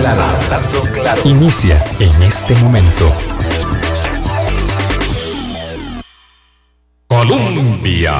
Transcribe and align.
claro, 0.00 0.22
hablando 0.22 0.80
claro. 0.92 1.22
Inicia 1.24 1.82
en 1.98 2.22
este 2.22 2.54
momento. 2.56 3.12
Colombia. 7.06 8.12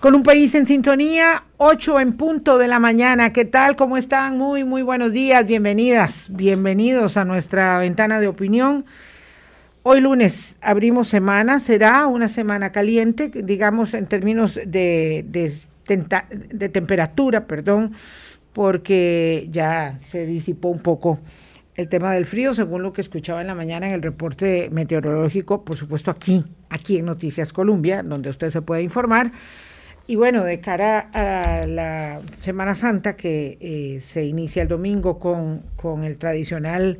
Con 0.00 0.14
un 0.14 0.22
país 0.22 0.54
en 0.54 0.66
sintonía, 0.66 1.44
8 1.56 2.00
en 2.00 2.12
punto 2.12 2.58
de 2.58 2.68
la 2.68 2.78
mañana. 2.78 3.32
¿Qué 3.32 3.44
tal? 3.44 3.74
¿Cómo 3.76 3.96
están? 3.96 4.36
Muy, 4.36 4.64
muy 4.64 4.82
buenos 4.82 5.12
días. 5.12 5.46
Bienvenidas, 5.46 6.26
bienvenidos 6.28 7.16
a 7.16 7.24
nuestra 7.24 7.78
ventana 7.78 8.20
de 8.20 8.28
opinión. 8.28 8.84
Hoy 9.82 10.00
lunes 10.00 10.56
abrimos 10.60 11.08
semana, 11.08 11.58
será 11.58 12.06
una 12.06 12.28
semana 12.28 12.72
caliente, 12.72 13.30
digamos 13.32 13.94
en 13.94 14.06
términos 14.06 14.60
de, 14.66 15.24
de, 15.28 16.68
temperatura, 16.68 17.46
perdón, 17.46 17.94
porque 18.56 19.48
ya 19.50 19.98
se 20.02 20.24
disipó 20.24 20.68
un 20.68 20.78
poco 20.78 21.20
el 21.74 21.90
tema 21.90 22.14
del 22.14 22.24
frío, 22.24 22.54
según 22.54 22.82
lo 22.82 22.94
que 22.94 23.02
escuchaba 23.02 23.42
en 23.42 23.48
la 23.48 23.54
mañana 23.54 23.86
en 23.86 23.92
el 23.92 24.00
reporte 24.00 24.70
meteorológico, 24.72 25.62
por 25.62 25.76
supuesto 25.76 26.10
aquí, 26.10 26.42
aquí 26.70 26.96
en 26.96 27.04
Noticias 27.04 27.52
Colombia, 27.52 28.02
donde 28.02 28.30
usted 28.30 28.48
se 28.48 28.62
puede 28.62 28.80
informar. 28.80 29.30
Y 30.06 30.16
bueno, 30.16 30.42
de 30.42 30.60
cara 30.60 31.10
a 31.12 31.66
la 31.66 32.22
Semana 32.40 32.74
Santa 32.74 33.14
que 33.14 33.58
eh, 33.60 34.00
se 34.00 34.24
inicia 34.24 34.62
el 34.62 34.68
domingo 34.68 35.18
con, 35.18 35.60
con 35.76 36.04
el 36.04 36.16
tradicional 36.16 36.98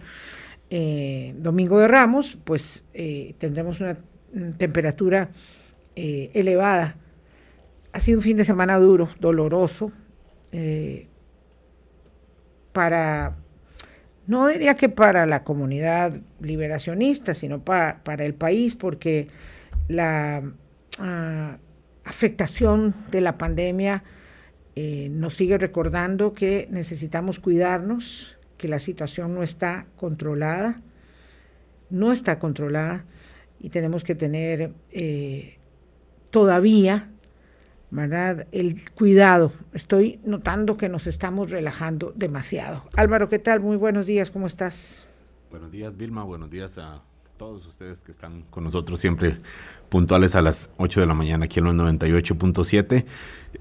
eh, 0.69 1.35
Domingo 1.39 1.79
de 1.79 1.89
Ramos, 1.89 2.37
pues 2.45 2.85
eh, 2.93 3.35
tendremos 3.39 3.81
una 3.81 3.97
temperatura 4.59 5.31
elevada. 5.95 6.97
Ha 7.95 8.01
sido 8.01 8.19
un 8.19 8.23
fin 8.23 8.37
de 8.37 8.45
semana 8.45 8.77
duro, 8.77 9.09
doloroso, 9.21 9.91
para, 12.77 13.37
no 14.27 14.49
diría 14.49 14.75
que 14.75 14.91
para 14.91 15.25
la 15.25 15.45
comunidad 15.45 16.21
liberacionista, 16.41 17.33
sino 17.33 17.65
para 17.65 18.23
el 18.23 18.35
país, 18.35 18.77
porque 18.77 19.29
la 19.89 20.43
ah, 20.99 21.57
afectación 22.05 22.95
de 23.11 23.23
la 23.23 23.39
pandemia 23.39 24.05
nos 24.77 25.35
sigue 25.35 25.57
recordando 25.57 26.35
que 26.35 26.69
necesitamos 26.71 27.41
cuidarnos, 27.41 28.37
que 28.59 28.69
la 28.69 28.79
situación 28.79 29.35
no 29.35 29.43
está 29.43 29.87
controlada, 29.97 30.83
no 31.89 32.13
está 32.13 32.39
controlada 32.39 33.07
y 33.59 33.71
tenemos 33.71 34.05
que 34.05 34.15
tener 34.15 34.73
eh, 34.93 35.57
todavía, 36.29 37.09
¿verdad? 37.91 38.47
El 38.53 38.91
cuidado. 38.91 39.53
Estoy 39.73 40.21
notando 40.25 40.77
que 40.77 40.89
nos 40.89 41.07
estamos 41.07 41.51
relajando 41.51 42.13
demasiado. 42.17 42.85
Álvaro, 42.95 43.29
¿qué 43.29 43.39
tal? 43.39 43.61
Muy 43.61 43.77
buenos 43.77 44.07
días, 44.07 44.31
¿cómo 44.31 44.47
estás? 44.47 45.07
Buenos 45.51 45.71
días, 45.71 45.97
Vilma. 45.97 46.25
Buenos 46.25 46.51
días 46.51 46.79
a 46.79 47.03
todos 47.37 47.67
ustedes 47.67 48.03
que 48.03 48.13
están 48.13 48.43
con 48.51 48.65
nosotros 48.65 48.99
siempre 48.99 49.39
puntuales 49.89 50.35
a 50.35 50.43
las 50.43 50.71
8 50.79 51.01
de 51.01 51.07
la 51.07 51.15
mañana 51.15 51.45
aquí 51.45 51.59
en 51.59 51.67
los 51.67 51.75
98.7. 51.75 53.05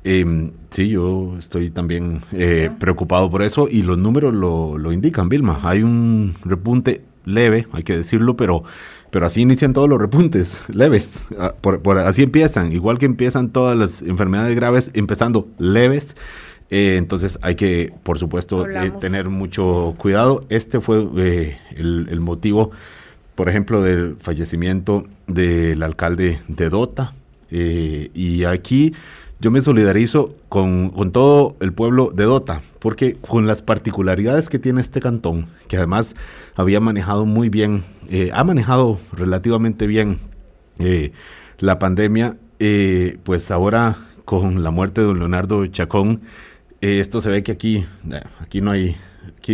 Em, 0.03 0.51
sí, 0.69 0.89
yo 0.89 1.35
estoy 1.37 1.69
también 1.69 2.21
eh, 2.31 2.71
preocupado 2.79 3.29
por 3.29 3.41
eso 3.41 3.67
y 3.69 3.83
los 3.83 3.97
números 3.97 4.33
lo, 4.33 4.77
lo, 4.77 4.91
indican, 4.91 5.29
Vilma. 5.29 5.59
Hay 5.63 5.83
un 5.83 6.35
repunte 6.43 7.03
leve, 7.25 7.67
hay 7.71 7.83
que 7.83 7.97
decirlo, 7.97 8.37
pero, 8.37 8.63
pero 9.11 9.25
así 9.25 9.41
inician 9.41 9.73
todos 9.73 9.89
los 9.89 9.99
repuntes, 9.99 10.61
leves. 10.67 11.23
Ah, 11.37 11.53
por, 11.59 11.97
así 11.99 12.23
empiezan, 12.23 12.71
igual 12.71 12.97
que 12.97 13.05
empiezan 13.05 13.49
todas 13.49 13.77
las 13.77 14.01
enfermedades 14.01 14.55
graves, 14.55 14.91
empezando 14.93 15.47
leves. 15.57 16.15
Eh, 16.71 16.95
entonces 16.97 17.37
hay 17.41 17.55
que, 17.55 17.93
por 18.03 18.17
supuesto, 18.17 18.67
eh, 18.67 18.91
tener 18.99 19.29
mucho 19.29 19.93
cuidado. 19.97 20.45
Este 20.49 20.79
fue 20.79 20.97
el, 20.97 22.07
el 22.09 22.19
motivo 22.21 22.71
por 23.35 23.49
ejemplo, 23.49 23.81
del 23.81 24.15
fallecimiento 24.19 25.05
del 25.27 25.83
alcalde 25.83 26.39
de 26.47 26.69
Dota. 26.69 27.13
Eh, 27.51 28.09
y 28.13 28.45
aquí 28.45 28.94
yo 29.40 29.51
me 29.51 29.62
solidarizo 29.62 30.34
con, 30.50 30.91
todo 31.12 31.56
el 31.59 31.73
pueblo 31.73 32.12
de 32.13 32.23
Dota, 32.23 32.62
porque 32.79 33.16
con 33.16 33.47
las 33.47 33.62
particularidades 33.62 34.50
que 34.50 34.59
tiene 34.59 34.81
este 34.81 35.01
cantón, 35.01 35.47
que 35.68 35.78
además 35.78 36.16
había 36.56 36.79
manejado 36.79 37.25
muy 37.25 37.50
bien, 37.50 37.84
eh, 38.09 38.31
ha 38.34 38.44
manejado 38.44 39.00
relativamente 39.12 39.88
bien 39.88 40.19
eh, 40.79 41.12
la 41.59 41.79
pandemia, 41.79 42.38
pues 43.24 43.51
ahora 43.51 43.97
con 44.24 44.63
la 44.63 44.72
muerte 44.72 45.01
de 45.01 45.07
don 45.07 45.19
Leonardo 45.19 45.66
Chacón, 45.68 46.22
esto 46.81 47.22
se 47.22 47.29
ve 47.29 47.44
que 47.44 47.51
aquí, 47.51 47.85
aquí 48.41 48.62
no 48.62 48.72
hay 48.72 48.95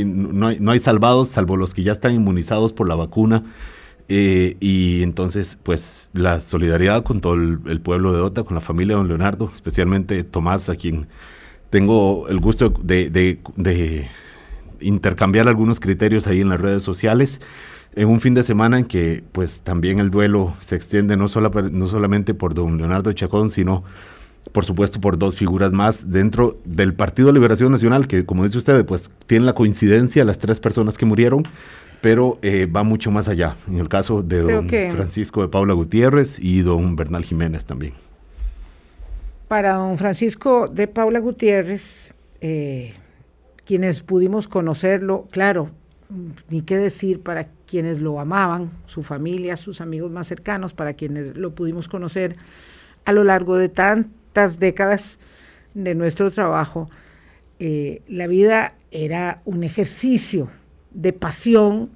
no 0.05 0.47
hay, 0.47 0.59
no 0.59 0.71
hay 0.71 0.79
salvados, 0.79 1.29
salvo 1.29 1.57
los 1.57 1.73
que 1.73 1.83
ya 1.83 1.91
están 1.91 2.13
inmunizados 2.13 2.73
por 2.73 2.87
la 2.87 2.95
vacuna. 2.95 3.43
Eh, 4.13 4.57
y 4.59 5.03
entonces, 5.03 5.57
pues 5.63 6.09
la 6.11 6.41
solidaridad 6.41 7.01
con 7.05 7.21
todo 7.21 7.35
el, 7.35 7.79
pueblo 7.79 8.11
de 8.11 8.19
Dota, 8.19 8.43
con 8.43 8.55
la 8.55 8.59
familia 8.59 8.95
de 8.95 8.97
don 8.97 9.07
Leonardo, 9.07 9.49
especialmente 9.55 10.25
Tomás, 10.25 10.67
a 10.67 10.75
quien 10.75 11.07
tengo 11.69 12.27
el 12.27 12.41
gusto 12.41 12.73
de, 12.83 13.39
intercambiar 14.81 15.47
algunos 15.47 15.79
criterios 15.79 16.27
ahí 16.27 16.41
en 16.41 16.49
las 16.49 16.59
redes 16.59 16.83
sociales. 16.83 17.39
En 17.95 18.09
un 18.09 18.19
fin 18.19 18.33
de 18.33 18.43
semana 18.43 18.79
en 18.79 18.83
que, 18.83 19.23
pues 19.31 19.61
también 19.61 19.99
el 19.99 20.11
duelo 20.11 20.55
se 20.59 20.75
extiende 20.75 21.15
no, 21.15 21.29
solo, 21.29 21.49
no 21.71 21.87
solamente 21.87 22.33
por 22.33 22.53
don 22.53 22.79
Leonardo 22.79 23.13
Chacón, 23.13 23.49
sino 23.49 23.85
por 24.51 24.65
supuesto 24.65 24.99
por 24.99 25.19
dos 25.19 25.37
figuras 25.37 25.71
más 25.71 26.11
dentro 26.11 26.59
del 26.65 26.93
Partido 26.93 27.27
de 27.27 27.35
Liberación 27.35 27.71
Nacional, 27.71 28.09
que 28.09 28.25
como 28.25 28.43
dice 28.43 28.57
usted, 28.57 28.85
pues 28.85 29.09
tiene 29.25 29.45
la 29.45 29.53
coincidencia 29.53 30.25
las 30.25 30.37
tres 30.37 30.59
personas 30.59 30.97
que 30.97 31.05
murieron, 31.05 31.43
pero 32.01 32.39
eh, 32.41 32.65
va 32.65 32.83
mucho 32.83 33.11
más 33.11 33.27
allá, 33.27 33.55
en 33.67 33.77
el 33.77 33.87
caso 33.87 34.23
de 34.23 34.41
don 34.41 34.67
Francisco 34.67 35.41
de 35.41 35.47
Paula 35.47 35.73
Gutiérrez 35.73 36.39
y 36.39 36.61
don 36.61 36.95
Bernal 36.95 37.23
Jiménez 37.23 37.65
también. 37.65 37.93
Para 39.47 39.75
don 39.75 39.97
Francisco 39.97 40.67
de 40.67 40.87
Paula 40.87 41.19
Gutiérrez, 41.19 42.13
eh, 42.41 42.93
quienes 43.65 44.01
pudimos 44.01 44.47
conocerlo, 44.47 45.27
claro, 45.31 45.69
ni 46.49 46.63
qué 46.63 46.77
decir 46.77 47.21
para 47.21 47.47
quienes 47.67 48.01
lo 48.01 48.19
amaban, 48.19 48.71
su 48.87 49.03
familia, 49.03 49.55
sus 49.55 49.79
amigos 49.79 50.11
más 50.11 50.27
cercanos, 50.27 50.73
para 50.73 50.93
quienes 50.93 51.37
lo 51.37 51.53
pudimos 51.53 51.87
conocer 51.87 52.35
a 53.05 53.13
lo 53.13 53.23
largo 53.23 53.57
de 53.57 53.69
tantos 53.69 54.57
décadas 54.57 55.19
de 55.75 55.93
nuestro 55.93 56.31
trabajo, 56.31 56.89
eh, 57.59 58.01
la 58.07 58.25
vida 58.25 58.73
era 58.89 59.41
un 59.45 59.63
ejercicio 59.63 60.49
de 60.91 61.13
pasión 61.13 61.89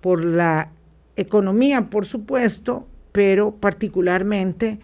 por 0.00 0.24
la 0.24 0.70
economía, 1.16 1.90
por 1.90 2.06
supuesto, 2.06 2.86
pero 3.12 3.52
particularmente 3.56 4.78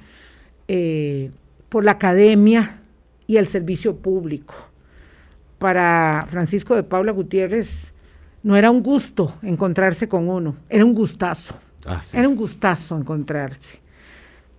eh, 0.68 1.30
por 1.68 1.84
la 1.84 1.92
academia 1.92 2.80
y 3.26 3.36
el 3.36 3.46
servicio 3.46 3.96
público. 3.96 4.54
Para 5.58 6.26
Francisco 6.28 6.76
de 6.76 6.82
Paula 6.82 7.12
Gutiérrez 7.12 7.92
no 8.42 8.56
era 8.56 8.70
un 8.70 8.82
gusto 8.82 9.34
encontrarse 9.42 10.08
con 10.08 10.28
uno, 10.28 10.56
era 10.68 10.84
un 10.84 10.94
gustazo. 10.94 11.58
Ah, 11.84 12.00
era 12.12 12.28
un 12.28 12.36
gustazo 12.36 12.96
encontrarse. 12.96 13.78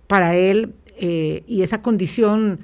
Para 0.06 0.34
él 0.34 0.74
eh, 0.96 1.44
y 1.46 1.62
esa 1.62 1.80
condición 1.80 2.60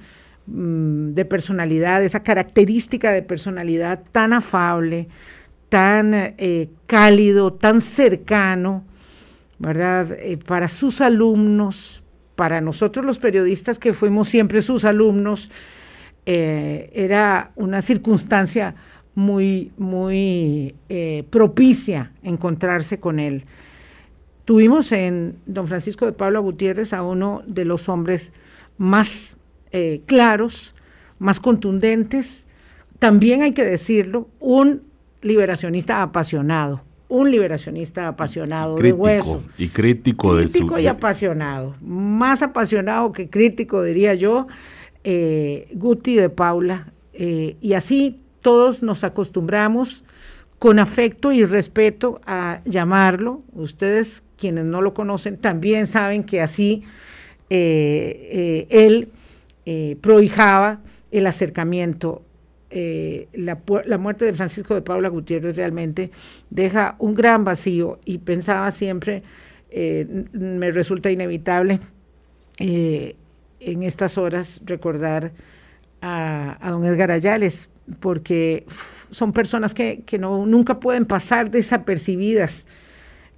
mm, 0.47 1.15
de 1.15 1.25
personalidad, 1.25 2.05
esa 2.05 2.21
característica 2.21 3.13
de 3.13 3.23
personalidad 3.23 4.03
tan 4.13 4.33
afable, 4.33 5.09
tan 5.77 6.15
eh, 6.15 6.71
cálido, 6.87 7.53
tan 7.53 7.83
cercano, 7.83 8.83
¿verdad? 9.59 10.11
Eh, 10.13 10.39
para 10.39 10.69
sus 10.69 11.03
alumnos, 11.03 12.03
para 12.35 12.63
nosotros 12.63 13.05
los 13.05 13.19
periodistas 13.19 13.79
que 13.79 13.93
fuimos 13.93 14.29
siempre 14.29 14.63
sus 14.63 14.87
alumnos, 14.87 15.51
era 16.29 17.53
una 17.55 17.83
circunstancia 17.83 18.75
muy, 19.15 19.71
muy 19.77 20.75
propicia 21.31 22.11
encontrarse 22.25 22.99
con 22.99 23.21
él. 23.21 23.45
Tuvimos 24.45 24.91
en 24.91 25.37
don 25.47 25.69
Francisco 25.69 26.05
de 26.05 26.13
Pablo 26.13 26.43
Gutiérrez 26.43 26.93
a 26.93 27.03
uno 27.03 27.43
de 27.47 27.65
los 27.65 27.89
hombres 27.89 28.33
más 28.79 29.37
eh, 29.73 30.01
claros, 30.07 30.75
más 31.19 31.41
contundentes, 31.41 32.47
también 32.99 33.43
hay 33.43 33.53
que 33.53 33.65
decirlo, 33.65 34.29
un 34.41 34.83
liberacionista 35.27 36.03
apasionado, 36.03 36.83
un 37.09 37.31
liberacionista 37.31 38.09
apasionado 38.09 38.77
de 38.77 38.93
hueso. 38.93 39.43
Y 39.59 39.69
crítico, 39.69 40.37
de 40.37 40.49
su... 40.49 40.79
y 40.79 40.87
apasionado, 40.87 41.75
más 41.81 42.43
apasionado 42.43 43.13
que 43.13 43.29
crítico, 43.29 43.83
diría 43.83 44.15
yo, 44.15 44.47
eh, 45.05 45.69
Guti 45.75 46.15
de 46.15 46.31
Paula. 46.31 46.93
Eh, 47.13 47.57
y 47.61 47.73
así 47.73 48.21
todos 48.41 48.83
nos 48.83 49.05
acostumbramos 49.05 50.05
con 50.59 50.79
afecto 50.79 51.33
y 51.33 51.45
respeto 51.45 52.21
a 52.27 52.61
llamarlo. 52.65 53.43
Ustedes 53.53 54.23
quienes 54.37 54.65
no 54.65 54.83
lo 54.83 54.95
conocen 54.95 55.39
también 55.39 55.87
saben 55.87 56.25
que 56.25 56.41
así 56.43 56.83
eh, 57.51 58.67
él 58.71 59.09
prohijaba 60.01 60.81
el 61.11 61.27
acercamiento 61.27 62.23
eh, 62.69 63.29
la, 63.33 63.59
muerte 63.99 64.25
de 64.25 64.33
Francisco 64.33 64.75
de 64.75 64.83
Paula 64.83 65.09
Gutiérrez 65.09 65.55
realmente 65.55 66.11
deja 66.51 66.97
un 66.99 67.15
gran 67.15 67.45
vacío 67.45 68.01
y 68.05 68.19
pensaba 68.19 68.71
siempre, 68.73 69.23
eh, 69.71 70.07
me 70.33 70.73
resulta 70.73 71.11
inevitable 71.11 71.79
eh, 72.59 73.15
en 73.61 73.83
estas 73.85 74.19
horas 74.19 74.61
recordar 74.65 75.33
a, 76.03 76.59
don 76.71 76.85
Edgar 76.85 77.13
Ayales, 77.13 77.71
porque 78.01 78.67
son 79.13 79.33
personas 79.33 79.73
que, 79.73 80.03
que 80.05 80.19
no, 80.19 80.45
nunca 80.45 80.81
pueden 80.81 81.05
pasar 81.05 81.51
desapercibidas 81.51 82.65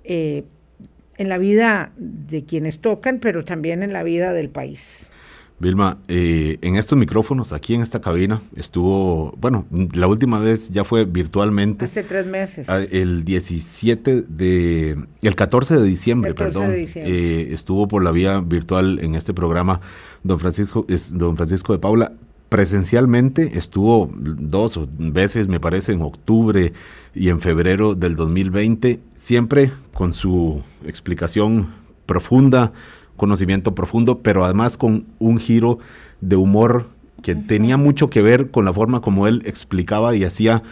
en 0.05 1.29
la 1.29 1.37
vida 1.37 1.93
de 1.99 2.45
quienes 2.45 2.81
tocan, 2.81 3.19
pero 3.19 3.45
también 3.45 3.83
en 3.83 3.93
la 3.93 4.03
vida 4.03 4.33
del 4.33 4.49
país. 4.49 5.11
Vilma, 5.61 5.99
eh, 6.07 6.59
en 6.63 6.77
estos 6.77 6.97
micrófonos, 6.97 7.53
aquí 7.53 7.75
en 7.75 7.83
esta 7.83 8.01
cabina, 8.01 8.41
estuvo, 8.55 9.35
bueno, 9.41 9.67
la 9.93 10.07
última 10.07 10.39
vez 10.39 10.71
ya 10.71 10.85
fue 10.85 11.05
virtualmente. 11.05 11.87
Hace 11.87 12.05
tres 12.05 12.27
meses. 12.27 12.69
Ah, 12.71 12.81
el 12.89 13.25
17 13.25 14.23
de, 14.23 14.97
el 15.23 15.35
14 15.35 15.77
de 15.79 15.85
diciembre, 15.85 16.35
perdón. 16.35 16.71
Eh, 16.75 17.49
estuvo 17.51 17.89
por 17.89 18.05
la 18.05 18.13
vía 18.13 18.41
virtual 18.41 19.01
en 19.03 19.17
este 19.17 19.35
programa 19.35 19.81
don 20.23 20.39
Francisco, 20.39 20.87
don 21.11 21.37
Francisco 21.37 21.73
de 21.73 21.81
Paula. 21.81 22.13
Presencialmente 22.49 23.59
estuvo 23.59 24.11
dos 24.15 24.79
veces, 24.97 25.49
me 25.49 25.59
parece, 25.59 25.93
en 25.93 26.03
octubre 26.03 26.73
y 27.15 27.31
en 27.31 27.41
febrero 27.41 27.97
del 27.97 28.15
2020, 28.15 29.01
siempre 29.17 29.73
con 29.93 30.13
su 30.13 30.63
explicación 30.87 31.69
profunda 32.07 32.73
conocimiento 33.19 33.75
profundo, 33.75 34.21
pero 34.21 34.47
además 34.47 34.79
con 34.79 35.05
un 35.19 35.39
giro 35.39 35.79
de 36.23 36.37
humor 36.37 36.87
que 37.23 37.35
tenía 37.35 37.77
mucho 37.77 38.09
que 38.09 38.23
ver 38.23 38.51
con 38.51 38.65
la 38.65 38.73
forma 38.73 39.01
como 39.03 39.27
él 39.27 39.43
explicaba 39.45 40.17
y 40.17 40.25
hacía 40.25 40.63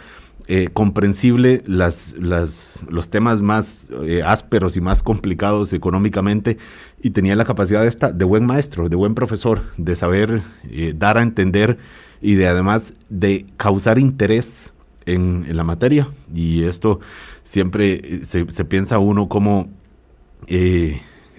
eh, 0.49 0.69
comprensible 0.71 1.61
las, 1.65 2.15
las, 2.17 2.85
los 2.89 3.09
temas 3.09 3.41
más 3.41 3.89
eh, 4.03 4.23
ásperos 4.23 4.77
y 4.77 4.81
más 4.81 5.03
complicados 5.03 5.73
económicamente 5.73 6.57
y 7.03 7.09
tenía 7.09 7.35
la 7.35 7.43
capacidad 7.43 7.81
de, 7.81 7.89
esta, 7.89 8.13
de 8.13 8.23
buen 8.23 8.45
maestro, 8.45 8.87
de 8.87 8.95
buen 8.95 9.13
profesor, 9.13 9.61
de 9.75 9.97
saber 9.97 10.41
eh, 10.71 10.93
dar 10.95 11.17
a 11.17 11.21
entender 11.21 11.77
y 12.21 12.35
de 12.35 12.47
además 12.47 12.93
de 13.09 13.45
causar 13.57 13.99
interés 13.99 14.71
en, 15.05 15.45
en 15.49 15.57
la 15.57 15.65
materia. 15.65 16.07
Y 16.33 16.63
esto 16.63 17.01
siempre 17.43 18.23
se, 18.23 18.49
se 18.49 18.63
piensa 18.63 18.99
uno 18.99 19.27
como, 19.27 19.67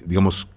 digamos, 0.04 0.48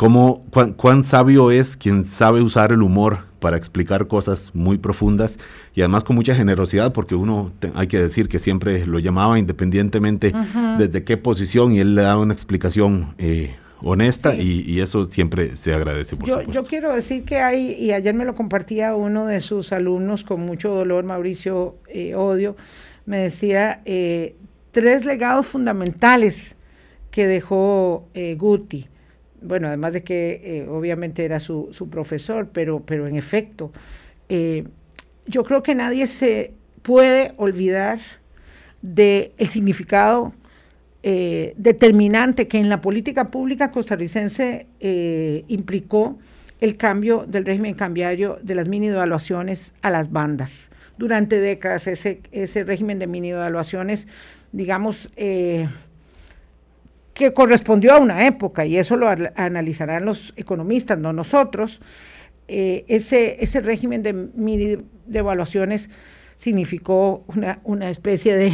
cómo, 0.00 0.46
cuán, 0.78 1.04
sabio 1.04 1.50
es 1.50 1.76
quien 1.76 2.04
sabe 2.04 2.40
usar 2.40 2.72
el 2.72 2.80
humor 2.80 3.18
para 3.38 3.58
explicar 3.58 4.06
cosas 4.06 4.50
muy 4.54 4.78
profundas 4.78 5.36
y 5.74 5.82
además 5.82 6.04
con 6.04 6.16
mucha 6.16 6.34
generosidad, 6.34 6.94
porque 6.94 7.14
uno, 7.14 7.52
hay 7.74 7.86
que 7.86 7.98
decir 7.98 8.30
que 8.30 8.38
siempre 8.38 8.86
lo 8.86 8.98
llamaba 8.98 9.38
independientemente 9.38 10.32
desde 10.78 11.04
qué 11.04 11.18
posición 11.18 11.72
y 11.72 11.80
él 11.80 11.94
le 11.94 12.00
daba 12.00 12.22
una 12.22 12.32
explicación 12.32 13.12
eh, 13.18 13.54
honesta 13.82 14.34
y, 14.34 14.80
eso 14.80 15.04
siempre 15.04 15.54
se 15.58 15.74
agradece. 15.74 16.16
Por 16.16 16.26
yo, 16.26 16.40
yo 16.44 16.64
quiero 16.64 16.94
decir 16.94 17.24
que 17.24 17.40
hay, 17.40 17.72
y 17.72 17.92
ayer 17.92 18.14
me 18.14 18.24
lo 18.24 18.34
compartía 18.34 18.94
uno 18.94 19.26
de 19.26 19.42
sus 19.42 19.70
alumnos 19.70 20.24
con 20.24 20.40
mucho 20.40 20.70
dolor, 20.70 21.04
Mauricio 21.04 21.76
eh, 21.88 22.14
Odio, 22.14 22.56
me 23.04 23.18
decía 23.18 23.82
eh, 23.84 24.34
tres 24.72 25.04
legados 25.04 25.48
fundamentales 25.48 26.56
que 27.10 27.26
dejó 27.26 28.08
Guti 28.38 28.88
bueno, 29.42 29.68
además 29.68 29.92
de 29.92 30.02
que 30.02 30.40
eh, 30.44 30.66
obviamente 30.68 31.24
era 31.24 31.40
su, 31.40 31.68
su, 31.72 31.88
profesor, 31.88 32.48
pero, 32.52 32.80
pero 32.80 33.06
en 33.06 33.16
efecto, 33.16 33.72
eh, 34.28 34.64
yo 35.26 35.44
creo 35.44 35.62
que 35.62 35.74
nadie 35.74 36.06
se 36.06 36.52
puede 36.82 37.32
olvidar 37.36 37.98
del 38.82 39.32
significado 39.48 40.32
eh, 41.02 41.54
determinante 41.56 42.48
que 42.48 42.58
en 42.58 42.68
la 42.68 42.80
política 42.80 43.30
pública 43.30 43.70
costarricense 43.70 44.66
implicó 45.48 46.18
el 46.60 46.76
cambio 46.76 47.24
del 47.26 47.46
régimen 47.46 47.74
cambiario 47.74 48.38
de 48.42 48.54
las 48.54 48.68
mini 48.68 48.88
devaluaciones 48.88 49.74
a 49.82 49.90
las 49.90 50.12
bandas. 50.12 50.70
Durante 50.98 51.38
décadas 51.38 51.86
ese, 51.86 52.20
ese 52.32 52.64
régimen 52.64 52.98
de 52.98 53.06
mini 53.06 53.30
devaluaciones, 53.30 54.08
digamos, 54.52 55.10
que 57.20 57.34
correspondió 57.34 57.92
a 57.92 57.98
una 57.98 58.26
época, 58.26 58.64
y 58.64 58.78
eso 58.78 58.96
lo 58.96 59.06
analizarán 59.36 60.06
los 60.06 60.32
economistas, 60.36 60.98
no 60.98 61.12
nosotros, 61.12 61.82
eh, 62.48 62.86
ese, 62.88 63.36
ese 63.44 63.60
régimen 63.60 64.02
de, 64.02 64.82
evaluaciones 65.12 65.90
significó 66.36 67.22
una, 67.26 67.60
una 67.64 67.90
especie 67.90 68.34
de, 68.34 68.52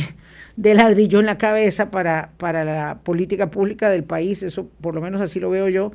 de, 0.57 0.75
ladrillo 0.75 1.21
en 1.21 1.27
la 1.27 1.39
cabeza 1.39 1.93
para, 1.93 2.33
para 2.39 2.65
la 2.65 2.99
política 3.05 3.53
pública 3.53 3.89
del 3.89 4.03
país, 4.03 4.43
eso 4.43 4.69
por 4.81 4.97
lo 4.97 5.01
menos 5.01 5.21
así 5.21 5.39
lo 5.39 5.49
veo 5.49 5.69
yo. 5.69 5.93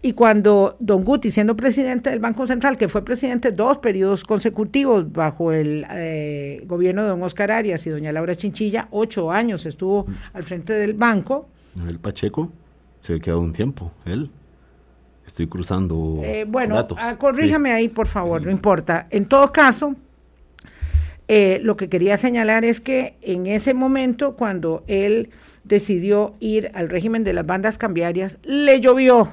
Y 0.00 0.12
cuando 0.12 0.76
Don 0.78 1.02
Guti, 1.02 1.32
siendo 1.32 1.56
presidente 1.56 2.10
del 2.10 2.20
Banco 2.20 2.46
Central, 2.46 2.76
que 2.76 2.88
fue 2.88 3.04
presidente 3.04 3.50
dos 3.50 3.78
periodos 3.78 4.22
consecutivos 4.22 5.12
bajo 5.12 5.50
el 5.50 5.84
eh, 5.90 6.62
gobierno 6.66 7.02
de 7.02 7.08
don 7.08 7.22
Oscar 7.24 7.50
Arias 7.50 7.84
y 7.84 7.90
doña 7.90 8.12
Laura 8.12 8.36
Chinchilla, 8.36 8.86
ocho 8.92 9.32
años 9.32 9.66
estuvo 9.66 10.06
al 10.34 10.44
frente 10.44 10.72
del 10.74 10.94
banco, 10.94 11.48
el 11.88 11.98
Pacheco 11.98 12.50
se 13.00 13.14
ha 13.14 13.18
quedado 13.18 13.40
un 13.40 13.52
tiempo, 13.52 13.92
él. 14.04 14.30
Estoy 15.26 15.48
cruzando. 15.48 16.20
Eh, 16.22 16.44
bueno, 16.46 16.86
ah, 16.96 17.16
corríjame 17.18 17.72
ahí, 17.72 17.88
por 17.88 18.06
favor, 18.06 18.44
no 18.44 18.50
importa. 18.50 19.08
En 19.10 19.26
todo 19.26 19.52
caso, 19.52 19.96
eh, 21.28 21.58
lo 21.62 21.76
que 21.76 21.88
quería 21.88 22.16
señalar 22.16 22.64
es 22.64 22.80
que 22.80 23.16
en 23.22 23.46
ese 23.46 23.74
momento, 23.74 24.36
cuando 24.36 24.84
él 24.86 25.30
decidió 25.64 26.34
ir 26.38 26.70
al 26.74 26.88
régimen 26.88 27.24
de 27.24 27.32
las 27.32 27.44
bandas 27.44 27.76
cambiarias, 27.76 28.38
le 28.44 28.80
llovió. 28.80 29.28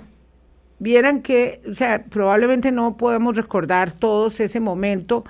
Vieran 0.79 1.21
que, 1.21 1.61
o 1.69 1.75
sea, 1.75 2.03
probablemente 2.03 2.71
no 2.71 2.97
podemos 2.97 3.35
recordar 3.35 3.91
todos 3.91 4.39
ese 4.39 4.59
momento, 4.59 5.23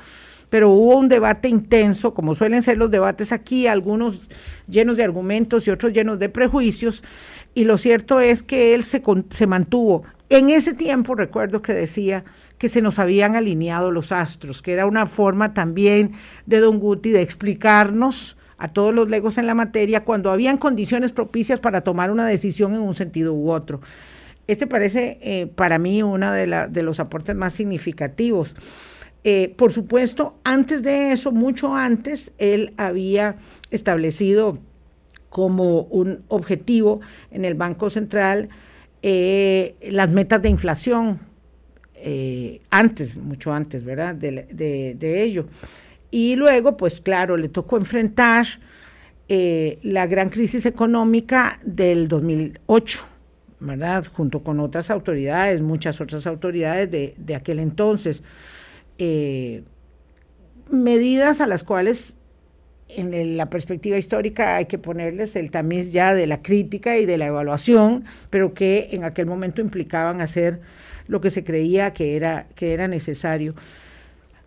pero 0.50 0.69
hubo 0.69 0.98
un 0.98 1.10
debate 1.10 1.50
intenso, 1.50 2.13
como 2.13 2.36
suelen 2.36 2.63
ser 2.63 2.77
los 2.77 2.89
debates 2.89 3.33
aquí, 3.33 3.68
algunos 3.68 4.21
llenos 4.68 4.98
de 4.98 5.04
argumentos 5.04 5.68
y 5.68 5.71
otros 5.71 5.94
llenos 5.94 6.19
de 6.19 6.30
prejuicios, 6.30 7.04
y 7.54 7.65
lo 7.65 7.77
cierto 7.77 8.19
es 8.19 8.44
que 8.44 8.74
él 8.74 8.83
se, 8.83 9.01
se 9.30 9.48
mantuvo. 9.48 10.04
En 10.30 10.50
ese 10.50 10.74
tiempo 10.74 11.15
recuerdo 11.15 11.62
que 11.62 11.74
decía 11.74 12.24
que 12.57 12.69
se 12.69 12.81
nos 12.81 12.98
habían 12.98 13.36
alineado 13.36 13.92
los 13.92 14.12
astros, 14.12 14.62
que 14.62 14.74
era 14.74 14.86
una 14.86 15.06
forma 15.06 15.54
también 15.54 16.13
de 16.45 16.60
Don 16.60 16.80
Guti 16.80 17.12
de 17.12 17.21
explicarnos 17.21 18.38
a 18.57 18.69
todos 18.69 18.94
los 18.95 19.10
legos 19.10 19.38
en 19.38 19.45
la 19.45 19.56
materia 19.56 20.05
cuando 20.05 20.32
habían 20.32 20.58
condiciones 20.58 21.12
propicias 21.12 21.60
para 21.60 21.82
tomar 21.82 22.10
una 22.10 22.25
decisión 22.25 22.74
en 22.74 22.79
un 22.79 22.93
sentido 22.93 23.34
u 23.34 23.51
otro. 23.51 23.82
Este 24.48 24.67
parece 24.67 25.20
eh, 25.22 25.48
para 25.53 25.77
mí 25.77 26.03
uno 26.03 26.32
de, 26.32 26.67
de 26.70 26.84
los 26.84 27.00
aportes 27.00 27.36
más 27.36 27.53
significativos. 27.53 28.55
Eh, 29.24 29.53
por 29.56 29.72
supuesto, 29.72 30.36
antes 30.44 30.84
de 30.84 31.13
eso, 31.13 31.32
mucho 31.32 31.74
antes, 31.75 32.34
él 32.38 32.74
había 32.75 33.38
establecido 33.72 34.58
como 35.30 35.84
un 35.84 36.24
objetivo 36.27 37.00
en 37.32 37.46
el 37.46 37.53
Banco 37.56 37.89
Central 37.89 38.50
eh, 39.01 39.75
las 39.82 40.12
metas 40.12 40.42
de 40.42 40.50
inflación, 40.50 41.20
eh, 41.96 42.62
antes, 42.70 43.15
mucho 43.15 43.53
antes, 43.53 43.84
¿verdad?, 43.84 44.13
de, 44.13 45.24
ello. 45.24 45.48
Y 46.12 46.36
luego, 46.36 46.75
pues 46.75 47.00
claro, 47.01 47.38
le 47.38 47.50
tocó 47.50 47.77
enfrentar 47.77 48.46
la 49.27 50.06
gran 50.06 50.30
crisis 50.30 50.68
económica 50.68 51.60
del 51.63 52.08
2008, 52.08 53.00
¿verdad?, 53.62 54.06
junto 54.13 54.44
con 54.44 54.60
otras 54.60 54.92
autoridades, 54.92 55.60
muchas 55.62 56.00
otras 56.00 56.27
autoridades 56.27 56.92
de, 56.92 57.15
de 57.18 57.36
aquel 57.36 57.58
entonces. 57.60 58.22
Eh, 58.97 59.63
medidas 60.69 61.41
a 61.41 61.47
las 61.47 61.63
cuales 61.63 62.15
en 62.89 63.38
la 63.38 63.50
perspectiva 63.50 63.97
histórica 63.97 64.57
hay 64.57 64.65
que 64.65 64.77
ponerles 64.77 65.35
el 65.35 65.51
tamiz 65.51 65.91
ya 65.91 66.13
de 66.13 66.27
la 66.27 66.41
crítica 66.41 66.97
y 66.97 67.05
de 67.05 67.17
la 67.17 67.27
evaluación, 67.27 68.05
pero 68.29 68.53
que 68.53 68.89
en 68.91 69.03
aquel 69.03 69.25
momento 69.25 69.62
implicaban 69.62 70.21
hacer 70.21 70.62
lo 71.07 71.21
que 71.21 71.29
se 71.29 71.43
creía 71.43 71.93
que 71.93 72.15
era, 72.15 72.47
que 72.55 72.73
era 72.73 72.88
necesario. 72.88 73.55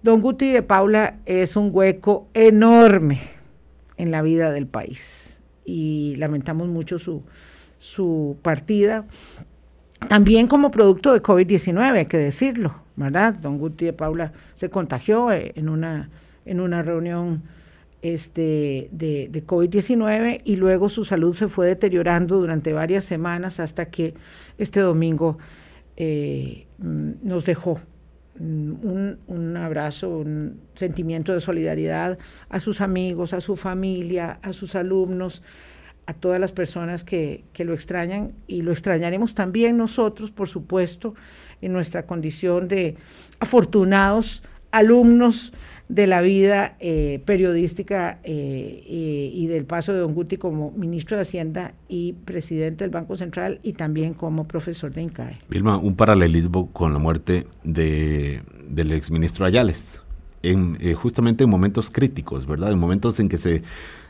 Don 0.02 0.20
Guti 0.20 0.52
de 0.52 0.62
Paula 0.62 1.16
es 1.26 1.56
un 1.56 1.70
hueco 1.72 2.28
enorme 2.34 3.20
en 3.96 4.10
la 4.10 4.22
vida 4.22 4.52
del 4.52 4.66
país 4.66 5.40
y 5.64 6.14
lamentamos 6.16 6.68
mucho 6.68 6.98
su, 6.98 7.22
su 7.78 8.36
partida, 8.42 9.06
también 10.06 10.46
como 10.46 10.70
producto 10.70 11.12
de 11.12 11.22
COVID-19, 11.22 11.92
hay 11.92 12.06
que 12.06 12.18
decirlo. 12.18 12.86
¿verdad? 12.96 13.34
Don 13.34 13.58
Guti 13.58 13.84
de 13.84 13.92
Paula 13.92 14.32
se 14.54 14.70
contagió 14.70 15.30
eh, 15.30 15.52
en 15.54 15.68
una, 15.68 16.08
en 16.44 16.60
una 16.60 16.82
reunión 16.82 17.42
este, 18.02 18.88
de, 18.90 19.28
de 19.30 19.46
COVID-19 19.46 20.40
y 20.44 20.56
luego 20.56 20.88
su 20.88 21.04
salud 21.04 21.34
se 21.34 21.48
fue 21.48 21.66
deteriorando 21.66 22.38
durante 22.38 22.72
varias 22.72 23.04
semanas 23.04 23.60
hasta 23.60 23.90
que 23.90 24.14
este 24.58 24.80
domingo 24.80 25.38
eh, 25.96 26.66
mm, 26.78 27.10
nos 27.22 27.44
dejó, 27.44 27.80
un, 28.38 29.18
un, 29.26 29.56
abrazo, 29.56 30.10
un 30.10 30.60
sentimiento 30.74 31.32
de 31.32 31.40
solidaridad 31.40 32.18
a 32.50 32.60
sus 32.60 32.82
amigos, 32.82 33.32
a 33.32 33.40
su 33.40 33.56
familia, 33.56 34.38
a 34.42 34.52
sus 34.52 34.74
alumnos, 34.74 35.42
a 36.06 36.14
todas 36.14 36.40
las 36.40 36.52
personas 36.52 37.04
que, 37.04 37.44
que 37.52 37.64
lo 37.64 37.74
extrañan 37.74 38.32
y 38.46 38.62
lo 38.62 38.72
extrañaremos 38.72 39.34
también 39.34 39.76
nosotros, 39.76 40.30
por 40.30 40.48
supuesto, 40.48 41.14
en 41.60 41.72
nuestra 41.72 42.04
condición 42.04 42.68
de 42.68 42.96
afortunados 43.40 44.42
alumnos 44.70 45.52
de 45.88 46.06
la 46.06 46.20
vida 46.20 46.76
eh, 46.80 47.22
periodística 47.24 48.18
eh, 48.24 48.82
y 49.32 49.46
del 49.46 49.64
paso 49.64 49.92
de 49.92 50.00
Don 50.00 50.14
Guti 50.14 50.36
como 50.36 50.72
ministro 50.72 51.16
de 51.16 51.22
Hacienda 51.22 51.74
y 51.88 52.14
presidente 52.24 52.82
del 52.84 52.90
Banco 52.90 53.16
Central 53.16 53.60
y 53.62 53.74
también 53.74 54.14
como 54.14 54.48
profesor 54.48 54.92
de 54.92 55.02
INCAE. 55.02 55.38
Vilma, 55.48 55.76
un 55.76 55.94
paralelismo 55.94 56.72
con 56.72 56.92
la 56.92 56.98
muerte 56.98 57.46
de, 57.62 58.42
del 58.68 58.92
exministro 58.92 59.46
Ayales, 59.46 60.02
en, 60.42 60.76
eh, 60.80 60.94
justamente 60.94 61.44
en 61.44 61.50
momentos 61.50 61.88
críticos, 61.88 62.46
¿verdad? 62.46 62.72
En 62.72 62.78
momentos 62.78 63.20
en 63.20 63.28
que 63.28 63.38
se 63.38 63.62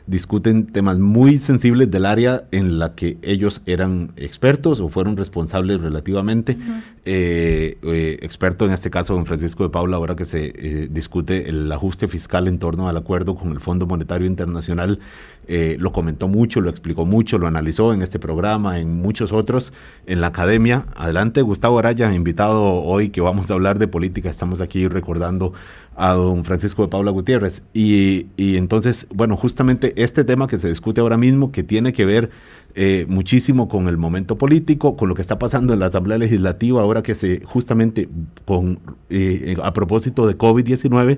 discuten 0.07 0.67
temas 0.67 0.97
muy 0.97 1.37
sensibles 1.37 1.91
del 1.91 2.05
área 2.05 2.45
en 2.51 2.79
la 2.79 2.95
que 2.95 3.17
ellos 3.21 3.61
eran 3.65 4.13
expertos 4.15 4.79
o 4.79 4.87
fueron 4.87 5.17
responsables 5.17 5.81
relativamente. 5.81 6.57
Eh, 7.03 7.77
eh, 7.83 8.17
experto 8.21 8.65
en 8.65 8.71
este 8.71 8.89
caso, 8.89 9.13
don 9.13 9.25
Francisco 9.25 9.63
de 9.63 9.69
Paula, 9.69 9.97
ahora 9.97 10.15
que 10.15 10.25
se 10.25 10.45
eh, 10.45 10.87
discute 10.89 11.49
el 11.49 11.71
ajuste 11.71 12.07
fiscal 12.07 12.47
en 12.47 12.57
torno 12.57 12.87
al 12.87 12.97
acuerdo 12.97 13.35
con 13.35 13.51
el 13.51 13.59
Fondo 13.59 13.85
Monetario 13.85 14.27
Internacional, 14.27 14.99
lo 15.47 15.91
comentó 15.91 16.27
mucho, 16.27 16.61
lo 16.61 16.69
explicó 16.69 17.05
mucho, 17.05 17.37
lo 17.37 17.47
analizó 17.47 17.93
en 17.93 18.01
este 18.01 18.19
programa, 18.19 18.79
en 18.79 19.01
muchos 19.01 19.31
otros, 19.31 19.73
en 20.05 20.21
la 20.21 20.27
academia. 20.27 20.85
Adelante, 20.95 21.41
Gustavo 21.41 21.79
Araya, 21.79 22.13
invitado 22.13 22.63
hoy 22.83 23.09
que 23.09 23.21
vamos 23.21 23.49
a 23.49 23.53
hablar 23.53 23.79
de 23.79 23.87
política. 23.87 24.29
Estamos 24.29 24.61
aquí 24.61 24.87
recordando 24.87 25.53
a 25.97 26.13
don 26.13 26.45
Francisco 26.45 26.83
de 26.83 26.87
Paula 26.89 27.11
Gutiérrez. 27.11 27.63
Y, 27.73 28.27
entonces, 28.37 29.07
bueno, 29.13 29.35
justamente 29.35 29.93
este 30.01 30.23
tema 30.23 30.47
que 30.47 30.59
se 30.59 30.69
discute 30.69 31.01
ahora 31.01 31.17
mismo, 31.17 31.51
que 31.51 31.63
tiene 31.63 31.91
que 31.91 32.05
ver 32.05 32.29
eh, 32.75 33.05
muchísimo 33.09 33.67
con 33.67 33.87
el 33.87 33.97
momento 33.97 34.37
político, 34.37 34.95
con 34.95 35.09
lo 35.09 35.15
que 35.15 35.23
está 35.23 35.39
pasando 35.39 35.73
en 35.73 35.79
la 35.79 35.87
Asamblea 35.87 36.19
Legislativa, 36.19 36.81
ahora 36.81 37.01
que 37.01 37.15
se, 37.15 37.41
justamente 37.43 38.07
con, 38.45 38.79
eh, 39.09 39.57
a 39.61 39.73
propósito 39.73 40.27
de 40.27 40.37
COVID-19, 40.37 41.17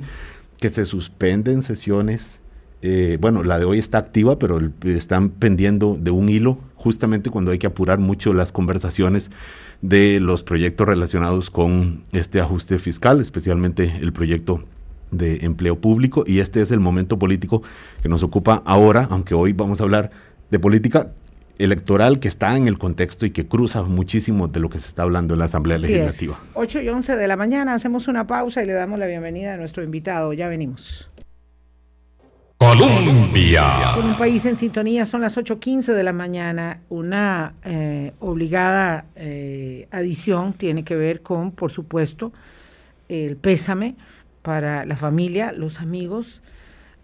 que 0.59 0.69
se 0.69 0.85
suspenden 0.85 1.61
sesiones. 1.61 2.38
Eh, 2.81 3.17
bueno, 3.19 3.43
la 3.43 3.59
de 3.59 3.65
hoy 3.65 3.79
está 3.79 3.97
activa, 3.97 4.39
pero 4.39 4.59
están 4.85 5.29
pendiendo 5.29 5.97
de 5.99 6.11
un 6.11 6.29
hilo, 6.29 6.57
justamente 6.75 7.29
cuando 7.29 7.51
hay 7.51 7.59
que 7.59 7.67
apurar 7.67 7.99
mucho 7.99 8.33
las 8.33 8.51
conversaciones 8.51 9.31
de 9.81 10.19
los 10.19 10.43
proyectos 10.43 10.87
relacionados 10.87 11.49
con 11.49 12.03
este 12.11 12.39
ajuste 12.39 12.79
fiscal, 12.79 13.19
especialmente 13.19 13.91
el 14.01 14.13
proyecto 14.13 14.63
de 15.11 15.37
empleo 15.41 15.79
público 15.79 16.23
y 16.25 16.39
este 16.39 16.61
es 16.61 16.71
el 16.71 16.79
momento 16.79 17.17
político 17.17 17.63
que 18.01 18.09
nos 18.09 18.23
ocupa 18.23 18.61
ahora, 18.65 19.07
aunque 19.09 19.33
hoy 19.33 19.53
vamos 19.53 19.81
a 19.81 19.83
hablar 19.83 20.11
de 20.51 20.59
política 20.59 21.11
electoral 21.57 22.19
que 22.19 22.27
está 22.27 22.55
en 22.55 22.67
el 22.67 22.77
contexto 22.77 23.25
y 23.25 23.31
que 23.31 23.47
cruza 23.47 23.83
muchísimo 23.83 24.47
de 24.47 24.61
lo 24.61 24.69
que 24.69 24.79
se 24.79 24.87
está 24.87 25.03
hablando 25.03 25.33
en 25.33 25.39
la 25.39 25.45
Asamblea 25.45 25.77
Legislativa. 25.77 26.39
8 26.53 26.81
y 26.81 26.89
11 26.89 27.17
de 27.17 27.27
la 27.27 27.35
mañana, 27.35 27.73
hacemos 27.73 28.07
una 28.07 28.25
pausa 28.27 28.63
y 28.63 28.65
le 28.65 28.73
damos 28.73 28.97
la 28.97 29.07
bienvenida 29.07 29.55
a 29.55 29.57
nuestro 29.57 29.83
invitado. 29.83 30.31
Ya 30.31 30.47
venimos. 30.47 31.09
Colombia. 32.59 33.93
Con 33.95 34.05
un 34.05 34.17
país 34.17 34.45
en 34.45 34.57
sintonía, 34.57 35.05
son 35.05 35.21
las 35.21 35.37
8.15 35.37 35.93
de 35.93 36.03
la 36.03 36.11
mañana. 36.11 36.81
Una 36.89 37.53
eh, 37.63 38.11
obligada 38.19 39.05
eh, 39.15 39.87
adición 39.91 40.51
tiene 40.51 40.83
que 40.83 40.97
ver 40.97 41.21
con, 41.21 41.51
por 41.51 41.71
supuesto, 41.71 42.33
el 43.07 43.37
pésame 43.37 43.95
para 44.41 44.83
la 44.83 44.97
familia, 44.97 45.53
los 45.53 45.79
amigos, 45.79 46.41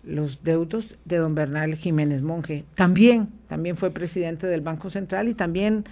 los 0.03 0.43
deudos 0.43 0.97
de 1.05 1.19
don 1.19 1.35
Bernal 1.35 1.75
Jiménez 1.75 2.21
Monje. 2.21 2.65
También, 2.75 3.29
también 3.47 3.77
fue 3.77 3.91
presidente 3.91 4.47
del 4.47 4.59
Banco 4.59 4.89
Central 4.89 5.29
y 5.29 5.35
también 5.35 5.85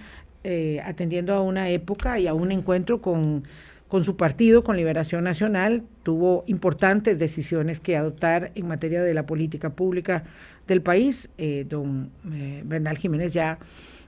eh, 0.44 0.82
atendiendo 0.84 1.32
a 1.32 1.40
una 1.40 1.70
época 1.70 2.18
y 2.18 2.26
a 2.26 2.34
un 2.34 2.52
encuentro 2.52 3.00
con 3.00 3.44
con 3.88 4.02
su 4.02 4.16
partido, 4.16 4.64
con 4.64 4.76
Liberación 4.76 5.24
Nacional, 5.24 5.84
tuvo 6.02 6.44
importantes 6.46 7.18
decisiones 7.18 7.80
que 7.80 7.96
adoptar 7.96 8.50
en 8.54 8.66
materia 8.66 9.02
de 9.02 9.14
la 9.14 9.26
política 9.26 9.70
pública 9.70 10.24
del 10.66 10.82
país. 10.82 11.30
Eh, 11.38 11.66
don 11.68 12.10
eh, 12.32 12.62
Bernal 12.64 12.98
Jiménez 12.98 13.32
ya, 13.32 13.58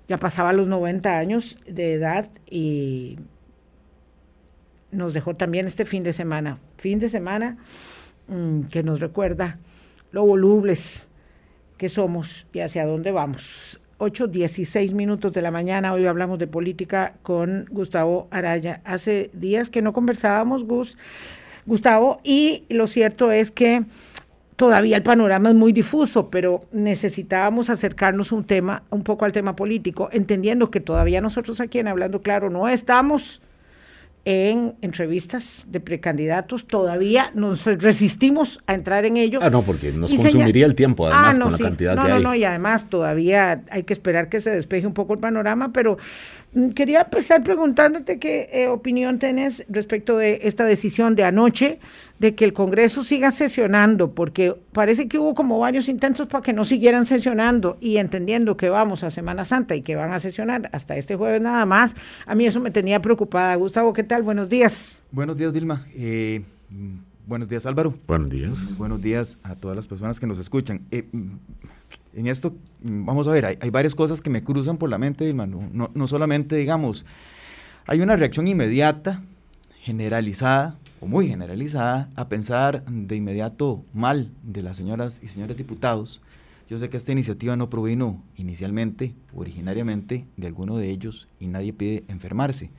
ya 0.09 0.18
pasaba 0.18 0.52
los 0.52 0.66
90 0.66 1.18
años 1.18 1.59
de 1.66 1.95
edad 1.95 2.28
y 2.50 3.18
nos 4.90 5.14
dejó 5.14 5.37
también 5.37 5.66
este 5.66 5.85
fin 5.85 6.02
de 6.02 6.12
semana, 6.12 6.59
fin 6.78 6.99
de 6.99 7.09
semana 7.09 7.59
mm, 8.28 8.62
que 8.62 8.83
nos 8.83 9.00
recuerda 9.00 9.59
lo 10.11 10.25
volubles 10.25 11.06
que 11.76 11.88
somos 11.88 12.47
y 12.52 12.61
hacia 12.61 12.87
dónde 12.87 13.12
vamos. 13.12 13.80
8, 13.99 14.26
16 14.26 14.93
minutos 14.93 15.33
de 15.33 15.41
la 15.43 15.50
mañana. 15.50 15.93
Hoy 15.93 16.07
hablamos 16.07 16.38
de 16.38 16.47
política 16.47 17.15
con 17.23 17.67
Gustavo 17.71 18.29
Araya. 18.31 18.81
Hace 18.85 19.31
días 19.33 19.71
que 19.71 19.81
no 19.81 19.93
conversábamos, 19.93 20.65
Gus, 20.65 20.99
Gustavo, 21.65 22.21
y 22.23 22.65
lo 22.69 22.87
cierto 22.87 23.33
es 23.33 23.50
que 23.50 23.85
todavía 24.57 24.97
el 24.97 25.03
panorama 25.03 25.49
es 25.49 25.55
muy 25.55 25.73
difuso, 25.73 26.29
pero 26.29 26.65
necesitábamos 26.73 27.71
acercarnos 27.71 28.33
un 28.33 28.45
tema, 28.45 28.83
un 28.91 29.03
poco 29.03 29.25
al 29.25 29.33
tema 29.33 29.57
político, 29.57 30.11
entendiendo 30.12 30.71
que 30.71 30.81
todavía 30.81 31.21
nosotros 31.23 31.61
aquí 31.61 31.79
en 31.79 31.88
Hablando 31.88 32.21
Claro 32.21 32.50
no 32.50 32.69
estamos 32.69 33.41
en 34.26 34.75
entrevistas 34.83 35.66
de 35.68 35.78
precandidatos, 35.78 36.66
todavía 36.66 37.30
nos 37.35 37.64
resistimos 37.64 38.61
a 38.66 38.75
entrar 38.75 39.04
en 39.04 39.16
ello. 39.16 39.38
Ah, 39.40 39.50
no, 39.50 39.62
porque 39.62 39.92
nos 39.92 40.12
consumiría 40.12 40.66
el 40.66 40.75
tiempo, 40.75 41.06
además, 41.06 41.37
ah, 41.38 41.42
con 41.45 41.52
la 41.52 41.59
cantidad 41.59 41.95
no, 41.95 42.02
que 42.02 42.09
no, 42.09 42.14
hay. 42.16 42.23
No, 42.25 42.35
y 42.35 42.42
además 42.42 42.90
todavía 42.90 43.62
hay 43.71 43.85
que 43.85 43.92
esperar 43.92 44.28
que 44.28 44.40
se 44.40 44.50
despeje 44.50 44.85
un 44.85 44.95
poco 44.95 45.14
el 45.14 45.21
panorama, 45.21 45.73
pero 45.73 45.97
quería 46.75 47.03
empezar 47.03 47.43
preguntándote 47.43 48.19
qué 48.19 48.49
eh, 48.53 48.69
opinión 48.69 49.19
tenés 49.19 49.65
respecto 49.69 50.17
de 50.17 50.41
esta 50.45 50.65
decisión 50.65 51.15
de 51.15 51.25
anoche 51.25 51.79
de 52.19 52.35
que 52.35 52.45
el 52.45 52.53
Congreso 52.53 53.05
siga 53.05 53.31
sesionando, 53.31 54.12
porque 54.12 54.55
parece 54.73 55.07
que 55.07 55.19
hubo 55.19 55.35
como 55.35 55.59
varios 55.59 55.88
intentos 55.88 56.29
para 56.29 56.43
que 56.43 56.53
no 56.53 56.65
siguieran 56.65 57.05
sesionando 57.05 57.76
y 57.81 57.99
entendiendo 57.99 58.57
que 58.57 58.71
vamos 58.71 59.03
a 59.05 59.11
Semana 59.11 59.45
Santa 59.45 59.75
y 59.75 59.83
que 59.83 59.97
van 59.97 60.12
a 60.12 60.19
sesionar 60.19 60.71
hasta 60.73 60.97
este 60.97 61.17
jueves 61.17 61.43
nada 61.43 61.67
más, 61.67 61.95
a 62.25 62.35
mí 62.35 62.47
eso 62.47 62.61
me 62.61 62.71
tenía 62.71 63.03
preocupada. 63.03 63.55
Gustavo, 63.57 63.93
¿qué 63.93 64.05
tal? 64.05 64.23
Buenos 64.23 64.49
días. 64.49 64.99
Buenos 65.11 65.37
días, 65.37 65.53
Vilma. 65.53 65.87
Eh, 65.95 66.43
buenos 67.26 67.49
días, 67.49 67.67
Álvaro. 67.67 67.95
Buenos 68.07 68.31
días. 68.31 68.76
Buenos 68.79 69.03
días 69.03 69.38
a 69.43 69.57
todas 69.57 69.76
las 69.76 69.87
personas 69.87 70.19
que 70.19 70.26
nos 70.26 70.38
escuchan. 70.38 70.87
Eh, 70.91 71.05
en 72.16 72.26
esto, 72.28 72.56
vamos 72.80 73.28
a 73.28 73.30
ver, 73.30 73.44
hay, 73.44 73.70
varias 73.70 73.94
cosas 73.94 74.23
que 74.23 74.30
me 74.30 74.42
cruzan 74.42 74.78
por 74.78 74.88
la 74.88 74.96
mente, 74.96 75.26
Vilma. 75.26 75.46
No, 75.46 75.90
no 75.92 76.06
solamente, 76.06 76.56
digamos, 76.56 77.04
hay 77.87 78.00
una 78.00 78.16
reacción 78.16 78.49
inmediata, 78.49 79.23
generalizada, 79.82 80.78
o 80.99 81.06
muy 81.06 81.28
generalizada, 81.28 82.08
a 82.16 82.28
pensar 82.28 82.85
de 82.87 83.16
inmediato 83.16 83.85
mal 83.92 84.30
de 84.42 84.62
las 84.62 84.78
señoras 84.78 85.20
y 85.23 85.28
señores 85.28 85.58
diputados. 85.58 86.23
Yo 86.70 86.78
sé 86.78 86.88
que 86.88 86.96
esta 86.96 87.12
iniciativa 87.12 87.54
no 87.54 87.68
provino 87.68 88.23
inicialmente, 88.37 89.14
originariamente, 89.35 90.25
de 90.38 90.46
alguno 90.46 90.78
de 90.78 90.90
ellos 90.90 91.28
y 91.38 91.49
nadie 91.49 91.75
pide 91.75 92.04
enfermarse, 92.08 92.70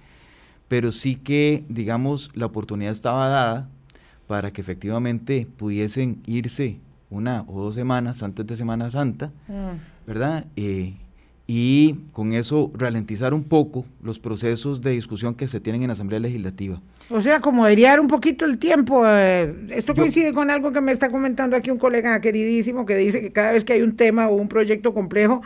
pero 0.68 0.92
sí 0.92 1.16
que, 1.16 1.64
digamos, 1.70 2.32
la 2.34 2.48
oportunidad 2.48 2.92
estaba 2.92 3.28
dada 3.28 3.70
para 4.26 4.52
que 4.52 4.62
efectivamente 4.62 5.48
pudiesen 5.58 6.22
irse 6.26 6.80
una 7.10 7.44
o 7.48 7.62
dos 7.62 7.76
semanas 7.76 8.22
antes 8.24 8.46
de 8.46 8.56
Semana 8.56 8.90
Santa, 8.90 9.32
mm. 9.48 10.06
¿verdad? 10.08 10.46
Eh, 10.56 10.94
y 11.48 11.94
con 12.12 12.34
eso 12.34 12.72
ralentizar 12.76 13.34
un 13.34 13.46
poco 13.46 13.86
los 14.04 14.20
procesos 14.20 14.82
de 14.82 14.92
discusión 14.92 15.34
que 15.34 15.48
se 15.48 15.62
tienen 15.62 15.82
en 15.82 15.88
la 15.88 15.94
Asamblea 15.94 16.20
Legislativa. 16.20 16.82
O 17.10 17.22
sea, 17.22 17.40
como 17.40 17.64
airear 17.64 18.02
un 18.02 18.08
poquito 18.08 18.44
el 18.44 18.58
tiempo. 18.58 19.04
Eh, 19.08 19.68
esto 19.70 19.96
coincide 19.96 20.34
con 20.34 20.50
algo 20.50 20.74
que 20.74 20.82
me 20.82 20.92
está 20.92 21.10
comentando 21.10 21.56
aquí 21.56 21.72
un 21.72 21.78
colega 21.78 22.20
queridísimo 22.20 22.86
que 22.86 22.98
dice 22.98 23.22
que 23.22 23.32
cada 23.32 23.54
vez 23.54 23.64
que 23.64 23.74
hay 23.74 23.82
un 23.82 23.96
tema 23.96 24.28
o 24.28 24.36
un 24.36 24.50
proyecto 24.50 24.94
complejo, 24.94 25.42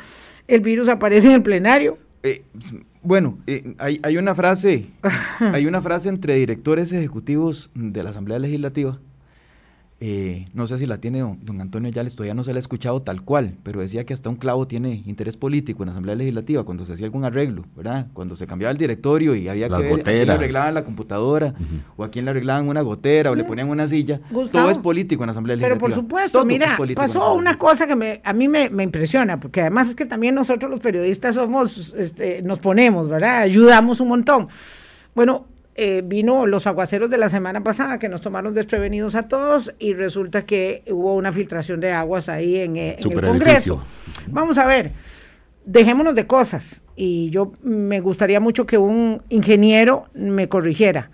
el 0.47 0.61
virus 0.61 0.87
aparece 0.89 1.27
en 1.27 1.33
el 1.33 1.43
plenario. 1.43 1.99
Eh, 2.23 2.43
bueno, 3.03 3.37
eh, 3.45 3.75
hay, 3.77 3.99
hay, 4.01 4.17
una 4.17 4.33
frase, 4.33 4.87
hay 5.39 5.67
una 5.67 5.83
frase 5.83 6.09
entre 6.09 6.33
directores 6.33 6.91
ejecutivos 6.93 7.69
de 7.75 8.01
la 8.01 8.09
Asamblea 8.09 8.39
Legislativa 8.39 8.97
eh, 10.03 10.45
no 10.55 10.65
sé 10.65 10.79
si 10.79 10.87
la 10.87 10.97
tiene 10.97 11.19
don, 11.19 11.61
Antonio 11.61 11.91
Yales, 11.91 12.15
todavía 12.15 12.33
no 12.33 12.43
se 12.43 12.53
la 12.53 12.57
ha 12.57 12.59
escuchado 12.59 13.03
tal 13.03 13.21
cual, 13.21 13.53
pero 13.61 13.81
decía 13.81 14.03
que 14.03 14.15
hasta 14.15 14.29
un 14.29 14.35
clavo 14.35 14.65
tiene 14.65 15.03
interés 15.05 15.37
político 15.37 15.83
en 15.83 15.89
la 15.89 15.91
Asamblea 15.91 16.15
Legislativa 16.15 16.63
cuando 16.63 16.85
se 16.85 16.93
hacía 16.93 17.05
algún 17.05 17.23
arreglo, 17.23 17.65
¿verdad? 17.75 18.07
Cuando 18.11 18.35
se 18.35 18.47
cambiaba 18.47 18.71
el 18.71 18.79
directorio 18.79 19.35
y 19.35 19.47
había 19.47 19.69
que 19.69 19.75
ver 19.75 19.99
a 19.99 20.03
quién 20.03 20.25
le 20.25 20.33
arreglaban 20.33 20.73
la 20.73 20.83
computadora 20.83 21.53
o 21.97 22.03
a 22.03 22.09
quién 22.09 22.25
le 22.25 22.31
arreglaban 22.31 22.67
una 22.67 22.81
gotera 22.81 23.29
o 23.29 23.35
le 23.35 23.43
ponían 23.43 23.69
una 23.69 23.87
silla. 23.87 24.19
todo 24.51 24.71
es 24.71 24.79
político 24.79 25.21
en 25.21 25.27
la 25.27 25.31
Asamblea 25.33 25.55
Legislativa. 25.55 25.79
Pero 25.79 25.95
por 25.95 26.03
supuesto, 26.03 26.45
mira, 26.45 26.75
pasó 26.95 27.35
una 27.35 27.59
cosa 27.59 27.85
que 27.85 27.95
me, 27.95 28.21
a 28.23 28.33
mí 28.33 28.47
me, 28.47 28.71
impresiona, 28.81 29.39
porque 29.39 29.61
además 29.61 29.89
es 29.89 29.93
que 29.93 30.07
también 30.07 30.33
nosotros 30.33 30.71
los 30.71 30.79
periodistas 30.79 31.35
somos, 31.35 31.93
este, 31.95 32.41
nos 32.41 32.57
ponemos, 32.57 33.07
¿verdad? 33.07 33.41
Ayudamos 33.41 33.99
un 33.99 34.07
montón. 34.07 34.47
Bueno, 35.13 35.45
eh, 35.75 36.01
vino 36.03 36.45
los 36.45 36.67
aguaceros 36.67 37.09
de 37.09 37.17
la 37.17 37.29
semana 37.29 37.63
pasada 37.63 37.97
que 37.97 38.09
nos 38.09 38.21
tomaron 38.21 38.53
desprevenidos 38.53 39.15
a 39.15 39.27
todos 39.27 39.73
y 39.79 39.93
resulta 39.93 40.45
que 40.45 40.83
hubo 40.89 41.15
una 41.15 41.31
filtración 41.31 41.79
de 41.79 41.91
aguas 41.91 42.29
ahí 42.29 42.57
en, 42.57 42.75
eh, 42.75 42.97
en 42.99 43.11
el. 43.11 43.21
Congreso. 43.21 43.81
Vamos 44.27 44.57
a 44.57 44.65
ver, 44.65 44.91
dejémonos 45.65 46.15
de 46.15 46.27
cosas 46.27 46.81
y 46.95 47.29
yo 47.29 47.53
me 47.63 48.01
gustaría 48.01 48.39
mucho 48.39 48.65
que 48.65 48.77
un 48.77 49.21
ingeniero 49.29 50.07
me 50.13 50.49
corrigiera. 50.49 51.09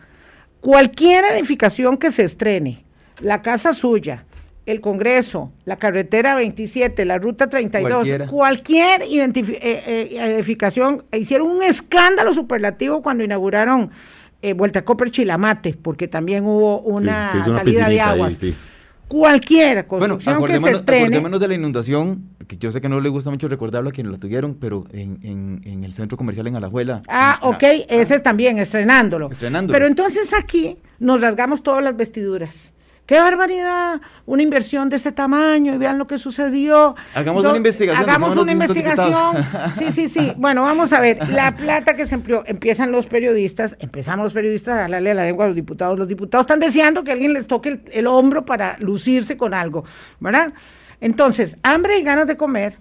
Cualquier 0.59 1.25
edificación 1.25 1.97
que 1.97 2.11
se 2.11 2.23
estrene, 2.23 2.83
la 3.21 3.41
casa 3.41 3.73
suya, 3.73 4.25
el 4.67 4.81
Congreso, 4.81 5.53
la 5.63 5.77
carretera 5.77 6.35
27, 6.35 7.05
la 7.05 7.17
ruta 7.19 7.47
32, 7.47 7.89
Cualquiera. 7.89 8.27
cualquier 8.27 9.01
eh, 9.03 9.31
eh, 9.63 10.35
edificación, 10.35 11.05
hicieron 11.13 11.47
un 11.47 11.63
escándalo 11.63 12.33
superlativo 12.33 13.01
cuando 13.01 13.23
inauguraron 13.23 13.91
eh, 14.41 14.53
Vuelta 14.53 14.83
Copper 14.85 15.11
Chilamate, 15.11 15.73
porque 15.81 16.07
también 16.07 16.45
hubo 16.45 16.79
una 16.81 17.31
Sí, 17.31 17.37
salida 17.39 17.55
de 17.59 17.63
piscinita 17.65 17.85
ahí, 17.87 17.99
aguas. 17.99 18.33
sí. 18.33 18.55
Cualquier 19.07 19.85
Bueno, 19.87 20.15
construcción 20.15 20.17
que 20.19 20.23
se 20.25 20.33
acordémonos, 20.57 20.79
estrene. 20.79 21.03
acordémonos 21.05 21.39
de 21.39 21.47
la 21.47 21.53
inundación, 21.55 22.23
que 22.45 22.57
yo 22.57 22.71
sé 22.73 22.81
que 22.81 22.89
no 22.89 22.99
le 22.99 23.07
gusta 23.07 23.29
mucho 23.29 23.47
recordarlo 23.47 23.89
a 23.89 23.93
quienes 23.93 24.11
la 24.11 24.17
tuvieron, 24.19 24.55
pero 24.55 24.83
en, 24.91 25.19
en- 25.23 25.61
en 25.63 25.83
el 25.85 25.93
centro 25.93 26.17
comercial 26.17 26.45
en 26.47 26.57
Alajuela. 26.57 27.03
Ah, 27.07 27.39
en- 27.41 27.47
ok, 27.49 27.63
ese 27.87 28.15
es 28.15 28.23
también, 28.23 28.57
estrenándolo. 28.59 29.31
Estrenándolo. 29.31 29.73
Pero 29.73 29.87
entonces 29.87 30.33
aquí 30.37 30.77
nos 30.99 31.21
rasgamos 31.21 31.63
todas 31.63 31.81
las 31.83 31.95
vestiduras. 31.95 32.73
¡Qué 33.07 33.17
barbaridad! 33.19 34.01
Una 34.25 34.43
inversión 34.43 34.89
de 34.89 34.97
ese 34.97 35.13
tamaño 35.13 35.73
y 35.73 35.77
vean 35.77 35.97
lo 35.97 36.05
que 36.05 36.17
sucedió. 36.17 36.93
Hagamos 37.15 37.41
Do- 37.41 37.49
una 37.49 37.57
investigación, 37.57 38.03
Hagamos 38.07 38.35
una 38.35 38.51
investigación. 38.51 39.45
Sí, 39.77 39.91
sí, 39.93 40.09
sí. 40.09 40.33
Bueno, 40.37 40.61
vamos 40.63 40.91
a 40.93 40.99
ver. 40.99 41.27
La 41.29 41.55
plata 41.55 41.95
que 41.95 42.05
se 42.05 42.15
empleó, 42.15 42.43
empiezan 42.45 42.91
los 42.91 43.07
periodistas, 43.07 43.77
empezamos 43.79 44.25
los 44.25 44.33
periodistas 44.33 44.77
a 44.77 44.83
hablarle 44.85 45.11
a 45.11 45.13
la 45.13 45.23
lengua 45.23 45.45
a 45.45 45.47
los 45.47 45.55
diputados. 45.55 45.97
Los 45.97 46.09
diputados 46.09 46.43
están 46.43 46.59
deseando 46.59 47.03
que 47.05 47.13
alguien 47.13 47.31
les 47.33 47.47
toque 47.47 47.69
el, 47.69 47.81
el 47.93 48.07
hombro 48.07 48.45
para 48.45 48.75
lucirse 48.79 49.37
con 49.37 49.53
algo, 49.53 49.85
¿verdad? 50.19 50.51
Entonces, 50.99 51.57
hambre 51.63 51.97
y 51.99 52.03
ganas 52.03 52.27
de 52.27 52.35
comer 52.35 52.77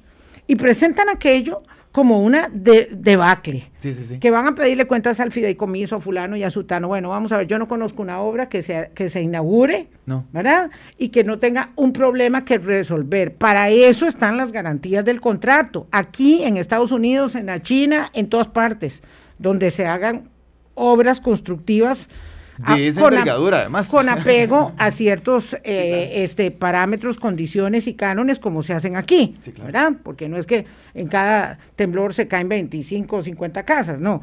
y 0.49 0.57
presentan 0.57 1.09
aquello 1.09 1.59
como 1.97 2.21
una 2.21 2.51
de- 2.53 2.91
debacle 2.93 3.71
Sí, 3.79 3.95
sí, 3.95 4.05
sí. 4.05 4.19
que 4.19 4.31
van 4.31 4.47
a 4.47 4.55
pedirle 4.55 4.85
cuentas 4.87 5.19
al 5.19 5.33
fideicomiso, 5.33 5.97
a 5.97 6.01
fulano 6.01 6.37
y 6.37 6.43
a 6.43 6.51
sutano. 6.51 6.89
Bueno, 6.89 7.09
vamos 7.09 7.33
a 7.33 7.39
ver, 7.39 7.47
yo 7.47 7.59
no 7.59 7.67
conozco 7.69 8.03
una 8.03 8.21
obra 8.21 8.51
que 8.51 8.61
se, 8.61 8.91
que 8.95 9.09
se 9.09 9.23
inaugure, 9.23 9.89
No. 10.05 10.27
¿verdad? 10.31 10.71
Y 10.99 11.09
que 11.09 11.25
no 11.25 11.39
tenga 11.39 11.71
un 11.75 11.95
problema 11.95 12.45
que 12.45 12.59
resolver. 12.59 13.33
Para 13.35 13.71
eso 13.71 14.07
están 14.07 14.37
las 14.37 14.53
garantías 14.53 15.07
del 15.07 15.23
contrato. 15.23 15.87
Aquí, 15.91 16.43
en 16.43 16.59
Estados 16.59 16.93
Unidos, 16.93 17.35
en 17.35 17.47
la 17.47 17.63
China, 17.63 18.11
en 18.13 18.29
todas 18.29 18.49
partes, 18.49 19.03
donde 19.39 19.71
se 19.71 19.87
hagan 19.87 20.29
obras 20.75 21.19
constructivas. 21.21 22.11
De 22.59 22.89
esa 22.89 23.01
con 23.01 23.13
a- 23.13 23.19
envergadura, 23.19 23.61
además. 23.61 23.89
Con 23.89 24.09
apego 24.09 24.73
a 24.79 24.91
ciertos 24.91 25.55
eh, 25.65 26.23
este, 26.25 26.51
parámetros, 26.51 27.17
condiciones 27.19 27.87
y 27.87 27.95
cánones 27.95 28.39
como 28.39 28.63
se 28.63 28.73
hacen 28.73 28.97
aquí, 28.97 29.37
Sí, 29.43 29.53
claro. 29.53 29.67
¿verdad? 29.73 29.93
Porque 30.03 30.29
no 30.29 30.37
es 30.39 30.47
que 30.47 30.67
en 30.95 31.09
cada 31.09 31.59
temblor 31.77 32.15
se 32.15 32.29
caen 32.29 32.49
25 32.49 33.17
o 33.17 33.23
50 33.23 33.65
casas, 33.65 34.01
no. 34.01 34.23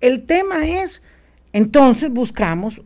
El 0.00 0.24
tema 0.24 0.66
es, 0.66 1.02
entonces 1.52 2.10
buscamos 2.10 2.82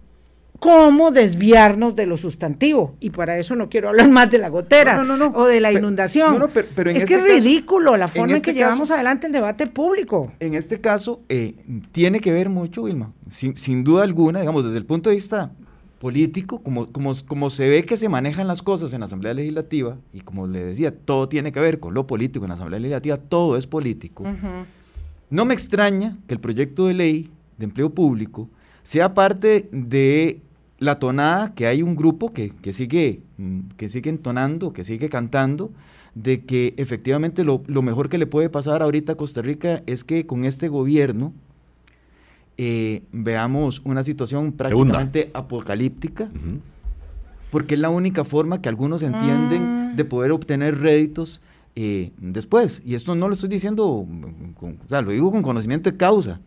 cómo 0.62 1.10
desviarnos 1.10 1.96
de 1.96 2.06
lo 2.06 2.16
sustantivo. 2.16 2.94
Y 3.00 3.10
para 3.10 3.36
eso 3.36 3.56
no 3.56 3.68
quiero 3.68 3.88
hablar 3.88 4.08
más 4.08 4.30
de 4.30 4.38
la 4.38 4.48
gotera 4.48 4.94
No, 4.98 5.02
no, 5.02 5.16
no, 5.16 5.30
no. 5.30 5.36
o 5.36 5.46
de 5.46 5.60
la 5.60 5.70
Pe- 5.72 5.78
inundación. 5.80 6.34
no, 6.34 6.38
no, 6.38 6.48
pero- 6.48 6.68
pero 6.76 6.90
en 6.90 6.98
es 6.98 7.04
que 7.04 7.14
este 7.16 7.36
es 7.36 7.42
ridículo 7.44 7.96
la 7.96 8.06
forma 8.06 8.28
en, 8.30 8.36
este 8.36 8.52
que 8.52 8.58
llevamos 8.58 8.82
caso- 8.82 8.94
adelante 8.94 9.26
el 9.26 9.32
debate 9.32 9.66
público. 9.66 10.32
En 10.38 10.54
este 10.54 10.80
caso, 10.80 11.20
eh, 11.28 11.56
tiene 11.90 12.20
que 12.20 12.30
ver 12.30 12.48
mucho, 12.48 12.82
Wilma, 12.82 13.12
sin, 13.28 13.56
sin 13.56 13.82
duda 13.82 14.04
alguna, 14.04 14.38
digamos, 14.38 14.64
desde 14.64 14.76
el 14.78 14.86
punto 14.86 15.10
de 15.10 15.16
vista 15.16 15.50
político, 15.98 16.62
como, 16.62 16.92
como, 16.92 17.10
como 17.26 17.50
se 17.50 17.68
ve 17.68 17.82
que 17.84 17.96
se 17.96 18.08
manejan 18.08 18.46
las 18.46 18.62
cosas 18.62 18.92
en 18.92 19.00
la 19.00 19.06
Asamblea 19.06 19.34
Legislativa, 19.34 19.96
y 20.12 20.20
como 20.20 20.46
le 20.46 20.62
decía, 20.64 20.94
todo 20.94 21.28
tiene 21.28 21.50
que 21.50 21.58
ver 21.58 21.80
con 21.80 21.92
lo 21.92 22.06
político 22.06 22.44
en 22.44 22.50
la 22.50 22.54
Asamblea 22.54 22.78
Legislativa, 22.78 23.16
todo 23.16 23.56
es 23.56 23.66
político. 23.66 24.24
No 25.28 25.44
me 25.44 25.54
extraña 25.54 26.18
que 26.28 26.34
el 26.34 26.40
proyecto 26.40 26.86
de 26.86 26.94
ley 26.94 27.30
de 27.58 27.64
empleo 27.64 27.90
público 27.90 28.48
sea 28.84 29.12
parte 29.14 29.68
de 29.72 30.40
la 30.82 30.98
tonada 30.98 31.54
que 31.54 31.66
hay 31.66 31.82
un 31.82 31.94
grupo 31.96 32.32
que, 32.32 32.50
que 32.50 32.72
sigue, 32.72 33.20
mm, 33.38 33.60
que 33.76 33.88
sigue 33.88 34.10
entonando, 34.10 34.72
que 34.72 34.84
sigue 34.84 35.08
cantando, 35.08 35.70
de 36.14 36.42
que 36.44 36.74
efectivamente 36.76 37.44
lo, 37.44 37.62
lo 37.66 37.82
mejor 37.82 38.08
que 38.08 38.18
le 38.18 38.26
puede 38.26 38.50
pasar 38.50 38.82
ahorita 38.82 39.12
a 39.12 39.16
Costa 39.16 39.40
Rica 39.42 39.82
es 39.86 40.04
que 40.04 40.26
con 40.26 40.44
este 40.44 40.68
gobierno 40.68 41.32
eh, 42.58 43.02
veamos 43.12 43.80
una 43.84 44.04
situación 44.04 44.52
prácticamente 44.52 45.30
apocalíptica, 45.34 46.28
porque 47.50 47.74
es 47.74 47.80
la 47.80 47.88
única 47.90 48.24
forma 48.24 48.60
que 48.60 48.68
algunos 48.68 49.02
entienden 49.02 49.92
Mm. 49.92 49.96
de 49.96 50.04
poder 50.04 50.32
obtener 50.32 50.78
réditos 50.78 51.40
eh, 51.76 52.12
después. 52.18 52.82
Y 52.84 52.94
esto 52.94 53.14
no 53.14 53.28
lo 53.28 53.34
estoy 53.34 53.48
diciendo, 53.48 54.06
con- 54.58 54.78
o 54.84 54.88
sea, 54.88 55.00
lo 55.02 55.10
digo 55.10 55.30
con 55.30 55.42
conocimiento 55.42 55.90
de 55.90 55.96
causa. 55.96 56.40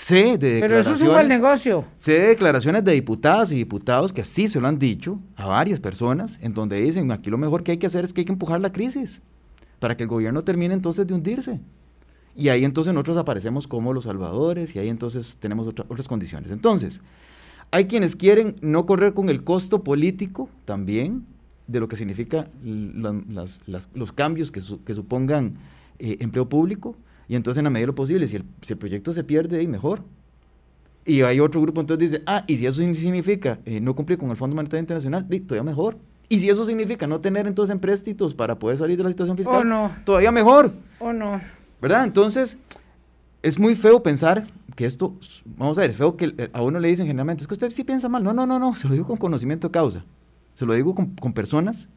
Sé 0.00 0.38
de 0.38 0.60
Pero 0.60 0.78
eso 0.78 0.92
es 0.92 1.02
un 1.02 1.28
negocio. 1.28 1.84
Sé 1.96 2.12
de 2.12 2.28
declaraciones 2.28 2.84
de 2.84 2.92
diputadas 2.92 3.50
y 3.50 3.56
diputados 3.56 4.12
que 4.12 4.20
así 4.20 4.46
se 4.46 4.60
lo 4.60 4.68
han 4.68 4.78
dicho 4.78 5.18
a 5.34 5.46
varias 5.46 5.80
personas, 5.80 6.38
en 6.40 6.54
donde 6.54 6.80
dicen, 6.80 7.10
aquí 7.10 7.30
lo 7.30 7.36
mejor 7.36 7.64
que 7.64 7.72
hay 7.72 7.78
que 7.78 7.88
hacer 7.88 8.04
es 8.04 8.12
que 8.12 8.20
hay 8.20 8.24
que 8.24 8.30
empujar 8.32 8.60
la 8.60 8.72
crisis, 8.72 9.20
para 9.80 9.96
que 9.96 10.04
el 10.04 10.08
gobierno 10.08 10.44
termine 10.44 10.72
entonces 10.72 11.04
de 11.04 11.14
hundirse. 11.14 11.58
Y 12.36 12.48
ahí 12.48 12.64
entonces 12.64 12.94
nosotros 12.94 13.16
aparecemos 13.16 13.66
como 13.66 13.92
los 13.92 14.04
salvadores 14.04 14.76
y 14.76 14.78
ahí 14.78 14.88
entonces 14.88 15.36
tenemos 15.40 15.66
otra- 15.66 15.84
otras 15.88 16.06
condiciones. 16.06 16.52
Entonces, 16.52 17.00
hay 17.72 17.86
quienes 17.86 18.14
quieren 18.14 18.54
no 18.62 18.86
correr 18.86 19.14
con 19.14 19.28
el 19.28 19.42
costo 19.42 19.82
político 19.82 20.48
también 20.64 21.26
de 21.66 21.80
lo 21.80 21.88
que 21.88 21.96
significa 21.96 22.46
las- 22.62 23.58
las- 23.66 23.90
los 23.94 24.12
cambios 24.12 24.52
que, 24.52 24.60
su- 24.60 24.82
que 24.84 24.94
supongan 24.94 25.54
eh, 25.98 26.18
empleo 26.20 26.48
público. 26.48 26.94
Y 27.28 27.36
entonces, 27.36 27.58
en 27.58 27.64
la 27.64 27.70
medida 27.70 27.82
de 27.82 27.86
lo 27.88 27.94
posible, 27.94 28.26
si 28.26 28.36
el, 28.36 28.44
si 28.62 28.72
el 28.72 28.78
proyecto 28.78 29.12
se 29.12 29.22
pierde, 29.24 29.58
ahí 29.58 29.66
mejor. 29.66 30.02
Y 31.04 31.22
hay 31.22 31.40
otro 31.40 31.60
grupo 31.60 31.80
entonces 31.80 32.10
dice, 32.10 32.22
ah, 32.26 32.44
y 32.46 32.56
si 32.56 32.66
eso 32.66 32.80
significa 32.94 33.58
eh, 33.64 33.80
no 33.80 33.94
cumplir 33.94 34.18
con 34.18 34.30
el 34.30 34.36
Fondo 34.36 34.56
Monetario 34.56 34.80
Internacional, 34.80 35.26
todavía 35.46 35.62
mejor. 35.62 35.96
Y 36.28 36.40
si 36.40 36.48
eso 36.50 36.64
significa 36.66 37.06
no 37.06 37.20
tener 37.20 37.46
entonces 37.46 37.72
empréstitos 37.72 38.34
para 38.34 38.58
poder 38.58 38.76
salir 38.76 38.98
de 38.98 39.04
la 39.04 39.10
situación 39.10 39.36
fiscal, 39.36 39.60
Oh, 39.60 39.64
no. 39.64 39.90
todavía 40.04 40.30
mejor. 40.30 40.72
¿O 40.98 41.12
no? 41.12 41.40
¿Verdad? 41.80 42.04
Entonces, 42.04 42.58
es 43.42 43.58
muy 43.58 43.74
feo 43.74 44.02
pensar 44.02 44.46
que 44.76 44.84
esto, 44.84 45.14
vamos 45.44 45.78
a 45.78 45.82
ver, 45.82 45.90
es 45.90 45.96
feo 45.96 46.16
que 46.16 46.34
eh, 46.36 46.50
a 46.52 46.60
uno 46.62 46.78
le 46.78 46.88
dicen 46.88 47.06
generalmente, 47.06 47.42
es 47.42 47.46
que 47.48 47.54
usted 47.54 47.70
sí 47.70 47.84
piensa 47.84 48.08
mal. 48.10 48.22
No, 48.22 48.34
no, 48.34 48.46
no, 48.46 48.58
no, 48.58 48.74
se 48.74 48.86
lo 48.88 48.92
digo 48.94 49.06
con 49.06 49.16
conocimiento 49.16 49.68
de 49.68 49.72
causa. 49.72 50.04
Se 50.54 50.66
lo 50.66 50.74
digo 50.74 50.94
con, 50.94 51.14
con 51.14 51.32
personas 51.32 51.88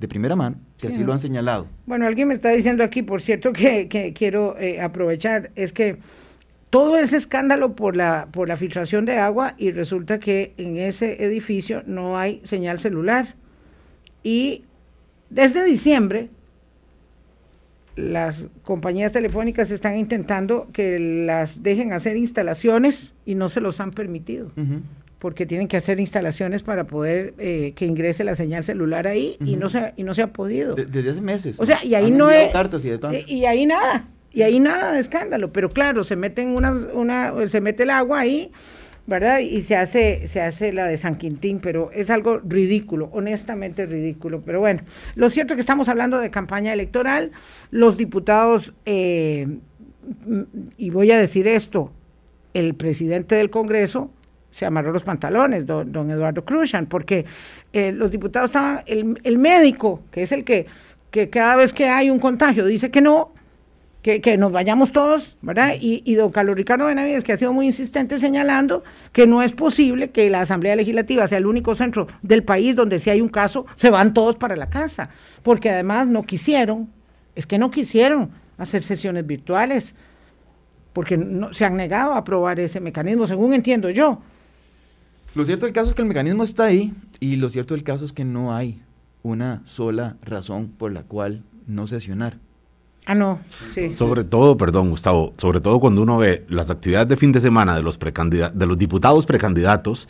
de 0.00 0.08
primera 0.08 0.34
mano 0.34 0.56
que 0.78 0.86
Sí, 0.88 0.92
así 0.94 1.00
¿no? 1.00 1.06
lo 1.08 1.12
han 1.12 1.20
señalado. 1.20 1.66
Bueno, 1.86 2.06
alguien 2.06 2.28
me 2.28 2.34
está 2.34 2.48
diciendo 2.50 2.82
aquí, 2.82 3.02
por 3.02 3.20
cierto, 3.20 3.52
que, 3.54 3.88
que 3.88 4.12
quiero 4.12 4.58
eh, 4.58 4.80
aprovechar, 4.80 5.50
es 5.54 5.72
que 5.72 5.98
todo 6.70 6.98
ese 6.98 7.16
escándalo 7.16 7.74
por 7.76 7.96
la, 7.96 8.28
por 8.32 8.48
la 8.48 8.56
filtración 8.56 9.04
de 9.04 9.18
agua 9.18 9.54
y 9.58 9.72
resulta 9.72 10.18
que 10.18 10.54
en 10.56 10.76
ese 10.78 11.24
edificio 11.24 11.82
no 11.86 12.16
hay 12.16 12.40
señal 12.44 12.78
celular. 12.80 13.34
Y 14.22 14.64
desde 15.30 15.64
diciembre 15.64 16.28
las 17.96 18.46
compañías 18.62 19.12
telefónicas 19.12 19.70
están 19.70 19.96
intentando 19.98 20.68
que 20.72 20.98
las 20.98 21.62
dejen 21.62 21.92
hacer 21.92 22.16
instalaciones 22.16 23.14
y 23.26 23.34
no 23.34 23.48
se 23.48 23.60
los 23.60 23.80
han 23.80 23.90
permitido 23.90 24.46
Ujú. 24.56 24.80
Porque 25.20 25.44
tienen 25.44 25.68
que 25.68 25.76
hacer 25.76 26.00
instalaciones 26.00 26.62
para 26.62 26.84
poder 26.84 27.34
eh, 27.38 27.72
que 27.76 27.84
ingrese 27.84 28.24
la 28.24 28.34
señal 28.34 28.64
celular 28.64 29.06
ahí 29.06 29.36
y 29.44 29.56
no 29.56 29.68
se 29.68 29.92
y 29.96 30.02
no 30.02 30.14
se 30.14 30.22
ha 30.22 30.32
podido. 30.32 30.74
De- 30.74 30.86
desde 30.86 31.10
hace 31.10 31.20
meses. 31.20 31.60
O 31.60 31.66
sea, 31.66 31.84
y 31.84 31.94
ahí 31.94 32.10
no 32.10 32.30
es. 32.30 32.50
cartas 32.50 32.84
y 32.86 32.88
de 32.88 32.98
eh, 33.12 33.24
y 33.28 33.44
ahí 33.44 33.66
nada. 33.66 34.08
Y 34.32 34.42
ahí 34.42 34.60
nada 34.60 34.92
de 34.92 34.98
escándalo. 34.98 35.52
Pero 35.52 35.68
claro, 35.68 36.04
se 36.04 36.16
meten 36.16 36.48
unas, 36.48 36.88
una, 36.94 37.34
se 37.48 37.60
mete 37.60 37.82
el 37.82 37.90
agua 37.90 38.20
ahí, 38.20 38.50
¿verdad? 39.06 39.40
Y 39.40 39.60
se 39.60 39.76
hace, 39.76 40.26
se 40.26 40.40
hace 40.40 40.72
la 40.72 40.86
de 40.86 40.96
San 40.96 41.16
Quintín, 41.16 41.60
pero 41.60 41.90
es 41.92 42.08
algo 42.08 42.38
ridículo, 42.38 43.10
honestamente 43.12 43.84
ridículo. 43.84 44.40
Pero 44.40 44.60
bueno, 44.60 44.82
lo 45.16 45.28
cierto 45.28 45.52
es 45.52 45.56
que 45.56 45.60
estamos 45.62 45.90
hablando 45.90 46.18
de 46.18 46.30
campaña 46.30 46.72
electoral. 46.72 47.32
Los 47.70 47.98
diputados, 47.98 48.72
eh, 48.86 49.48
y 50.78 50.88
voy 50.90 51.10
a 51.12 51.18
decir 51.18 51.46
esto, 51.46 51.92
el 52.54 52.74
presidente 52.74 53.34
del 53.34 53.50
Congreso 53.50 54.10
se 54.50 54.66
amarró 54.66 54.92
los 54.92 55.04
pantalones, 55.04 55.66
don, 55.66 55.90
don 55.90 56.10
Eduardo 56.10 56.44
Cruzan, 56.44 56.86
porque 56.86 57.24
eh, 57.72 57.92
los 57.92 58.10
diputados 58.10 58.50
estaban, 58.50 58.80
el, 58.86 59.18
el 59.22 59.38
médico, 59.38 60.02
que 60.10 60.22
es 60.22 60.32
el 60.32 60.44
que, 60.44 60.66
que 61.10 61.30
cada 61.30 61.56
vez 61.56 61.72
que 61.72 61.88
hay 61.88 62.10
un 62.10 62.18
contagio 62.18 62.64
dice 62.66 62.90
que 62.90 63.00
no, 63.00 63.30
que, 64.02 64.20
que 64.20 64.36
nos 64.36 64.52
vayamos 64.52 64.92
todos, 64.92 65.36
¿verdad? 65.42 65.74
Y, 65.78 66.02
y 66.04 66.14
don 66.14 66.30
Carlos 66.30 66.56
Ricardo 66.56 66.86
Benavides, 66.86 67.22
que 67.22 67.32
ha 67.32 67.36
sido 67.36 67.52
muy 67.52 67.66
insistente 67.66 68.18
señalando 68.18 68.82
que 69.12 69.26
no 69.26 69.42
es 69.42 69.52
posible 69.52 70.10
que 70.10 70.30
la 70.30 70.40
Asamblea 70.40 70.74
Legislativa 70.76 71.26
sea 71.26 71.38
el 71.38 71.46
único 71.46 71.74
centro 71.74 72.06
del 72.22 72.42
país 72.42 72.76
donde 72.76 72.98
si 72.98 73.10
hay 73.10 73.20
un 73.20 73.28
caso, 73.28 73.66
se 73.74 73.90
van 73.90 74.14
todos 74.14 74.36
para 74.36 74.56
la 74.56 74.70
casa, 74.70 75.10
porque 75.42 75.70
además 75.70 76.06
no 76.06 76.22
quisieron, 76.22 76.88
es 77.34 77.46
que 77.46 77.58
no 77.58 77.70
quisieron 77.70 78.30
hacer 78.56 78.82
sesiones 78.82 79.26
virtuales, 79.26 79.94
porque 80.92 81.16
no, 81.16 81.52
se 81.52 81.64
han 81.64 81.76
negado 81.76 82.12
a 82.12 82.18
aprobar 82.18 82.58
ese 82.58 82.80
mecanismo, 82.80 83.26
según 83.26 83.54
entiendo 83.54 83.90
yo. 83.90 84.20
Lo 85.34 85.44
cierto 85.44 85.66
del 85.66 85.72
caso 85.72 85.90
es 85.90 85.94
que 85.94 86.02
el 86.02 86.08
mecanismo 86.08 86.42
está 86.42 86.64
ahí 86.64 86.92
y 87.20 87.36
lo 87.36 87.50
cierto 87.50 87.74
del 87.74 87.84
caso 87.84 88.04
es 88.04 88.12
que 88.12 88.24
no 88.24 88.54
hay 88.54 88.82
una 89.22 89.62
sola 89.64 90.16
razón 90.22 90.68
por 90.76 90.92
la 90.92 91.02
cual 91.02 91.44
no 91.66 91.86
sesionar. 91.86 92.38
Ah, 93.06 93.14
no, 93.14 93.40
sí. 93.74 93.92
Sobre 93.92 94.24
todo, 94.24 94.56
perdón, 94.56 94.90
Gustavo, 94.90 95.34
sobre 95.36 95.60
todo 95.60 95.80
cuando 95.80 96.02
uno 96.02 96.18
ve 96.18 96.44
las 96.48 96.70
actividades 96.70 97.08
de 97.08 97.16
fin 97.16 97.32
de 97.32 97.40
semana 97.40 97.74
de 97.74 97.82
los, 97.82 97.98
de 97.98 98.66
los 98.66 98.78
diputados 98.78 99.24
precandidatos, 99.24 100.08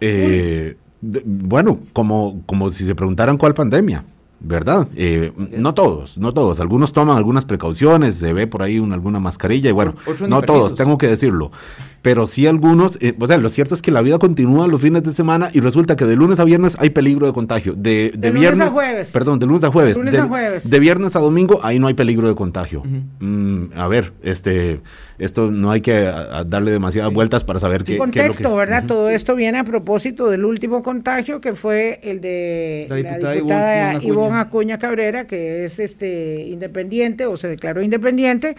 eh, 0.00 0.76
bueno, 1.00 1.80
como, 1.92 2.42
como 2.46 2.70
si 2.70 2.86
se 2.86 2.94
preguntaran 2.94 3.36
cuál 3.36 3.54
pandemia. 3.54 4.04
¿verdad? 4.40 4.88
Eh, 4.96 5.32
no 5.36 5.74
todos, 5.74 6.16
no 6.16 6.32
todos. 6.32 6.60
Algunos 6.60 6.92
toman 6.92 7.16
algunas 7.16 7.44
precauciones, 7.44 8.16
se 8.16 8.32
ve 8.32 8.46
por 8.46 8.62
ahí 8.62 8.78
una, 8.78 8.94
alguna 8.94 9.20
mascarilla 9.20 9.68
y 9.68 9.72
bueno, 9.72 9.94
no 10.26 10.42
todos, 10.42 10.74
tengo 10.74 10.96
que 10.98 11.08
decirlo. 11.08 11.52
Pero 12.02 12.26
sí 12.26 12.46
algunos, 12.46 12.96
eh, 13.02 13.14
o 13.18 13.26
sea, 13.26 13.36
lo 13.36 13.50
cierto 13.50 13.74
es 13.74 13.82
que 13.82 13.90
la 13.90 14.00
vida 14.00 14.18
continúa 14.18 14.66
los 14.66 14.80
fines 14.80 15.02
de 15.02 15.12
semana 15.12 15.50
y 15.52 15.60
resulta 15.60 15.96
que 15.96 16.06
de 16.06 16.16
lunes 16.16 16.40
a 16.40 16.44
viernes 16.44 16.76
hay 16.78 16.90
peligro 16.90 17.26
de 17.26 17.34
contagio. 17.34 17.74
De, 17.74 18.12
de, 18.16 18.30
viernes 18.30 18.52
lunes 18.52 18.68
a 18.68 18.70
jueves. 18.70 19.08
Perdón, 19.08 19.38
de 19.38 19.46
lunes 19.46 19.64
a 19.64 19.70
jueves. 19.70 20.68
De, 20.68 20.78
viernes 20.80 21.14
a 21.14 21.18
domingo 21.18 21.60
ahí 21.62 21.78
no 21.78 21.88
hay 21.88 21.94
peligro 21.94 22.26
de 22.26 22.34
contagio. 22.34 22.82
Mm, 23.18 23.72
a 23.74 23.86
ver, 23.88 24.12
este, 24.22 24.80
esto 25.18 25.50
no 25.50 25.70
hay 25.70 25.82
que 25.82 26.10
darle 26.46 26.70
demasiadas 26.70 27.12
vueltas 27.12 27.44
para 27.44 27.60
saber 27.60 27.82
qué, 27.84 27.98
contexto, 27.98 28.48
es 28.48 28.56
¿verdad? 28.56 28.84
Todo 28.86 29.10
esto 29.10 29.34
viene 29.34 29.58
a 29.58 29.64
propósito 29.64 30.30
del 30.30 30.46
último 30.46 30.82
contagio 30.82 31.42
que 31.42 31.54
fue 31.54 32.00
el 32.02 32.22
de 32.22 32.86
la 32.88 32.96
diputada, 33.34 34.02
Ivonne, 34.02 34.38
Acuña 34.38 34.78
Cabrera, 34.78 35.26
que 35.26 35.66
es 35.66 35.78
este 35.78 36.46
independiente 36.48 37.26
o 37.26 37.36
se 37.36 37.48
declaró 37.48 37.82
independiente. 37.82 38.56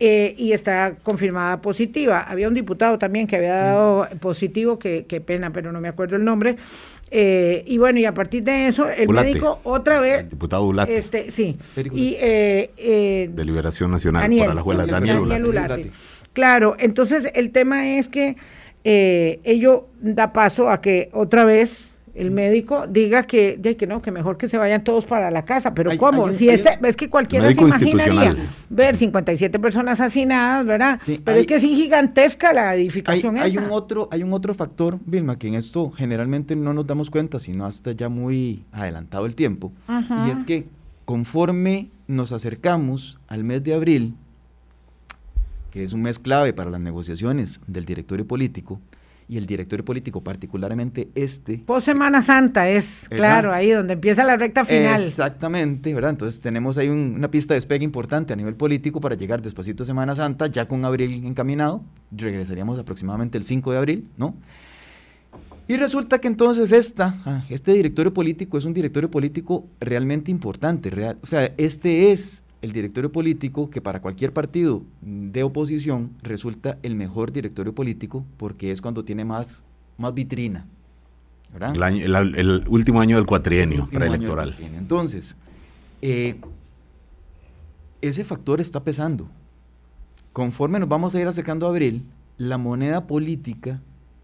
Eh, 0.00 0.36
y 0.38 0.52
está 0.52 0.94
confirmada 1.02 1.60
positiva. 1.60 2.20
Había 2.20 2.46
un 2.46 2.54
diputado 2.54 2.98
también 2.98 3.26
que 3.26 3.34
había 3.34 3.54
dado 3.54 4.08
positivo, 4.20 4.78
que, 4.78 5.02
pena, 5.26 5.52
pero 5.52 5.72
no 5.72 5.80
me 5.80 5.88
acuerdo 5.88 6.14
el 6.14 6.24
nombre. 6.24 6.56
Eh, 7.10 7.64
y 7.66 7.78
bueno, 7.78 7.98
y 7.98 8.04
a 8.04 8.14
partir 8.14 8.44
de 8.44 8.68
eso, 8.68 8.88
el 8.88 9.08
médico 9.08 9.60
otra 9.64 10.00
vez. 10.00 10.20
El 10.20 10.28
diputado 10.28 10.64
Ulate. 10.66 10.96
Este, 10.96 11.30
sí. 11.32 11.56
Y, 11.92 12.16
eh, 12.20 13.28
de 13.32 13.44
Liberación 13.44 13.90
Nacional 13.90 14.30
para 14.38 14.54
la 14.54 14.62
Juela, 14.62 14.86
Daniel, 14.86 15.28
Daniel 15.28 15.90
Claro, 16.32 16.76
entonces 16.78 17.32
el 17.34 17.50
tema 17.50 17.96
es 17.98 18.08
que 18.08 18.36
ello 18.84 19.88
da 20.00 20.32
paso 20.32 20.70
a 20.70 20.80
que 20.80 21.08
otra 21.12 21.44
vez 21.44 21.90
el 22.14 22.30
médico 22.30 22.86
diga 22.86 23.24
que, 23.24 23.60
que 23.78 23.86
no, 23.86 24.02
que 24.02 24.10
mejor 24.10 24.36
que 24.36 24.48
se 24.48 24.58
vayan 24.58 24.84
todos 24.84 25.06
para 25.06 25.30
la 25.30 25.44
casa. 25.44 25.74
Pero 25.74 25.96
¿cómo? 25.96 26.32
si 26.32 26.48
es, 26.48 26.64
es 26.66 26.96
que 26.96 27.08
cualquiera 27.08 27.52
se 27.52 27.60
imaginaría 27.60 28.36
ver 28.68 28.96
57 28.96 29.58
personas 29.58 30.00
asesinadas, 30.00 30.64
¿verdad? 30.66 31.00
Pero 31.24 31.38
es 31.38 31.46
que 31.46 31.54
es 31.56 31.62
gigantesca 31.62 32.52
la 32.52 32.74
edificación 32.74 33.38
hay, 33.38 33.50
esa. 33.50 33.60
Hay 33.60 33.66
un, 33.66 33.72
otro, 33.72 34.08
hay 34.10 34.22
un 34.22 34.32
otro 34.32 34.54
factor, 34.54 34.98
Vilma, 35.04 35.38
que 35.38 35.48
en 35.48 35.54
esto 35.54 35.90
generalmente 35.90 36.56
no 36.56 36.72
nos 36.72 36.86
damos 36.86 37.10
cuenta, 37.10 37.40
sino 37.40 37.66
hasta 37.66 37.92
ya 37.92 38.08
muy 38.08 38.64
adelantado 38.72 39.26
el 39.26 39.34
tiempo. 39.34 39.72
Y 39.88 40.30
es 40.30 40.44
que 40.44 40.66
conforme 41.04 41.90
nos 42.06 42.32
acercamos 42.32 43.18
al 43.28 43.44
mes 43.44 43.62
de 43.64 43.74
abril, 43.74 44.14
que 45.70 45.82
es 45.82 45.92
un 45.92 46.02
mes 46.02 46.18
clave 46.18 46.52
para 46.52 46.70
las 46.70 46.80
negociaciones 46.80 47.60
del 47.66 47.84
directorio 47.84 48.26
político, 48.26 48.80
y 49.28 49.36
el 49.36 49.46
directorio 49.46 49.84
político, 49.84 50.22
particularmente 50.22 51.10
este. 51.14 51.58
Post 51.58 51.86
Semana 51.86 52.22
Santa 52.22 52.68
es, 52.68 53.06
claro, 53.10 53.52
ahí 53.52 53.70
donde 53.70 53.92
empieza 53.92 54.24
la 54.24 54.36
recta 54.36 54.64
final. 54.64 55.02
Exactamente, 55.02 55.92
¿verdad? 55.94 56.10
Entonces 56.10 56.40
tenemos 56.40 56.78
ahí 56.78 56.88
una 56.88 57.30
pista 57.30 57.52
de 57.52 57.58
despegue 57.58 57.84
importante 57.84 58.32
a 58.32 58.36
nivel 58.36 58.54
político 58.54 59.00
para 59.00 59.16
llegar 59.16 59.42
después 59.42 59.68
a 59.68 59.84
Semana 59.84 60.14
Santa, 60.14 60.46
ya 60.46 60.66
con 60.66 60.84
abril 60.84 61.26
encaminado, 61.26 61.82
regresaríamos 62.10 62.78
aproximadamente 62.78 63.36
el 63.36 63.44
5 63.44 63.72
de 63.72 63.78
abril, 63.78 64.08
¿no? 64.16 64.34
Y 65.66 65.76
resulta 65.76 66.18
que 66.18 66.28
entonces 66.28 66.72
esta, 66.72 67.14
ah, 67.26 67.44
este 67.50 67.72
directorio 67.72 68.14
político 68.14 68.56
es 68.56 68.64
un 68.64 68.72
directorio 68.72 69.10
político 69.10 69.66
realmente 69.80 70.30
importante, 70.30 70.88
real, 70.88 71.18
o 71.22 71.26
sea, 71.26 71.52
este 71.58 72.12
es 72.12 72.42
el 72.60 72.72
directorio 72.72 73.12
político, 73.12 73.70
que 73.70 73.80
para 73.80 74.00
cualquier 74.00 74.32
partido 74.32 74.82
de 75.00 75.42
oposición 75.42 76.10
resulta 76.22 76.78
el 76.82 76.94
mejor 76.96 77.32
directorio 77.32 77.74
político 77.74 78.24
porque 78.36 78.72
es 78.72 78.80
cuando 78.80 79.04
tiene 79.04 79.24
más, 79.24 79.62
más 79.96 80.12
vitrina. 80.14 80.66
El, 81.54 82.64
último 82.68 83.00
año 83.00 83.16
del 83.16 83.26
cuatrienio 83.26 83.88
preelectoral. 83.90 84.54
Entonces, 84.76 85.34
eh, 86.02 86.36
ese 88.02 88.24
factor 88.24 88.60
está 88.60 88.82
pesando. 88.82 89.28
Conforme 90.32 90.78
nos 90.78 90.88
vamos 90.88 91.14
a 91.14 91.20
ir 91.20 91.26
acercando 91.26 91.66
a 91.66 91.70
abril, 91.70 92.04
la 92.36 92.58
moneda 92.58 93.06
política 93.06 93.80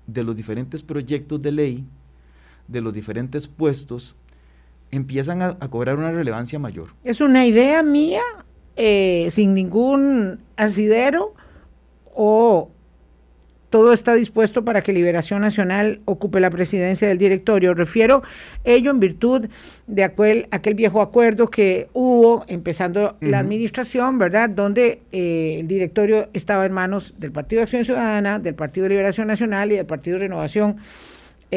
de 0.06 0.22
los 0.22 0.36
diferentes 0.36 0.82
proyectos 0.82 1.40
de 1.40 1.52
ley, 1.52 1.84
de 2.68 2.80
los 2.80 2.92
diferentes 2.92 3.48
puestos, 3.48 4.16
empiezan 4.94 5.42
a, 5.42 5.58
cobrar 5.70 5.96
una 5.96 6.12
relevancia 6.12 6.58
mayor. 6.58 6.88
Es 7.04 7.20
una 7.20 7.46
idea 7.46 7.82
mía, 7.82 8.22
eh, 8.76 9.28
sin 9.30 9.54
ningún 9.54 10.40
asidero, 10.56 11.32
o 12.14 12.70
todo 13.74 13.92
está 13.92 14.14
dispuesto 14.14 14.64
para 14.64 14.84
que 14.84 14.92
Liberación 14.92 15.40
Nacional 15.40 16.00
ocupe 16.04 16.38
la 16.38 16.48
presidencia 16.48 17.08
del 17.08 17.18
directorio. 17.18 17.74
Refiero 17.74 18.22
ello 18.62 18.92
en 18.92 19.00
virtud 19.00 19.48
de 19.88 20.04
aquel, 20.04 20.46
aquel 20.52 20.74
viejo 20.74 21.02
acuerdo 21.02 21.50
que 21.50 21.88
hubo 21.92 22.44
empezando 22.46 23.16
la 23.20 23.40
administración, 23.40 24.16
¿verdad? 24.16 24.48
Donde 24.48 25.02
eh, 25.10 25.56
el 25.58 25.66
directorio 25.66 26.28
estaba 26.34 26.66
en 26.66 26.72
manos 26.72 27.14
del 27.18 27.32
Partido 27.32 27.58
de 27.58 27.62
Acción 27.64 27.84
Ciudadana, 27.84 28.38
del 28.38 28.54
Partido 28.54 28.84
de 28.84 28.90
Liberación 28.90 29.26
Nacional 29.26 29.72
y 29.72 29.74
del 29.74 29.86
Partido 29.86 30.18
de 30.18 30.26
Renovación 30.26 30.76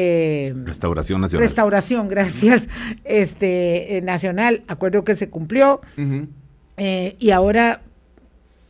eh, 0.00 0.54
restauración 0.64 1.20
Nacional. 1.20 1.46
Restauración, 1.46 2.08
gracias. 2.14 2.68
Este 3.04 3.96
eh, 3.96 4.02
Nacional, 4.02 4.62
acuerdo 4.68 5.04
que 5.04 5.16
se 5.16 5.28
cumplió. 5.28 5.80
Eh, 6.76 7.16
y 7.18 7.30
ahora 7.30 7.82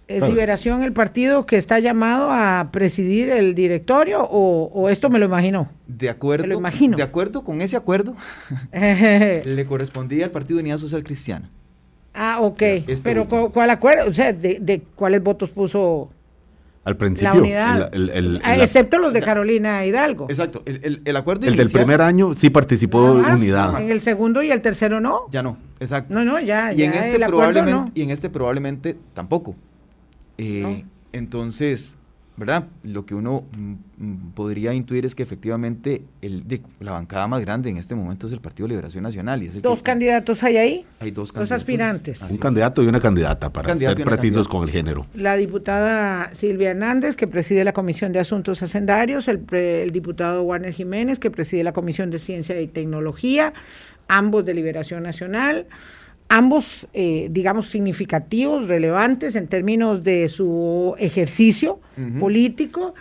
es 0.06 0.22
Liberación 0.22 0.82
el 0.82 0.94
partido 0.94 1.44
que 1.44 1.58
está 1.58 1.80
llamado 1.80 2.30
a 2.30 2.70
presidir 2.72 3.28
el 3.28 3.54
directorio 3.54 4.22
o, 4.22 4.88
esto 4.88 5.10
me 5.10 5.18
lo 5.18 5.26
imagino. 5.26 5.68
De 5.86 6.08
acuerdo, 6.08 6.46
lo 6.46 6.56
imagino. 6.56 6.96
de 6.96 7.02
acuerdo 7.02 7.44
con 7.44 7.60
ese 7.60 7.76
acuerdo, 7.76 8.16
le 8.72 9.66
correspondía 9.66 10.24
al 10.24 10.30
Partido 10.30 10.56
de 10.56 10.62
Unidad 10.62 10.78
Social 10.78 11.04
Cristiana. 11.04 11.50
Ah, 12.14 12.38
ok. 12.40 12.62
Este 12.62 12.96
Pero 13.02 13.28
¿cuál 13.28 13.68
acuerdo? 13.68 14.08
O 14.08 14.14
sea, 14.14 14.32
de, 14.32 14.58
de 14.60 14.80
cuáles 14.96 15.22
votos 15.22 15.50
puso 15.50 16.08
al 16.88 16.96
principio. 16.96 17.44
Ah, 17.54 18.56
excepto 18.56 18.98
los 18.98 19.12
de 19.12 19.20
Carolina 19.20 19.84
Hidalgo. 19.84 20.26
Exacto. 20.30 20.62
El, 20.64 21.16
acuerdo 21.16 21.46
El 21.46 21.54
del 21.54 21.68
primer 21.68 22.00
año 22.00 22.32
sí 22.32 22.48
participó 22.48 23.12
unidad. 23.12 23.82
En 23.82 23.90
el 23.90 24.00
segundo 24.00 24.42
y 24.42 24.50
el 24.50 24.62
tercero 24.62 24.98
no. 24.98 25.26
Ya 25.30 25.42
no, 25.42 25.58
exacto. 25.80 26.14
No, 26.14 26.24
no, 26.24 26.40
ya. 26.40 26.72
Y, 26.72 26.84
en, 26.84 26.94
este 26.94 27.18
probablemente, 27.26 27.92
y 27.94 28.02
en 28.02 28.10
este 28.10 28.30
probablemente 28.30 28.96
tampoco. 29.12 29.54
Eh, 30.38 30.84
entonces, 31.12 31.97
¿verdad? 32.38 32.66
Lo 32.84 33.04
que 33.04 33.14
uno 33.14 33.44
mm, 33.50 33.72
mm, 33.98 34.32
podría 34.32 34.72
intuir 34.72 35.04
es 35.04 35.14
que 35.14 35.24
efectivamente 35.24 36.02
el, 36.22 36.44
la 36.78 36.92
bancada 36.92 37.26
más 37.26 37.40
grande 37.40 37.68
en 37.68 37.78
este 37.78 37.96
momento 37.96 38.28
es 38.28 38.32
el 38.32 38.40
Partido 38.40 38.66
de 38.66 38.70
Liberación 38.70 39.02
Nacional. 39.02 39.42
Y 39.42 39.48
¿Dos 39.48 39.82
candidatos 39.82 40.42
hay 40.44 40.56
ahí? 40.56 40.86
Hay 41.00 41.10
dos 41.10 41.32
candidatos. 41.32 41.50
Dos 41.50 41.52
aspirantes. 41.52 42.22
Un 42.22 42.36
candidato 42.38 42.82
y 42.82 42.86
una 42.86 43.00
candidata, 43.00 43.50
para 43.52 43.76
ser 43.76 44.04
precisos 44.04 44.46
con 44.46 44.62
el 44.62 44.70
género. 44.70 45.06
La 45.14 45.36
diputada 45.36 46.30
Silvia 46.32 46.70
Hernández, 46.70 47.16
que 47.16 47.26
preside 47.26 47.64
la 47.64 47.72
Comisión 47.72 48.12
de 48.12 48.20
Asuntos 48.20 48.62
Hacendarios, 48.62 49.26
el, 49.26 49.44
el 49.52 49.90
diputado 49.90 50.42
Warner 50.44 50.72
Jiménez, 50.72 51.18
que 51.18 51.30
preside 51.30 51.64
la 51.64 51.72
Comisión 51.72 52.10
de 52.10 52.18
Ciencia 52.18 52.60
y 52.60 52.68
Tecnología, 52.68 53.52
ambos 54.06 54.44
de 54.44 54.54
Liberación 54.54 55.02
Nacional 55.02 55.66
ambos, 56.28 56.86
eh, 56.92 57.28
digamos, 57.30 57.68
significativos, 57.68 58.68
relevantes 58.68 59.34
en 59.34 59.48
términos 59.48 60.04
de 60.04 60.28
su 60.28 60.94
ejercicio 60.98 61.80
político. 62.20 62.94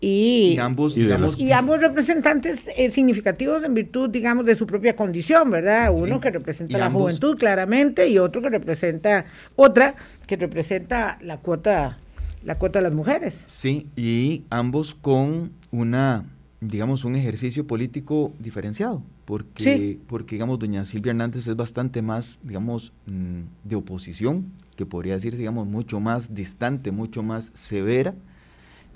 Y, 0.00 0.58
ambos, 0.58 0.98
y, 0.98 1.52
ambos 1.52 1.80
representantes 1.80 2.68
eh, 2.76 2.90
significativos 2.90 3.62
en 3.62 3.72
virtud, 3.72 4.10
digamos, 4.10 4.44
de 4.44 4.56
su 4.56 4.66
propia 4.66 4.96
condición, 4.96 5.48
¿verdad? 5.48 5.92
Uno 5.94 6.20
que 6.20 6.30
representa 6.30 6.76
la 6.76 6.90
juventud 6.90 7.38
claramente 7.38 8.08
y 8.08 8.18
otro 8.18 8.42
que 8.42 8.48
representa, 8.48 9.26
otra 9.54 9.94
que 10.26 10.34
representa 10.34 11.18
la 11.22 11.36
cuota, 11.36 11.98
la 12.44 12.56
cuota 12.56 12.80
de 12.80 12.82
las 12.82 12.94
mujeres. 12.94 13.42
Sí, 13.46 13.86
y 13.94 14.42
ambos 14.50 14.96
con 14.96 15.52
una, 15.70 16.24
digamos, 16.60 17.04
un 17.04 17.14
ejercicio 17.14 17.64
político 17.68 18.32
diferenciado 18.40 19.04
porque, 19.24 19.98
porque 20.08 20.34
digamos, 20.36 20.58
doña 20.58 20.84
Silvia 20.84 21.10
Hernández 21.10 21.46
es 21.46 21.56
bastante 21.56 22.02
más, 22.02 22.38
digamos, 22.42 22.92
mm, 23.06 23.42
de 23.64 23.76
oposición, 23.76 24.52
que 24.76 24.86
podría 24.86 25.14
decir, 25.14 25.36
digamos, 25.36 25.66
mucho 25.66 26.00
más 26.00 26.34
distante, 26.34 26.90
mucho 26.90 27.22
más 27.22 27.52
severa 27.54 28.14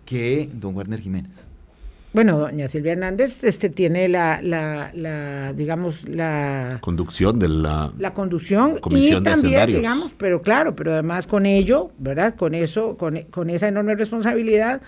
que 0.04 0.48
don 0.52 0.74
Werner 0.76 1.00
Jiménez. 1.00 1.32
Bueno, 2.12 2.38
doña 2.38 2.66
Silvia 2.66 2.92
Hernández 2.92 3.44
este, 3.44 3.68
tiene 3.68 4.08
la, 4.08 4.40
la, 4.42 4.90
la, 4.94 5.52
digamos, 5.52 6.08
la... 6.08 6.78
Conducción 6.80 7.38
de 7.38 7.48
la... 7.48 7.92
La 7.98 8.14
conducción 8.14 8.76
y 8.90 9.20
también, 9.22 9.66
digamos, 9.66 10.12
pero 10.16 10.40
claro, 10.40 10.74
pero 10.74 10.94
además 10.94 11.26
con 11.26 11.44
ello, 11.44 11.90
¿verdad? 11.98 12.34
Con 12.34 12.54
eso, 12.54 12.96
con, 12.96 13.20
con 13.30 13.50
esa 13.50 13.68
enorme 13.68 13.94
responsabilidad, 13.96 14.80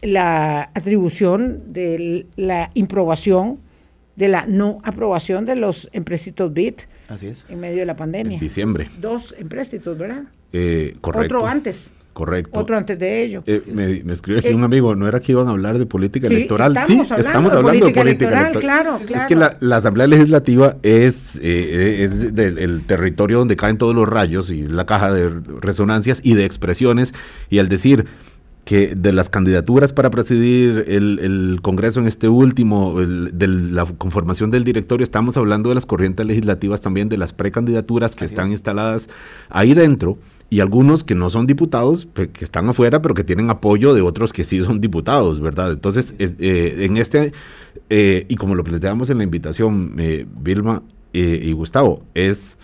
la 0.00 0.70
atribución 0.74 1.72
de 1.72 2.26
la 2.36 2.70
improbación, 2.74 3.58
de 4.20 4.28
la 4.28 4.44
no 4.46 4.78
aprobación 4.84 5.46
de 5.46 5.56
los 5.56 5.88
empréstitos 5.92 6.52
BIT. 6.52 6.82
Así 7.08 7.26
es. 7.26 7.44
En 7.48 7.58
medio 7.58 7.78
de 7.78 7.86
la 7.86 7.96
pandemia. 7.96 8.34
En 8.34 8.40
diciembre. 8.40 8.88
Dos 9.00 9.34
empréstitos, 9.38 9.96
¿verdad? 9.98 10.24
Eh, 10.52 10.94
correcto. 11.00 11.38
Otro 11.38 11.48
antes. 11.48 11.90
Correcto. 12.12 12.58
Otro 12.60 12.76
antes 12.76 12.98
de 12.98 13.22
ello. 13.22 13.42
Eh, 13.46 13.62
me, 13.72 14.02
me, 14.04 14.12
escribió 14.12 14.40
aquí 14.40 14.48
Eh, 14.48 14.54
un 14.54 14.64
amigo, 14.64 14.94
¿no 14.94 15.08
era 15.08 15.20
que 15.20 15.32
iban 15.32 15.46
a 15.48 15.52
hablar 15.52 15.78
de 15.78 15.86
política 15.86 16.28
Sí, 16.28 16.34
electoral? 16.34 16.72
estamos 16.76 17.06
sí, 17.06 17.12
hablando 17.14 17.28
estamos 17.28 17.52
de 17.52 17.56
hablando 17.58 17.80
política 17.86 18.00
de 18.00 18.04
política 18.04 18.28
electoral, 18.28 18.50
electoral. 18.50 18.82
claro, 18.82 18.98
Es 19.00 19.06
claro. 19.08 19.28
que 19.28 19.36
la, 19.36 19.56
la 19.60 19.76
Asamblea 19.76 20.06
Legislativa 20.08 20.76
es, 20.82 21.36
eh, 21.42 22.02
es 22.04 22.34
del 22.34 22.58
el 22.58 22.82
territorio 22.84 23.38
donde 23.38 23.56
caen 23.56 23.78
todos 23.78 23.94
los 23.94 24.06
rayos 24.08 24.50
y 24.50 24.62
la 24.64 24.84
caja 24.84 25.12
de 25.14 25.30
resonancias 25.62 26.20
y 26.22 26.34
de 26.34 26.44
expresiones. 26.44 27.14
Y 27.48 27.58
al 27.58 27.68
decir 27.70 28.04
que 28.64 28.94
de 28.94 29.12
las 29.12 29.30
candidaturas 29.30 29.92
para 29.92 30.10
presidir 30.10 30.84
el, 30.88 31.18
el 31.18 31.58
Congreso 31.62 31.98
en 32.00 32.06
este 32.06 32.28
último, 32.28 33.00
el- 33.00 33.30
de 33.36 33.48
la 33.48 33.84
conformación 33.86 34.50
del 34.50 34.64
directorio, 34.64 35.02
estamos 35.04 35.36
hablando 35.36 35.70
de 35.70 35.74
las 35.74 35.86
corrientes 35.86 36.24
legislativas 36.26 36.80
también, 36.80 37.08
de 37.08 37.16
las 37.16 37.32
precandidaturas 37.32 38.14
que 38.14 38.24
Así 38.26 38.34
están 38.34 38.46
es. 38.46 38.52
instaladas 38.52 39.08
ahí 39.48 39.74
dentro 39.74 40.18
y 40.50 40.60
algunos 40.60 41.04
que 41.04 41.14
no 41.14 41.30
son 41.30 41.46
diputados, 41.46 42.06
pe- 42.06 42.28
que 42.28 42.44
están 42.44 42.68
afuera, 42.68 43.00
pero 43.02 43.14
que 43.14 43.24
tienen 43.24 43.50
apoyo 43.50 43.94
de 43.94 44.02
otros 44.02 44.32
que 44.32 44.44
sí 44.44 44.60
son 44.62 44.80
diputados, 44.80 45.40
¿verdad? 45.40 45.72
Entonces, 45.72 46.14
es- 46.18 46.36
eh, 46.38 46.84
en 46.84 46.96
este, 46.96 47.32
eh, 47.88 48.26
y 48.28 48.36
como 48.36 48.54
lo 48.54 48.62
planteamos 48.64 49.10
en 49.10 49.18
la 49.18 49.24
invitación, 49.24 49.94
eh, 49.98 50.26
Vilma 50.42 50.82
eh, 51.12 51.40
y 51.42 51.52
Gustavo, 51.52 52.02
es, 52.14 52.56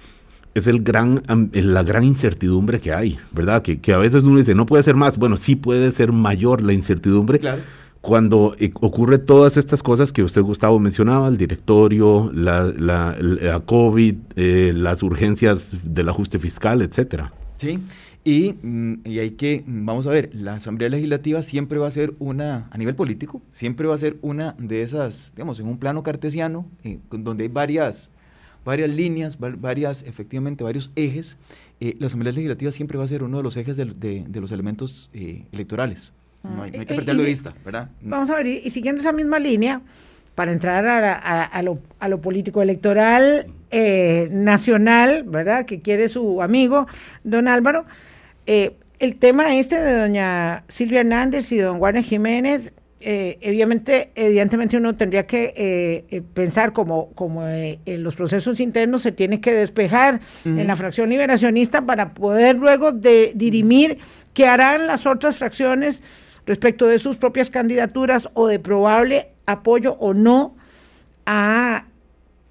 es 0.58 0.66
el 0.66 0.82
gran, 0.82 1.22
la 1.52 1.82
gran 1.82 2.02
incertidumbre 2.04 2.80
que 2.80 2.92
hay, 2.92 3.18
¿verdad? 3.32 3.62
Que, 3.62 3.78
que 3.80 3.92
a 3.92 3.98
veces 3.98 4.24
uno 4.24 4.38
dice, 4.38 4.54
no 4.54 4.66
puede 4.66 4.82
ser 4.82 4.96
más, 4.96 5.18
bueno, 5.18 5.36
sí 5.36 5.54
puede 5.56 5.92
ser 5.92 6.12
mayor 6.12 6.62
la 6.62 6.72
incertidumbre 6.72 7.38
Claro. 7.38 7.62
cuando 8.00 8.54
eh, 8.58 8.70
ocurre 8.80 9.18
todas 9.18 9.56
estas 9.56 9.82
cosas 9.82 10.12
que 10.12 10.22
usted, 10.22 10.40
Gustavo, 10.42 10.78
mencionaba, 10.78 11.28
el 11.28 11.36
directorio, 11.36 12.30
la, 12.32 12.64
la, 12.78 13.16
la 13.20 13.60
COVID, 13.60 14.14
eh, 14.36 14.72
las 14.74 15.02
urgencias 15.02 15.72
del 15.82 16.08
ajuste 16.08 16.38
fiscal, 16.38 16.82
etcétera. 16.82 17.32
Sí, 17.58 17.78
y, 18.24 18.54
mm, 18.62 18.94
y 19.04 19.18
hay 19.18 19.30
que, 19.32 19.62
mm, 19.66 19.86
vamos 19.86 20.06
a 20.06 20.10
ver, 20.10 20.30
la 20.34 20.54
Asamblea 20.54 20.88
Legislativa 20.88 21.42
siempre 21.42 21.78
va 21.78 21.88
a 21.88 21.90
ser 21.90 22.14
una, 22.18 22.68
a 22.70 22.78
nivel 22.78 22.94
político, 22.94 23.42
siempre 23.52 23.86
va 23.86 23.94
a 23.94 23.98
ser 23.98 24.16
una 24.22 24.54
de 24.58 24.82
esas, 24.82 25.32
digamos, 25.36 25.58
en 25.60 25.66
un 25.68 25.78
plano 25.78 26.02
cartesiano, 26.02 26.66
eh, 26.84 26.98
donde 27.10 27.44
hay 27.44 27.48
varias, 27.50 28.10
varias 28.66 28.90
líneas, 28.90 29.38
va- 29.42 29.54
varias, 29.56 30.02
efectivamente, 30.02 30.62
varios 30.62 30.90
ejes. 30.96 31.38
eh, 31.80 31.96
la 31.98 32.06
Asamblea 32.08 32.32
Legislativa 32.34 32.70
siempre 32.72 32.98
va 32.98 33.04
a 33.04 33.08
ser 33.08 33.22
uno 33.22 33.38
de 33.38 33.42
los 33.42 33.56
ejes 33.56 33.76
de, 33.78 33.84
de 33.86 34.40
los 34.40 34.52
elementos 34.52 35.08
eh, 35.14 35.44
electorales. 35.52 36.12
No 36.42 36.62
hay, 36.62 36.70
no 36.72 36.80
hay 36.80 36.86
que 36.86 36.92
Ah, 36.92 36.96
perderlo 36.96 37.22
de 37.22 37.28
vista, 37.28 37.54
¿verdad? 37.64 37.90
Vamos 38.02 38.28
a 38.30 38.36
ver, 38.36 38.46
y, 38.46 38.58
y 38.64 38.70
siguiendo 38.70 39.00
esa 39.00 39.12
misma 39.12 39.38
línea, 39.38 39.80
para 40.34 40.52
entrar 40.52 40.86
a, 40.86 41.00
la- 41.00 41.12
a- 41.14 41.44
a 41.44 41.62
lo, 41.62 41.78
a 41.98 42.08
lo 42.08 42.20
político 42.20 42.60
electoral 42.62 43.46
eh, 43.70 44.28
nacional, 44.30 45.22
¿verdad? 45.24 45.64
Que 45.66 45.80
quiere 45.80 46.08
su 46.08 46.42
amigo, 46.42 46.86
don 47.24 47.48
Álvaro, 47.48 47.84
eh, 48.46 48.76
el 48.98 49.16
tema 49.16 49.56
este 49.56 49.80
de 49.80 49.98
doña 49.98 50.64
Silvia 50.68 51.00
Hernández 51.00 51.50
y 51.52 51.58
don 51.58 51.78
Juan 51.78 52.02
Jiménez, 52.02 52.72
eh, 52.98 53.38
evidentemente, 53.42 54.10
evidentemente 54.14 54.76
uno 54.78 54.96
tendría 54.96 55.26
que 55.26 55.52
eh, 55.56 56.04
eh, 56.08 56.22
pensar 56.22 56.72
como, 56.72 57.10
como 57.12 57.46
eh, 57.46 57.78
en 57.84 58.02
los 58.02 58.16
procesos 58.16 58.58
internos 58.58 59.02
se 59.02 59.12
tiene 59.12 59.40
que 59.40 59.52
despejar 59.52 60.20
en 60.44 60.66
la 60.66 60.76
fracción 60.76 61.10
liberacionista 61.10 61.84
para 61.84 62.14
poder 62.14 62.56
luego 62.56 62.92
de 62.92 63.32
dirimir 63.34 63.98
qué 64.32 64.46
harán 64.46 64.86
las 64.86 65.06
otras 65.06 65.36
fracciones 65.36 66.02
respecto 66.46 66.86
de 66.86 66.98
sus 66.98 67.16
propias 67.16 67.50
candidaturas 67.50 68.30
o 68.32 68.46
de 68.46 68.58
probable 68.58 69.28
apoyo 69.44 69.96
o 70.00 70.14
no 70.14 70.56
a 71.26 71.86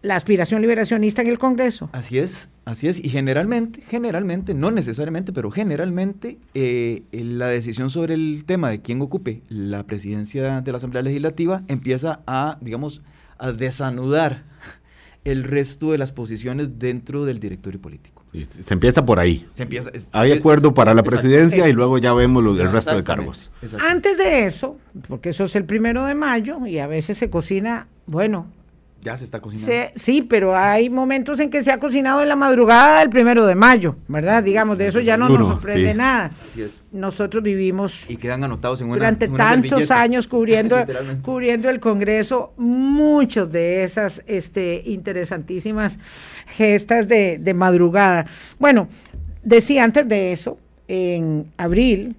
la 0.05 0.15
aspiración 0.15 0.61
liberacionista 0.61 1.21
en 1.21 1.27
el 1.27 1.39
Congreso. 1.39 1.89
Así 1.91 2.19
es, 2.19 2.49
así 2.65 2.87
es. 2.87 3.03
Y 3.03 3.09
generalmente, 3.09 3.81
generalmente, 3.89 4.53
no 4.53 4.71
necesariamente, 4.71 5.33
pero 5.33 5.49
generalmente, 5.51 6.37
eh, 6.53 7.03
la 7.11 7.47
decisión 7.47 7.89
sobre 7.89 8.13
el 8.13 8.43
tema 8.45 8.69
de 8.69 8.81
quién 8.81 9.01
ocupe 9.01 9.41
la 9.49 9.83
presidencia 9.83 10.61
de 10.61 10.71
la 10.71 10.77
Asamblea 10.77 11.01
Legislativa 11.03 11.63
empieza 11.67 12.19
a, 12.27 12.57
digamos, 12.61 13.01
a 13.37 13.51
desanudar 13.51 14.43
el 15.23 15.43
resto 15.43 15.91
de 15.91 15.97
las 15.97 16.11
posiciones 16.11 16.77
dentro 16.77 17.25
del 17.25 17.39
directorio 17.39 17.81
político. 17.81 18.23
Y 18.31 18.45
se 18.45 18.73
empieza 18.73 19.05
por 19.05 19.17
ahí. 19.19 19.47
Se 19.55 19.63
empieza, 19.63 19.89
es- 19.91 20.09
Hay 20.11 20.31
acuerdo 20.33 20.67
es- 20.69 20.73
para 20.75 20.93
la 20.93 21.01
exacto. 21.01 21.21
presidencia 21.21 21.67
y 21.67 21.73
luego 21.73 21.97
ya 21.97 22.13
vemos 22.13 22.43
los- 22.43 22.59
el 22.59 22.71
resto 22.71 22.95
de 22.95 23.03
cargos. 23.03 23.49
Antes 23.89 24.17
de 24.19 24.45
eso, 24.45 24.77
porque 25.07 25.29
eso 25.29 25.45
es 25.45 25.55
el 25.55 25.63
primero 25.65 26.05
de 26.05 26.13
mayo 26.13 26.67
y 26.67 26.77
a 26.77 26.85
veces 26.85 27.17
se 27.17 27.29
cocina, 27.31 27.87
bueno, 28.05 28.45
Ya 29.05 29.15
se 29.15 29.23
está 29.23 29.39
cocinando. 29.39 29.71
se- 29.71 29.93
sí, 29.95 30.21
pero 30.23 30.57
hay 30.57 30.89
momentos 30.89 31.39
en 31.39 31.49
que 31.51 31.61
se 31.63 31.71
ha 31.71 31.79
cocinado 31.79 32.21
en 32.23 32.27
la 32.27 32.35
madrugada 32.35 32.99
del 32.99 33.09
primero 33.09 33.45
de 33.45 33.53
mayo, 33.55 33.95
¿verdad? 34.07 34.43
Digamos, 34.43 34.77
de 34.79 34.87
eso 34.87 34.99
ya 34.99 35.15
no 35.15 35.29
nos 35.29 35.45
sorprende 35.47 35.91
sí. 35.91 35.97
nada. 35.97 36.31
Así 36.49 36.63
es. 36.63 36.81
Nosotros 36.91 37.43
vivimos 37.43 38.03
Y 38.09 38.17
quedan 38.17 38.43
anotados 38.43 38.81
en 38.81 38.87
una 38.87 38.95
durante 38.95 39.25
en 39.25 39.33
una 39.33 39.43
tantos 39.43 39.69
servilleta. 39.69 40.01
años 40.01 40.27
cubriendo, 40.27 40.77
cubriendo 41.21 41.69
el 41.69 41.79
Congreso, 41.79 42.53
muchos 42.57 43.51
de 43.51 43.83
esas 43.83 44.23
este, 44.25 44.81
interesantísimas 44.85 45.97
gestas 46.57 47.07
de, 47.07 47.37
de 47.39 47.53
madrugada. 47.53 48.25
Bueno, 48.59 48.87
decía 49.43 49.83
antes 49.83 50.07
de 50.09 50.31
eso, 50.31 50.57
en 50.87 51.45
abril, 51.57 52.15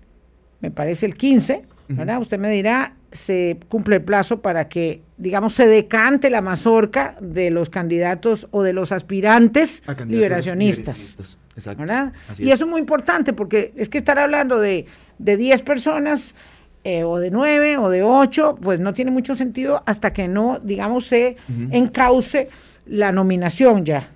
me 0.60 0.70
parece 0.70 1.06
el 1.06 1.16
15, 1.16 1.62
¿verdad? 1.88 2.20
Usted 2.20 2.38
me 2.38 2.50
dirá, 2.50 2.94
se 3.12 3.58
cumple 3.68 3.96
el 3.96 4.02
plazo 4.02 4.40
para 4.40 4.68
que, 4.68 5.02
digamos, 5.16 5.54
se 5.54 5.66
decante 5.66 6.30
la 6.30 6.40
mazorca 6.40 7.16
de 7.20 7.50
los 7.50 7.70
candidatos 7.70 8.48
o 8.50 8.62
de 8.62 8.72
los 8.72 8.92
aspirantes 8.92 9.82
liberacionistas. 10.06 11.16
Exacto. 11.56 11.80
¿verdad? 11.80 12.12
Así 12.28 12.44
y 12.44 12.48
es. 12.48 12.54
eso 12.54 12.64
es 12.64 12.70
muy 12.70 12.80
importante 12.80 13.32
porque 13.32 13.72
es 13.76 13.88
que 13.88 13.98
estar 13.98 14.18
hablando 14.18 14.58
de, 14.58 14.86
de 15.18 15.36
10 15.36 15.62
personas 15.62 16.34
eh, 16.84 17.02
o 17.02 17.18
de 17.18 17.30
9 17.30 17.78
o 17.78 17.88
de 17.88 18.02
8, 18.02 18.58
pues 18.60 18.78
no 18.78 18.94
tiene 18.94 19.10
mucho 19.10 19.34
sentido 19.34 19.82
hasta 19.86 20.12
que 20.12 20.28
no, 20.28 20.60
digamos, 20.62 21.06
se 21.06 21.36
encauce 21.72 22.48
la 22.86 23.10
nominación 23.10 23.84
ya. 23.84 24.10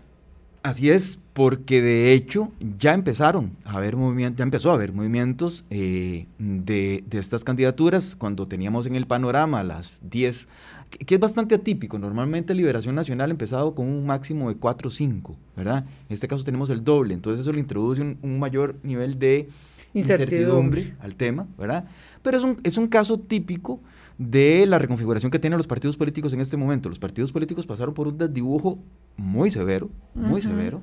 Así 0.62 0.90
es, 0.90 1.18
porque 1.32 1.80
de 1.80 2.12
hecho 2.12 2.52
ya 2.78 2.92
empezaron 2.92 3.56
a 3.64 3.76
haber 3.76 3.96
movimientos, 3.96 4.38
ya 4.38 4.44
empezó 4.44 4.70
a 4.70 4.74
haber 4.74 4.92
movimientos 4.92 5.64
eh, 5.70 6.26
de, 6.38 7.04
de 7.06 7.18
estas 7.18 7.44
candidaturas 7.44 8.16
cuando 8.16 8.48
teníamos 8.48 8.86
en 8.86 8.96
el 8.96 9.06
panorama 9.06 9.62
las 9.62 10.00
10, 10.10 10.48
que, 10.90 10.98
que 11.04 11.14
es 11.14 11.20
bastante 11.20 11.54
atípico. 11.54 11.98
Normalmente 11.98 12.54
Liberación 12.54 12.94
Nacional 12.94 13.30
ha 13.30 13.32
empezado 13.32 13.74
con 13.74 13.86
un 13.86 14.04
máximo 14.06 14.48
de 14.48 14.56
4 14.56 14.88
o 14.88 14.90
5, 14.90 15.36
¿verdad? 15.56 15.84
En 16.08 16.14
este 16.14 16.26
caso 16.26 16.44
tenemos 16.44 16.68
el 16.70 16.82
doble, 16.82 17.14
entonces 17.14 17.40
eso 17.40 17.52
le 17.52 17.60
introduce 17.60 18.02
un, 18.02 18.18
un 18.22 18.38
mayor 18.38 18.76
nivel 18.82 19.18
de 19.18 19.48
Incertidumbre. 19.92 20.82
incertidumbre 20.82 20.94
al 21.00 21.14
tema, 21.16 21.46
¿verdad? 21.58 21.84
Pero 22.22 22.36
es 22.36 22.44
un, 22.44 22.56
es 22.62 22.76
un 22.76 22.86
caso 22.86 23.18
típico 23.18 23.80
de 24.18 24.66
la 24.66 24.78
reconfiguración 24.78 25.30
que 25.30 25.38
tienen 25.38 25.56
los 25.56 25.66
partidos 25.66 25.96
políticos 25.96 26.32
en 26.32 26.40
este 26.40 26.56
momento. 26.56 26.88
Los 26.88 26.98
partidos 26.98 27.32
políticos 27.32 27.66
pasaron 27.66 27.94
por 27.94 28.06
un 28.06 28.18
desdibujo 28.18 28.78
muy 29.20 29.50
severo, 29.50 29.90
muy 30.14 30.40
severo, 30.40 30.82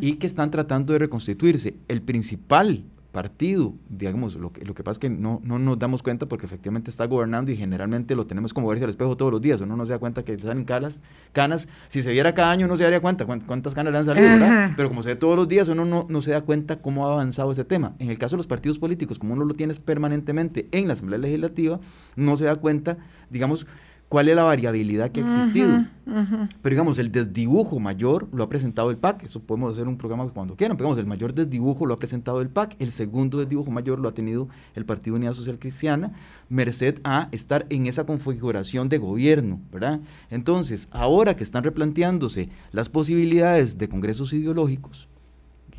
y 0.00 0.14
que 0.14 0.26
están 0.26 0.50
tratando 0.50 0.92
de 0.92 0.98
reconstituirse. 1.00 1.74
El 1.88 2.02
principal 2.02 2.84
partido, 3.10 3.74
digamos, 3.88 4.34
lo 4.36 4.52
que, 4.52 4.64
lo 4.66 4.74
que 4.74 4.84
pasa 4.84 4.92
es 4.92 4.98
que 4.98 5.08
no, 5.08 5.40
no 5.42 5.58
nos 5.58 5.78
damos 5.78 6.02
cuenta 6.02 6.26
porque 6.26 6.44
efectivamente 6.44 6.90
está 6.90 7.06
gobernando 7.06 7.50
y 7.50 7.56
generalmente 7.56 8.14
lo 8.14 8.26
tenemos 8.26 8.52
como 8.52 8.68
verse 8.68 8.84
al 8.84 8.90
espejo 8.90 9.16
todos 9.16 9.32
los 9.32 9.40
días. 9.40 9.60
Uno 9.62 9.76
no 9.76 9.86
se 9.86 9.92
da 9.94 9.98
cuenta 9.98 10.22
que 10.24 10.38
salen 10.38 10.64
canas, 10.64 11.00
canas. 11.32 11.68
Si 11.88 12.02
se 12.02 12.12
viera 12.12 12.34
cada 12.34 12.50
año 12.52 12.66
uno 12.66 12.76
se 12.76 12.84
daría 12.84 13.00
cuenta 13.00 13.24
cuán- 13.24 13.40
cuántas 13.40 13.74
canas 13.74 13.92
le 13.92 13.98
han 13.98 14.04
salido, 14.04 14.28
¿verdad? 14.28 14.72
Pero 14.76 14.90
como 14.90 15.02
se 15.02 15.08
ve 15.08 15.16
todos 15.16 15.36
los 15.36 15.48
días, 15.48 15.68
uno 15.70 15.84
no, 15.86 16.06
no 16.08 16.20
se 16.20 16.32
da 16.32 16.42
cuenta 16.42 16.80
cómo 16.80 17.08
ha 17.08 17.12
avanzado 17.14 17.50
ese 17.50 17.64
tema. 17.64 17.94
En 17.98 18.10
el 18.10 18.18
caso 18.18 18.36
de 18.36 18.38
los 18.38 18.46
partidos 18.46 18.78
políticos, 18.78 19.18
como 19.18 19.32
uno 19.32 19.44
lo 19.46 19.54
tiene 19.54 19.74
permanentemente 19.74 20.68
en 20.70 20.86
la 20.86 20.92
Asamblea 20.92 21.18
Legislativa, 21.18 21.80
no 22.14 22.36
se 22.36 22.44
da 22.44 22.56
cuenta, 22.56 22.98
digamos, 23.30 23.66
cuál 24.08 24.28
es 24.28 24.36
la 24.36 24.44
variabilidad 24.44 25.10
que 25.10 25.20
ha 25.20 25.26
existido. 25.26 25.84
Pero 26.06 26.74
digamos, 26.74 26.98
el 26.98 27.12
desdibujo 27.12 27.78
mayor 27.78 28.28
lo 28.32 28.42
ha 28.42 28.48
presentado 28.48 28.90
el 28.90 28.96
PAC, 28.96 29.24
eso 29.24 29.40
podemos 29.40 29.72
hacer 29.72 29.86
un 29.86 29.98
programa 29.98 30.26
cuando 30.28 30.56
quieran, 30.56 30.76
pero 30.76 30.86
digamos, 30.86 30.98
el 30.98 31.06
mayor 31.06 31.34
desdibujo 31.34 31.84
lo 31.84 31.94
ha 31.94 31.98
presentado 31.98 32.40
el 32.40 32.48
PAC, 32.48 32.76
el 32.78 32.90
segundo 32.90 33.38
desdibujo 33.38 33.70
mayor 33.70 33.98
lo 33.98 34.08
ha 34.08 34.14
tenido 34.14 34.48
el 34.74 34.86
Partido 34.86 35.16
Unidad 35.16 35.34
Social 35.34 35.58
Cristiana, 35.58 36.12
merced 36.48 37.00
a 37.04 37.28
estar 37.32 37.66
en 37.68 37.86
esa 37.86 38.06
configuración 38.06 38.88
de 38.88 38.98
gobierno, 38.98 39.60
¿verdad? 39.70 40.00
Entonces, 40.30 40.88
ahora 40.90 41.36
que 41.36 41.44
están 41.44 41.62
replanteándose 41.62 42.48
las 42.72 42.88
posibilidades 42.88 43.76
de 43.76 43.88
congresos 43.88 44.32
ideológicos, 44.32 45.08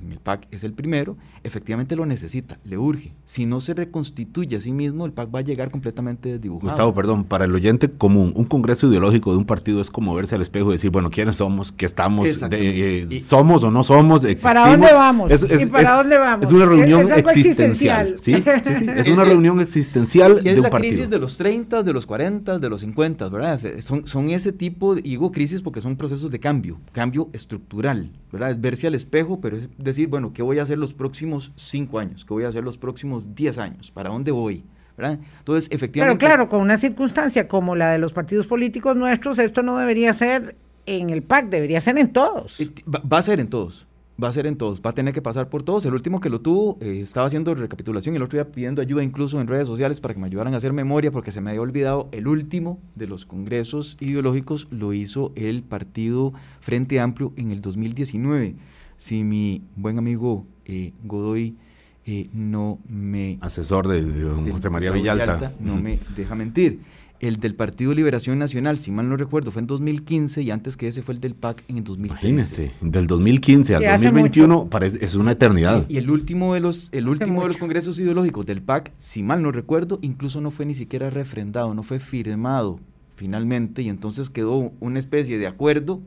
en 0.01 0.11
el 0.11 0.19
PAC 0.19 0.47
es 0.51 0.63
el 0.63 0.73
primero, 0.73 1.17
efectivamente 1.43 1.95
lo 1.95 2.05
necesita, 2.05 2.59
le 2.63 2.77
urge. 2.77 3.11
Si 3.25 3.45
no 3.45 3.61
se 3.61 3.73
reconstituye 3.73 4.57
a 4.57 4.61
sí 4.61 4.71
mismo, 4.71 5.05
el 5.05 5.11
PAC 5.11 5.33
va 5.33 5.39
a 5.39 5.41
llegar 5.41 5.71
completamente 5.71 6.29
desdibujado. 6.29 6.69
Gustavo, 6.69 6.93
perdón, 6.93 7.23
para 7.23 7.45
el 7.45 7.53
oyente 7.53 7.89
común, 7.89 8.33
un 8.35 8.45
congreso 8.45 8.87
ideológico 8.87 9.31
de 9.31 9.37
un 9.37 9.45
partido 9.45 9.81
es 9.81 9.89
como 9.89 10.15
verse 10.15 10.35
al 10.35 10.41
espejo 10.41 10.69
y 10.69 10.73
decir, 10.73 10.91
bueno, 10.91 11.09
¿quiénes 11.09 11.37
somos? 11.37 11.71
¿Qué 11.71 11.85
estamos? 11.85 12.27
De, 12.49 13.01
eh, 13.01 13.21
¿Somos 13.21 13.63
o 13.63 13.71
no 13.71 13.83
somos? 13.83 14.25
¿Para 14.41 14.69
dónde 14.69 14.93
vamos? 14.93 15.31
Es, 15.31 15.43
¿Y 15.43 15.65
para 15.65 15.95
dónde 15.95 16.17
vamos? 16.17 16.47
Es 16.47 16.53
una 16.53 16.65
reunión 16.65 17.11
existencial. 17.11 18.15
¿sí? 18.21 18.35
Sí, 18.69 18.73
sí, 18.77 18.85
es 18.95 19.07
una 19.07 19.23
reunión 19.23 19.59
existencial 19.59 20.41
y 20.43 20.49
es 20.49 20.59
la 20.59 20.69
crisis 20.69 21.09
de 21.09 21.19
los 21.19 21.37
30, 21.37 21.83
de 21.83 21.93
los 21.93 22.05
40, 22.05 22.59
de 22.59 22.69
los 22.69 22.81
50, 22.81 23.29
¿verdad? 23.29 23.59
Son, 23.79 24.05
son 24.05 24.29
ese 24.29 24.51
tipo, 24.51 24.95
de, 24.95 25.01
digo 25.01 25.31
crisis 25.31 25.61
porque 25.61 25.81
son 25.81 25.95
procesos 25.95 26.29
de 26.31 26.39
cambio, 26.39 26.79
cambio 26.91 27.29
estructural, 27.33 28.11
¿verdad? 28.31 28.51
Es 28.51 28.61
verse 28.61 28.87
al 28.87 28.95
espejo, 28.95 29.39
pero 29.39 29.57
es 29.57 29.69
decir, 29.89 30.07
bueno, 30.07 30.33
¿qué 30.33 30.41
voy 30.41 30.59
a 30.59 30.63
hacer 30.63 30.77
los 30.77 30.93
próximos 30.93 31.51
cinco 31.55 31.99
años? 31.99 32.25
¿Qué 32.25 32.33
voy 32.33 32.43
a 32.43 32.49
hacer 32.49 32.63
los 32.63 32.77
próximos 32.77 33.35
diez 33.35 33.57
años? 33.57 33.91
¿Para 33.91 34.09
dónde 34.09 34.31
voy? 34.31 34.63
¿verdad? 34.97 35.19
Entonces, 35.39 35.69
efectivamente... 35.71 36.19
Pero 36.19 36.29
claro, 36.29 36.49
con 36.49 36.61
una 36.61 36.77
circunstancia 36.77 37.47
como 37.47 37.75
la 37.75 37.91
de 37.91 37.99
los 37.99 38.11
partidos 38.11 38.47
políticos 38.47 38.97
nuestros, 38.97 39.39
esto 39.39 39.63
no 39.63 39.77
debería 39.77 40.11
ser 40.11 40.57
en 40.85 41.09
el 41.09 41.21
PAC, 41.21 41.49
debería 41.49 41.79
ser 41.79 41.97
en 41.97 42.11
todos. 42.11 42.57
Va 42.85 43.17
a 43.17 43.21
ser 43.21 43.39
en 43.39 43.47
todos 43.47 43.87
va 44.21 44.27
a 44.27 44.33
ser 44.33 44.45
en 44.47 44.57
todos, 44.57 44.81
va 44.81 44.89
a 44.89 44.93
tener 44.93 45.13
que 45.13 45.21
pasar 45.21 45.49
por 45.49 45.63
todos. 45.63 45.85
El 45.85 45.93
último 45.93 46.19
que 46.19 46.29
lo 46.29 46.41
tuvo 46.41 46.77
eh, 46.81 46.99
estaba 47.01 47.27
haciendo 47.27 47.55
recapitulación 47.55 48.15
y 48.15 48.17
el 48.17 48.23
otro 48.23 48.37
día 48.37 48.51
pidiendo 48.51 48.81
ayuda 48.81 49.03
incluso 49.03 49.39
en 49.39 49.47
redes 49.47 49.67
sociales 49.67 50.01
para 50.01 50.13
que 50.13 50.19
me 50.19 50.27
ayudaran 50.27 50.53
a 50.53 50.57
hacer 50.57 50.73
memoria 50.73 51.11
porque 51.11 51.31
se 51.31 51.41
me 51.41 51.51
había 51.51 51.61
olvidado 51.61 52.09
el 52.11 52.27
último 52.27 52.79
de 52.95 53.07
los 53.07 53.25
congresos 53.25 53.97
ideológicos 53.99 54.67
lo 54.71 54.93
hizo 54.93 55.31
el 55.35 55.63
partido 55.63 56.33
Frente 56.59 56.99
Amplio 56.99 57.33
en 57.37 57.51
el 57.51 57.61
2019. 57.61 58.55
Si 58.99 59.23
mi 59.23 59.63
buen 59.77 59.97
amigo 59.97 60.45
eh, 60.65 60.91
Godoy 61.03 61.55
eh, 62.05 62.27
no 62.33 62.79
me... 62.87 63.37
Asesor 63.41 63.87
de, 63.87 64.03
don 64.03 64.51
José 64.51 64.69
María 64.69 64.91
Villalta. 64.91 65.53
No 65.59 65.77
me 65.77 65.99
deja 66.15 66.35
mentir. 66.35 66.81
El 67.21 67.37
del 67.37 67.55
Partido 67.55 67.93
Liberación 67.93 68.39
Nacional, 68.39 68.77
si 68.77 68.91
mal 68.91 69.07
no 69.07 69.15
recuerdo, 69.15 69.51
fue 69.51 69.61
en 69.61 69.67
2015 69.67 70.41
y 70.41 70.51
antes 70.51 70.75
que 70.77 70.87
ese 70.87 71.01
fue 71.01 71.13
el 71.13 71.21
del 71.21 71.33
PAC 71.33 71.63
en 71.69 71.83
2015. 71.83 72.27
Imagínese, 72.27 72.71
del 72.81 73.07
2015 73.07 73.75
al 73.75 73.83
2021 73.83 74.69
parece, 74.69 75.03
es 75.03 75.15
una 75.15 75.31
eternidad. 75.31 75.85
Y, 75.89 75.97
el 75.97 76.09
último 76.09 76.53
de 76.53 76.61
los 76.61 76.89
el 76.91 77.09
último 77.09 77.41
de 77.41 77.49
los 77.49 77.57
congresos 77.57 77.99
ideológicos 77.99 78.45
del 78.45 78.61
PAC, 78.61 78.93
si 78.97 79.21
mal 79.23 79.41
no 79.41 79.51
recuerdo, 79.51 79.99
incluso 80.01 80.39
no 80.39 80.51
fue 80.51 80.65
ni 80.65 80.75
siquiera 80.75 81.09
refrendado, 81.09 81.73
no 81.73 81.83
fue 81.83 81.99
firmado 81.99 82.79
finalmente 83.15 83.81
y 83.81 83.89
entonces 83.89 84.29
quedó 84.29 84.71
una 84.79 84.99
especie 84.99 85.37
de 85.37 85.47
acuerdo 85.47 86.01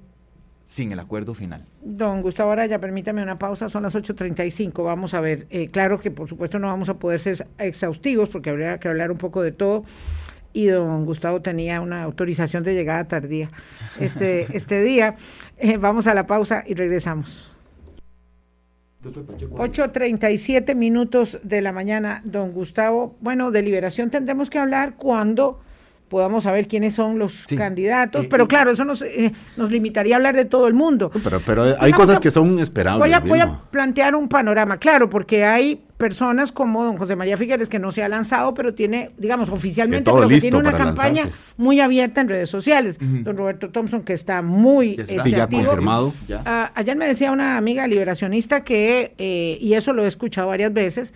sin 0.67 0.93
el 0.93 0.99
acuerdo 0.99 1.35
final. 1.35 1.65
Don 1.83 2.23
Gustavo 2.23 2.51
Araya, 2.51 2.79
permítame 2.79 3.23
una 3.23 3.39
pausa, 3.39 3.69
son 3.69 3.83
las 3.83 3.95
8.35, 3.95 4.85
vamos 4.85 5.15
a 5.15 5.21
ver, 5.21 5.47
eh, 5.51 5.69
claro 5.69 6.01
que 6.01 6.11
por 6.11 6.29
supuesto 6.29 6.59
no 6.59 6.69
vamos 6.69 6.89
a 6.89 6.95
poder 6.95 7.19
ser 7.19 7.47
exhaustivos 7.59 8.29
porque 8.29 8.51
habría 8.51 8.79
que 8.79 8.89
hablar 8.89 9.11
un 9.11 9.19
poco 9.19 9.43
de 9.43 9.53
todo 9.53 9.85
y 10.53 10.67
don 10.67 11.05
Gustavo 11.05 11.41
tenía 11.41 11.81
una 11.81 12.03
autorización 12.03 12.63
de 12.65 12.75
llegada 12.75 13.05
tardía 13.05 13.51
este, 13.99 14.47
este 14.57 14.83
día. 14.83 15.17
Eh, 15.59 15.77
vamos 15.77 16.07
a 16.07 16.15
la 16.15 16.27
pausa 16.27 16.65
y 16.67 16.75
regresamos. 16.75 17.57
8.37 19.03 20.77
minutos 20.77 21.41
de 21.43 21.61
la 21.61 21.73
mañana, 21.73 22.23
don 22.25 22.53
Gustavo. 22.53 23.17
Bueno, 23.21 23.51
de 23.51 23.63
liberación 23.63 24.11
tendremos 24.11 24.49
que 24.49 24.59
hablar 24.59 24.95
cuando 24.95 25.61
podamos 26.13 26.45
saber 26.45 26.69
quiénes 26.69 26.95
son 26.95 27.19
los 27.19 27.47
candidatos, 27.57 28.27
eh, 28.27 28.29
pero 28.31 28.47
claro, 28.47 28.71
eso 28.71 28.85
nos, 28.85 29.01
eh, 29.01 29.33
nos 29.57 29.71
limitaría 29.71 30.15
a 30.15 30.19
hablar 30.19 30.37
de 30.37 30.45
todo 30.45 30.69
el 30.69 30.75
mundo. 30.75 31.11
Pero, 31.25 31.41
pero 31.41 31.75
hay 31.81 31.91
cosas 31.91 32.21
que 32.21 32.31
son 32.31 32.59
esperables. 32.59 33.01
Voy 33.01 33.15
a, 33.15 33.21
voy 33.21 33.41
a, 33.41 33.63
plantear 33.71 34.15
un 34.15 34.29
panorama, 34.29 34.77
claro, 34.77 35.09
porque 35.09 35.47
hay 35.47 35.81
personas 35.97 36.53
como 36.53 36.85
don 36.85 36.99
José 36.99 37.17
María 37.17 37.39
Figueres 37.39 37.71
que 37.71 37.79
no 37.79 37.93
se 37.93 38.03
ha 38.03 38.11
lanzado, 38.11 38.53
pero 38.53 38.75
tiene, 38.75 39.09
digamos, 39.17 39.49
oficialmente, 39.49 40.13
pero 40.13 40.29
que 40.29 40.39
tiene 40.39 40.59
una 40.59 40.77
campaña 40.77 41.31
muy 41.57 41.81
abierta 41.81 42.21
en 42.21 42.29
redes 42.29 42.51
sociales. 42.51 42.99
Don 43.01 43.35
Roberto 43.35 43.71
Thompson, 43.71 44.03
que 44.03 44.13
está 44.13 44.43
muy 44.43 44.97
ya 44.97 45.05
este, 45.05 45.31
ya 45.31 45.49
confirmado. 45.49 46.13
Ah, 46.45 46.73
ayer 46.75 46.95
me 46.95 47.07
decía 47.07 47.33
una 47.33 47.57
amiga 47.57 47.87
liberacionista 47.87 48.65
que, 48.65 49.15
eh, 49.17 49.57
y 49.63 49.73
eso 49.73 49.95
lo 49.95 50.05
he 50.05 50.09
escuchado 50.09 50.49
varias 50.49 50.75
veces, 50.75 51.15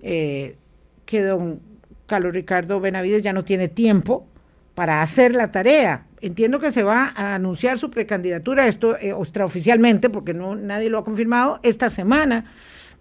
que 0.00 1.22
don 1.22 1.58
Carlos 2.06 2.32
Ricardo 2.32 2.78
Benavides 2.78 3.24
ya 3.24 3.32
no 3.32 3.42
tiene 3.42 3.66
tiempo 3.66 4.28
para 4.76 5.00
hacer 5.00 5.34
la 5.34 5.50
tarea. 5.50 6.04
Entiendo 6.20 6.60
que 6.60 6.70
se 6.70 6.82
va 6.82 7.12
a 7.16 7.34
anunciar 7.34 7.78
su 7.78 7.90
precandidatura, 7.90 8.68
esto 8.68 8.94
eh, 8.98 9.14
extraoficialmente, 9.18 10.10
porque 10.10 10.34
no 10.34 10.54
nadie 10.54 10.90
lo 10.90 10.98
ha 10.98 11.04
confirmado, 11.04 11.58
esta 11.62 11.88
semana. 11.88 12.44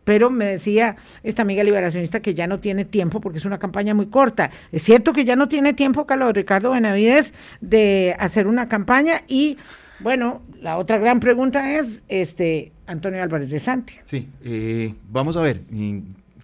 Pero 0.05 0.29
me 0.29 0.45
decía 0.45 0.95
esta 1.21 1.41
amiga 1.41 1.63
liberacionista 1.65 2.21
que 2.21 2.33
ya 2.33 2.47
no 2.47 2.59
tiene 2.59 2.85
tiempo 2.85 3.19
porque 3.19 3.39
es 3.39 3.45
una 3.45 3.59
campaña 3.59 3.93
muy 3.93 4.05
corta. 4.05 4.51
Es 4.71 4.83
cierto 4.83 5.11
que 5.11 5.25
ya 5.25 5.35
no 5.35 5.49
tiene 5.49 5.73
tiempo 5.73 6.05
Carlos 6.05 6.33
Ricardo 6.33 6.71
Benavides 6.71 7.33
de 7.59 8.15
hacer 8.19 8.47
una 8.47 8.69
campaña 8.69 9.23
y 9.27 9.57
bueno, 9.99 10.43
la 10.61 10.77
otra 10.77 10.97
gran 10.97 11.19
pregunta 11.19 11.73
es 11.77 12.03
este 12.07 12.71
Antonio 12.87 13.21
Álvarez 13.21 13.49
de 13.49 13.59
Santi. 13.59 13.95
Sí, 14.03 14.29
eh, 14.43 14.93
vamos 15.09 15.35
a 15.35 15.41
ver, 15.41 15.63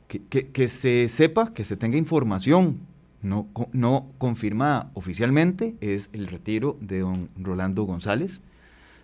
que, 0.07 0.47
que 0.47 0.67
se 0.67 1.07
sepa, 1.07 1.53
que 1.53 1.63
se 1.63 1.77
tenga 1.77 1.97
información 1.97 2.90
no, 3.21 3.47
no 3.71 4.07
confirmada 4.17 4.89
oficialmente 4.93 5.75
es 5.81 6.09
el 6.13 6.27
retiro 6.27 6.77
de 6.81 6.99
don 6.99 7.29
Rolando 7.37 7.83
González. 7.83 8.41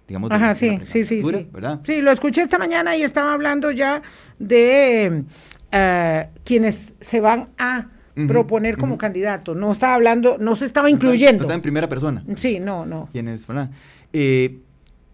Digamos, 0.08 0.32
Ajá, 0.32 0.56
sí, 0.56 0.80
sí, 0.86 1.04
sí, 1.04 1.22
sí. 1.22 1.48
Sí, 1.84 2.02
lo 2.02 2.12
escuché 2.12 2.42
esta 2.42 2.58
mañana 2.58 2.96
y 2.96 3.04
estaba 3.04 3.34
hablando 3.34 3.72
ya 3.72 4.02
de 4.40 5.24
eh, 5.72 6.30
quienes 6.46 6.96
se 7.00 7.20
van 7.20 7.50
a 7.58 7.90
proponer 8.26 8.78
como 8.78 8.98
candidato. 8.98 9.54
No 9.54 9.72
estaba 9.72 9.94
hablando, 9.94 10.38
no 10.40 10.56
se 10.56 10.66
estaba 10.66 10.90
incluyendo. 10.90 11.40
No 11.40 11.44
está 11.44 11.56
en 11.56 11.62
primera 11.62 11.88
persona. 11.88 12.24
Sí, 12.38 12.60
no, 12.60 12.86
no. 12.86 13.10
¿Quiénes, 13.12 13.46
verdad? 13.46 13.70
Eh, 14.14 14.60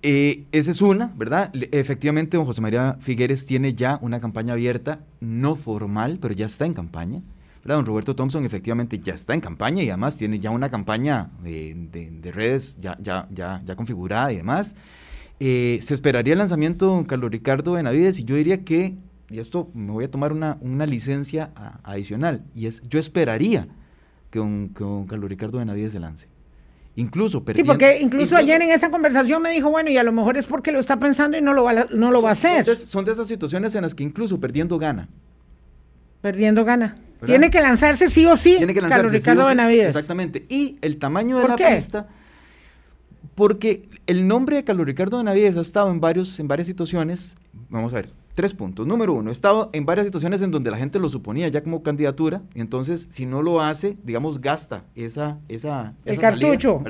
eh, 0.03 0.45
esa 0.51 0.71
es 0.71 0.81
una, 0.81 1.11
¿verdad? 1.15 1.49
Efectivamente, 1.71 2.37
don 2.37 2.45
José 2.45 2.61
María 2.61 2.97
Figueres 2.99 3.45
tiene 3.45 3.73
ya 3.73 3.97
una 4.01 4.21
campaña 4.21 4.53
abierta, 4.53 4.99
no 5.19 5.55
formal, 5.55 6.19
pero 6.21 6.33
ya 6.33 6.45
está 6.45 6.65
en 6.65 6.73
campaña. 6.73 7.21
Don 7.65 7.85
Roberto 7.85 8.15
Thompson 8.15 8.45
efectivamente 8.45 8.99
ya 8.99 9.13
está 9.13 9.33
en 9.33 9.39
campaña 9.39 9.83
y 9.83 9.89
además 9.89 10.17
tiene 10.17 10.39
ya 10.39 10.51
una 10.51 10.69
campaña 10.69 11.29
de, 11.41 12.31
redes 12.33 12.75
ya, 12.79 12.97
ya, 13.01 13.27
ya, 13.31 13.61
ya 13.65 13.75
configurada 13.75 14.33
y 14.33 14.37
demás. 14.37 14.75
Eh, 15.39 15.79
se 15.81 15.93
esperaría 15.93 16.33
el 16.33 16.39
lanzamiento 16.39 16.85
de 16.87 16.91
don 16.95 17.03
Carlos 17.05 17.31
Ricardo 17.31 17.73
Benavides 17.73 18.19
y 18.19 18.25
yo 18.25 18.35
diría 18.35 18.63
que, 18.63 18.95
y 19.29 19.39
esto 19.39 19.69
me 19.73 19.91
voy 19.91 20.05
a 20.05 20.11
tomar 20.11 20.33
una, 20.33 20.85
licencia 20.85 21.51
adicional, 21.83 22.43
y 22.53 22.67
es, 22.67 22.83
yo 22.89 22.99
esperaría 22.99 23.67
que 24.29 24.39
don, 24.39 24.69
Carlos 24.69 25.29
Ricardo 25.29 25.57
Benavides 25.59 25.93
se 25.93 25.99
lance. 25.99 26.27
Incluso 26.95 27.43
Sí, 27.55 27.63
porque 27.63 27.99
incluso, 27.99 28.35
ayer 28.35 28.61
en 28.61 28.69
esa 28.69 28.91
conversación 28.91 29.41
me 29.41 29.49
dijo, 29.49 29.71
bueno, 29.71 29.89
y 29.89 29.97
a 29.97 30.03
lo 30.03 30.11
mejor 30.11 30.37
es 30.37 30.45
porque 30.45 30.71
lo 30.71 30.79
está 30.79 30.99
pensando 30.99 31.35
y 31.35 31.41
no 31.41 31.53
lo 31.53 31.63
va, 31.63 31.85
no 31.91 32.11
lo 32.11 32.21
va 32.21 32.29
a 32.29 32.33
hacer. 32.33 32.65
Son 32.65 32.75
de, 32.75 32.79
son 32.79 33.05
de 33.05 33.11
esas 33.13 33.27
situaciones 33.27 33.73
en 33.73 33.81
las 33.81 33.95
que 33.95 34.03
incluso 34.03 34.39
perdiendo 34.39 34.77
gana. 34.77 35.09
Perdiendo 36.21 36.63
gana. 36.65 36.97
Tiene 37.25 37.49
que 37.49 37.61
lanzarse 37.61 38.09
sí 38.09 38.25
o 38.25 38.37
sí. 38.37 38.55
Tiene 38.57 38.73
que 38.73 38.81
lanzarse 38.81 39.01
Carlos 39.01 39.11
Ricardo 39.11 39.47
Benavides. 39.47 39.87
Exactamente. 39.87 40.45
Y 40.49 40.77
el 40.81 40.97
tamaño 40.97 41.37
de 41.39 41.47
la 41.47 41.55
pista, 41.55 42.07
porque 43.35 43.87
el 44.07 44.27
nombre 44.27 44.57
de 44.57 44.63
Carlos 44.63 44.85
Ricardo 44.85 45.17
Benavides 45.17 45.57
ha 45.57 45.61
estado 45.61 45.91
en, 45.91 45.99
varios, 45.99 46.39
en 46.39 46.47
varias 46.47 46.67
situaciones. 46.67 47.35
Vamos 47.69 47.93
a 47.93 47.97
ver, 47.97 48.09
tres 48.35 48.53
puntos. 48.53 48.85
Número 48.87 49.13
uno, 49.13 49.29
ha 49.29 49.31
estado 49.31 49.69
en 49.73 49.85
varias 49.85 50.05
situaciones 50.07 50.41
en 50.41 50.51
donde 50.51 50.71
la 50.71 50.77
gente 50.77 50.99
lo 50.99 51.09
suponía 51.09 51.47
ya 51.47 51.61
como 51.61 51.83
candidatura, 51.83 52.41
y 52.53 52.61
entonces 52.61 53.07
si 53.09 53.25
no 53.25 53.41
lo 53.41 53.61
hace, 53.61 53.97
digamos, 54.03 54.41
gasta 54.41 54.85
esa, 54.95 55.39
esa, 55.47 55.93
el, 56.05 56.19
cartucho. 56.19 56.83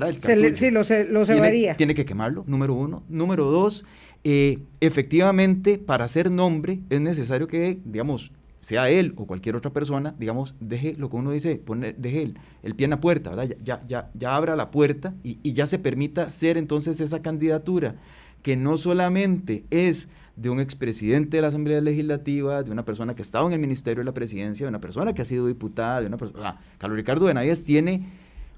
sí, 0.55 0.71
lo, 0.71 0.83
se, 0.83 1.05
lo 1.05 1.25
tiene, 1.25 1.75
tiene, 1.75 1.95
que 1.95 2.05
quemarlo, 2.05 2.43
número 2.47 2.73
uno. 2.73 3.03
Número 3.09 3.45
dos, 3.45 3.85
eh, 4.23 4.59
efectivamente, 4.79 5.77
para 5.77 6.05
hacer 6.05 6.31
nombre 6.31 6.79
es 6.89 7.01
necesario 7.01 7.47
que, 7.47 7.79
digamos, 7.83 8.31
sea 8.63 8.89
él 8.89 9.13
o 9.17 9.27
cualquier 9.27 9.57
otra 9.57 9.73
persona, 9.73 10.15
digamos, 10.17 10.55
deje 10.61 10.95
lo 10.95 11.09
que 11.09 11.17
uno 11.17 11.31
dice, 11.31 11.57
pone, 11.57 11.93
deje 11.97 12.23
el, 12.23 12.39
el, 12.63 12.75
pie 12.75 12.85
en 12.85 12.91
la 12.91 13.01
puerta, 13.01 13.31
¿verdad? 13.31 13.57
Ya, 13.61 13.81
ya, 13.85 14.09
ya 14.13 14.35
abra 14.35 14.55
la 14.55 14.71
puerta 14.71 15.13
y, 15.21 15.37
y, 15.43 15.51
ya 15.51 15.67
se 15.67 15.79
permita 15.79 16.29
ser 16.29 16.57
entonces 16.57 17.01
esa 17.01 17.21
candidatura 17.21 17.95
que 18.41 18.55
no 18.55 18.77
solamente 18.77 19.65
es 19.69 20.07
de 20.37 20.49
un 20.49 20.61
expresidente 20.61 21.37
de 21.37 21.41
la 21.41 21.49
Asamblea 21.49 21.81
Legislativa, 21.81 22.63
de 22.63 22.71
una 22.71 22.85
persona 22.85 23.15
que 23.15 23.21
ha 23.21 23.25
estado 23.25 23.47
en 23.47 23.53
el 23.53 23.59
Ministerio 23.59 23.99
de 23.99 24.05
la 24.05 24.13
Presidencia, 24.13 24.65
de 24.65 24.69
una 24.69 24.79
persona 24.79 25.13
que 25.13 25.21
ha 25.21 25.25
sido 25.25 25.47
diputada, 25.47 25.99
de 25.99 26.07
una 26.07 26.17
persona... 26.17 26.57
Carlos 26.77 26.95
Ricardo 26.95 27.25
Benavides 27.25 27.65
tiene 27.65 28.07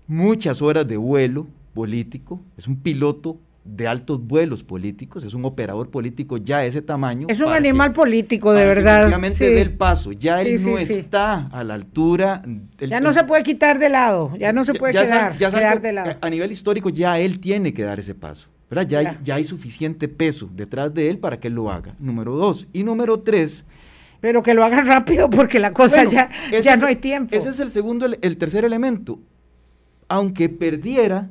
muchas 0.08 0.62
horas 0.62 0.88
de 0.88 0.98
vuelo 0.98 1.48
político, 1.74 2.42
es 2.58 2.68
un 2.68 2.78
piloto 2.78 3.40
de 3.66 3.88
altos 3.88 4.22
vuelos 4.22 4.64
políticos, 4.64 5.24
es 5.24 5.34
un 5.34 5.44
operador 5.44 5.90
político 5.90 6.38
ya 6.38 6.60
de 6.60 6.68
ese 6.68 6.84
tamaño. 6.84 7.26
Es 7.30 7.42
un 7.42 7.52
animal 7.52 7.92
político, 7.94 8.54
de 8.54 8.64
verdad. 8.64 9.00
Efectivamente 9.02 9.50
del 9.50 9.74
paso, 9.76 10.12
ya 10.12 10.40
él 10.42 10.64
no 10.64 10.78
está 10.78 11.48
a 11.48 11.64
la 11.64 11.74
altura. 11.74 12.44
ya 12.80 13.00
no 13.00 13.12
se 13.12 13.24
puede 13.24 13.42
quitar 13.44 13.80
de 13.80 13.90
lado, 13.90 14.32
ya 14.38 14.54
no 14.54 14.64
se 14.64 14.76
puede 14.76 14.94
quedar, 14.94 15.82
de 15.82 15.92
lado. 15.92 16.16
A 16.22 16.30
nivel 16.30 16.52
histórico 16.52 16.90
ya 16.90 17.20
él 17.20 17.40
tiene 17.40 17.74
que 17.74 17.84
dar 17.84 18.00
ese 18.00 18.14
paso. 18.16 18.48
¿verdad? 18.70 18.88
Ya, 18.88 19.00
hay, 19.00 19.06
Ya. 19.06 19.20
ya 19.24 19.36
hay 19.36 19.44
suficiente 19.44 20.08
peso 20.08 20.50
detrás 20.52 20.92
de 20.94 21.10
él 21.10 21.20
para 21.20 21.40
que 21.40 21.48
él 21.50 21.54
lo 21.54 21.70
haga. 21.72 21.96
Número 22.00 22.36
dos. 22.36 22.68
Y 22.74 22.84
número 22.84 23.20
tres, 23.20 23.64
Pero 24.22 24.42
que 24.42 24.54
lo 24.56 24.64
haga 24.64 24.82
rápido 24.82 25.30
porque 25.30 25.60
la 25.60 25.72
cosa 25.72 25.98
Bueno, 25.98 26.10
ya, 26.12 26.30
ya 26.50 26.74
es- 26.74 26.80
no 26.80 26.88
hay 26.88 26.96
tiempo. 26.96 27.36
Ese 27.36 27.50
es 27.50 27.60
el 27.60 27.70
segundo, 27.70 28.08
el 28.20 28.38
tercer 28.38 28.66
elemento. 28.66 29.20
Aunque 30.08 30.50
perdiera, 30.50 31.30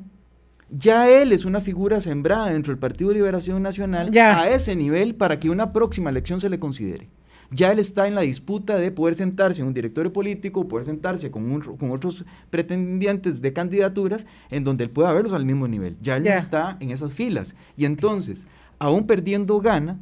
ya 0.69 1.09
él 1.09 1.31
es 1.31 1.45
una 1.45 1.61
figura 1.61 2.01
sembrada 2.01 2.47
dentro 2.47 2.71
del 2.71 2.79
Partido 2.79 3.09
de 3.09 3.15
Liberación 3.15 3.61
Nacional 3.61 4.11
Ya. 4.11 4.39
a 4.41 4.49
ese 4.49 4.75
nivel 4.75 5.15
para 5.15 5.39
que 5.39 5.49
una 5.49 5.71
próxima 5.71 6.09
elección 6.09 6.41
se 6.41 6.49
le 6.49 6.59
considere. 6.59 7.07
Ya 7.51 7.71
él 7.71 7.77
está 7.77 8.07
en 8.07 8.15
la 8.15 8.21
disputa 8.21 8.77
de 8.77 8.91
poder 8.91 9.13
sentarse 9.13 9.61
en 9.61 9.67
un 9.67 9.73
directorio 9.75 10.11
político, 10.11 10.67
poder 10.67 10.85
sentarse 10.85 11.29
con, 11.29 11.49
un- 11.51 11.61
con 11.61 11.91
otros 11.91 12.25
pretendientes 12.49 13.41
de 13.41 13.53
candidaturas 13.53 14.25
en 14.49 14.63
donde 14.63 14.83
él 14.83 14.89
pueda 14.89 15.13
verlos 15.13 15.33
al 15.33 15.45
mismo 15.45 15.67
nivel. 15.67 15.95
Ya 16.01 16.17
él 16.17 16.23
Ya. 16.23 16.33
no 16.33 16.39
está 16.41 16.77
en 16.79 16.89
esas 16.89 17.13
filas. 17.13 17.55
Y 17.77 17.85
entonces, 17.85 18.47
aún 18.79 19.05
perdiendo 19.05 19.59
gana, 19.61 19.99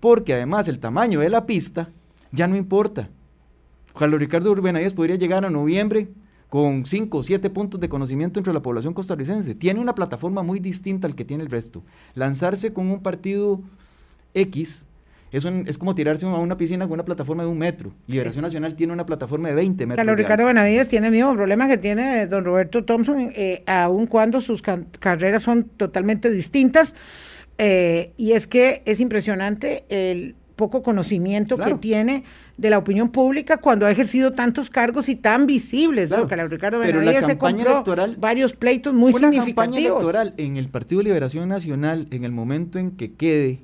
porque 0.00 0.34
además 0.34 0.66
el 0.66 0.80
tamaño 0.80 1.20
de 1.20 1.30
la 1.30 1.46
pista 1.46 1.90
ya 2.32 2.48
no 2.48 2.56
importa. 2.56 3.08
Carlos 3.96 4.18
Ricardo 4.20 4.50
Urbenaíes 4.50 4.92
podría 4.92 5.16
llegar 5.16 5.44
a 5.44 5.50
noviembre 5.50 6.08
con 6.50 6.84
5 6.84 7.18
o 7.18 7.22
7 7.22 7.48
puntos 7.48 7.80
de 7.80 7.88
conocimiento 7.88 8.38
entre 8.40 8.52
la 8.52 8.60
población 8.60 8.92
costarricense. 8.92 9.54
Tiene 9.54 9.80
una 9.80 9.94
plataforma 9.94 10.42
muy 10.42 10.58
distinta 10.60 11.06
al 11.06 11.14
que 11.14 11.24
tiene 11.24 11.42
el 11.44 11.50
resto. 11.50 11.82
Lanzarse 12.14 12.72
con 12.74 12.90
un 12.90 13.00
partido 13.02 13.62
X 14.34 14.86
es, 15.32 15.44
un- 15.44 15.64
es 15.68 15.78
como 15.78 15.94
tirarse 15.94 16.26
a 16.26 16.30
una 16.30 16.56
piscina 16.56 16.86
con 16.86 16.94
una 16.94 17.04
plataforma 17.04 17.44
de 17.44 17.48
un 17.48 17.58
metro. 17.58 17.92
Liberación 18.08 18.42
Nacional 18.42 18.74
tiene 18.74 18.92
una 18.92 19.06
plataforma 19.06 19.48
de 19.48 19.54
20 19.54 19.86
metros. 19.86 19.96
Carlos 20.04 20.16
Ricardo. 20.18 20.46
Benavides 20.46 20.88
tiene 20.88 21.06
el 21.06 21.12
mismo 21.12 21.34
problema 21.34 21.68
que 21.68 21.78
tiene 21.78 22.26
don 22.26 22.44
Roberto 22.44 22.84
Thompson, 22.84 23.30
eh, 23.36 23.62
aun 23.66 24.06
cuando 24.08 24.40
sus 24.40 24.60
carreras 24.60 25.42
son 25.42 25.64
totalmente 25.64 26.30
distintas. 26.30 26.94
eh, 27.62 28.12
y 28.16 28.32
es 28.32 28.46
que 28.46 28.80
es 28.86 29.00
impresionante 29.00 29.84
el 29.90 30.34
poco 30.60 30.82
conocimiento 30.84 31.56
Claro. 31.56 31.72
que 31.76 31.80
tiene 31.80 32.22
de 32.56 32.70
la 32.70 32.78
opinión 32.78 33.08
pública 33.08 33.56
cuando 33.56 33.86
ha 33.86 33.90
ejercido 33.90 34.32
tantos 34.34 34.70
cargos 34.70 35.08
y 35.08 35.16
tan 35.16 35.46
visibles. 35.46 36.10
¿no? 36.10 36.16
Claro, 36.16 36.28
Carlos 36.28 36.50
Ricardo 36.50 36.80
pero 36.82 37.00
la 37.00 37.12
se 37.14 37.26
campaña 37.26 37.64
electoral- 37.64 38.16
varios 38.20 38.54
pleitos 38.54 38.94
muy 38.94 39.10
una 39.12 39.22
campaña 39.30 39.42
significativos. 39.44 40.02
electoral 40.02 40.34
en 40.36 40.56
el 40.56 40.68
Partido 40.68 40.98
de 41.00 41.04
Liberación 41.04 41.48
Nacional, 41.48 42.06
en 42.12 42.24
el 42.24 42.30
momento 42.30 42.78
en 42.78 42.92
que 42.92 43.14
quede 43.14 43.58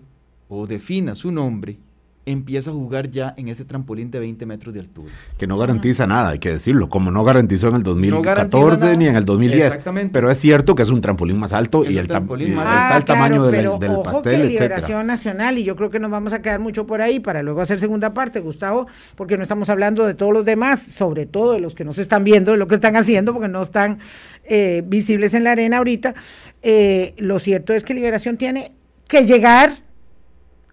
o 0.48 0.66
defina 0.66 1.14
su 1.14 1.30
nombre, 1.30 1.78
empieza 2.26 2.70
a 2.70 2.74
jugar 2.74 3.08
ya 3.08 3.34
en 3.36 3.48
ese 3.48 3.64
trampolín 3.64 4.10
de 4.10 4.18
20 4.18 4.44
metros 4.46 4.74
de 4.74 4.80
altura. 4.80 5.12
Que 5.38 5.46
no 5.46 5.56
garantiza 5.56 6.08
nada, 6.08 6.30
hay 6.30 6.40
que 6.40 6.50
decirlo, 6.50 6.88
como 6.88 7.12
no 7.12 7.22
garantizó 7.22 7.68
en 7.68 7.76
el 7.76 7.82
2014 7.84 8.26
garantiza 8.26 8.84
nada. 8.84 8.96
ni 8.96 9.06
en 9.06 9.16
el 9.16 9.24
2010. 9.24 9.64
Exactamente. 9.64 10.12
Pero 10.12 10.30
es 10.30 10.38
cierto 10.38 10.74
que 10.74 10.82
es 10.82 10.90
un 10.90 11.00
trampolín 11.00 11.38
más 11.38 11.52
alto 11.52 11.84
Es 11.84 11.92
y 11.92 11.98
el, 11.98 12.08
trampolín 12.08 12.52
y 12.52 12.56
más 12.56 12.64
está 12.66 12.94
Ah, 12.94 12.98
el 12.98 13.04
tamaño 13.04 13.36
claro, 13.36 13.44
del, 13.44 13.60
pero 13.60 13.78
del 13.78 13.90
ojo 13.92 14.02
pastel, 14.02 14.22
que 14.22 14.46
etcétera. 14.46 14.76
Liberación 14.76 15.06
Nacional, 15.06 15.58
y 15.58 15.64
yo 15.64 15.76
creo 15.76 15.90
que 15.90 16.00
nos 16.00 16.10
vamos 16.10 16.32
a 16.32 16.42
quedar 16.42 16.58
mucho 16.58 16.84
por 16.84 17.00
ahí 17.00 17.20
para 17.20 17.42
luego 17.42 17.60
hacer 17.60 17.78
segunda 17.78 18.12
parte, 18.12 18.40
Gustavo, 18.40 18.88
porque 19.14 19.36
no 19.36 19.42
estamos 19.42 19.68
hablando 19.68 20.04
de 20.04 20.14
todos 20.14 20.32
los 20.32 20.44
demás, 20.44 20.82
sobre 20.82 21.26
todo 21.26 21.52
de 21.52 21.60
los 21.60 21.76
que 21.76 21.84
no 21.84 21.92
se 21.92 22.02
están 22.02 22.24
viendo, 22.24 22.50
de 22.50 22.58
lo 22.58 22.66
que 22.66 22.74
están 22.74 22.96
haciendo, 22.96 23.32
porque 23.32 23.48
no 23.48 23.62
están 23.62 24.00
eh, 24.44 24.82
visibles 24.84 25.32
en 25.32 25.44
la 25.44 25.52
arena 25.52 25.78
ahorita. 25.78 26.14
Eh, 26.62 27.14
lo 27.18 27.38
cierto 27.38 27.72
es 27.72 27.84
que 27.84 27.94
Liberación 27.94 28.36
tiene 28.36 28.72
que 29.06 29.24
llegar 29.24 29.85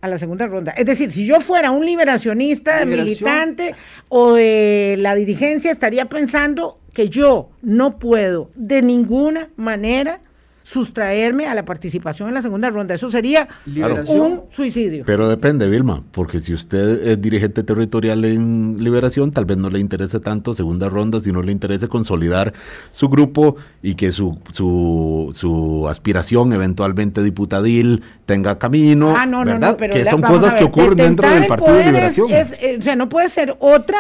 a 0.03 0.09
la 0.09 0.17
segunda 0.17 0.47
ronda. 0.47 0.73
Es 0.73 0.85
decir, 0.85 1.11
si 1.11 1.25
yo 1.25 1.39
fuera 1.39 1.71
un 1.71 1.85
liberacionista, 1.85 2.83
militante 2.83 3.73
o 4.09 4.33
de 4.33 4.97
la 4.99 5.15
dirigencia, 5.15 5.71
estaría 5.71 6.09
pensando 6.09 6.77
que 6.91 7.07
yo 7.07 7.51
no 7.61 7.99
puedo 7.99 8.51
de 8.53 8.81
ninguna 8.81 9.47
manera 9.55 10.19
sustraerme 10.63 11.45
a 11.47 11.53
la 11.55 11.65
participación 11.65 12.27
en 12.29 12.33
la 12.33 12.41
segunda 12.41 12.69
ronda. 12.69 12.93
Eso 12.95 13.09
sería 13.11 13.47
Liberación. 13.65 14.19
un 14.19 14.41
suicidio. 14.49 15.03
Pero 15.05 15.29
depende, 15.29 15.67
Vilma, 15.67 16.03
porque 16.11 16.39
si 16.39 16.53
usted 16.53 17.05
es 17.07 17.21
dirigente 17.21 17.63
territorial 17.63 18.25
en 18.25 18.77
Liberación, 18.79 19.31
tal 19.31 19.45
vez 19.45 19.57
no 19.57 19.69
le 19.69 19.79
interese 19.79 20.19
tanto 20.19 20.53
segunda 20.53 20.89
ronda, 20.89 21.19
sino 21.21 21.41
le 21.43 21.51
interese 21.51 21.87
consolidar 21.87 22.53
su 22.91 23.09
grupo 23.09 23.57
y 23.81 23.95
que 23.95 24.11
su, 24.11 24.39
su, 24.51 25.31
su 25.33 25.87
aspiración 25.87 26.53
eventualmente 26.53 27.21
diputadil 27.23 28.01
tenga 28.25 28.57
camino, 28.57 29.13
ah, 29.17 29.25
no, 29.25 29.43
no, 29.43 29.51
¿verdad? 29.51 29.71
no, 29.71 29.77
pero 29.77 29.93
que 29.93 30.03
la- 30.03 30.11
son 30.11 30.21
cosas 30.21 30.55
que 30.55 30.63
ocurren 30.63 30.95
dentro 30.95 31.29
del 31.29 31.43
el 31.43 31.47
Partido 31.49 31.73
de 31.73 31.79
es- 31.81 31.85
Liberación. 31.87 32.31
es, 32.31 32.51
eh, 32.61 32.77
o 32.79 32.81
sea, 32.81 32.95
no 32.95 33.09
puede 33.09 33.27
ser 33.29 33.55
otra, 33.59 33.97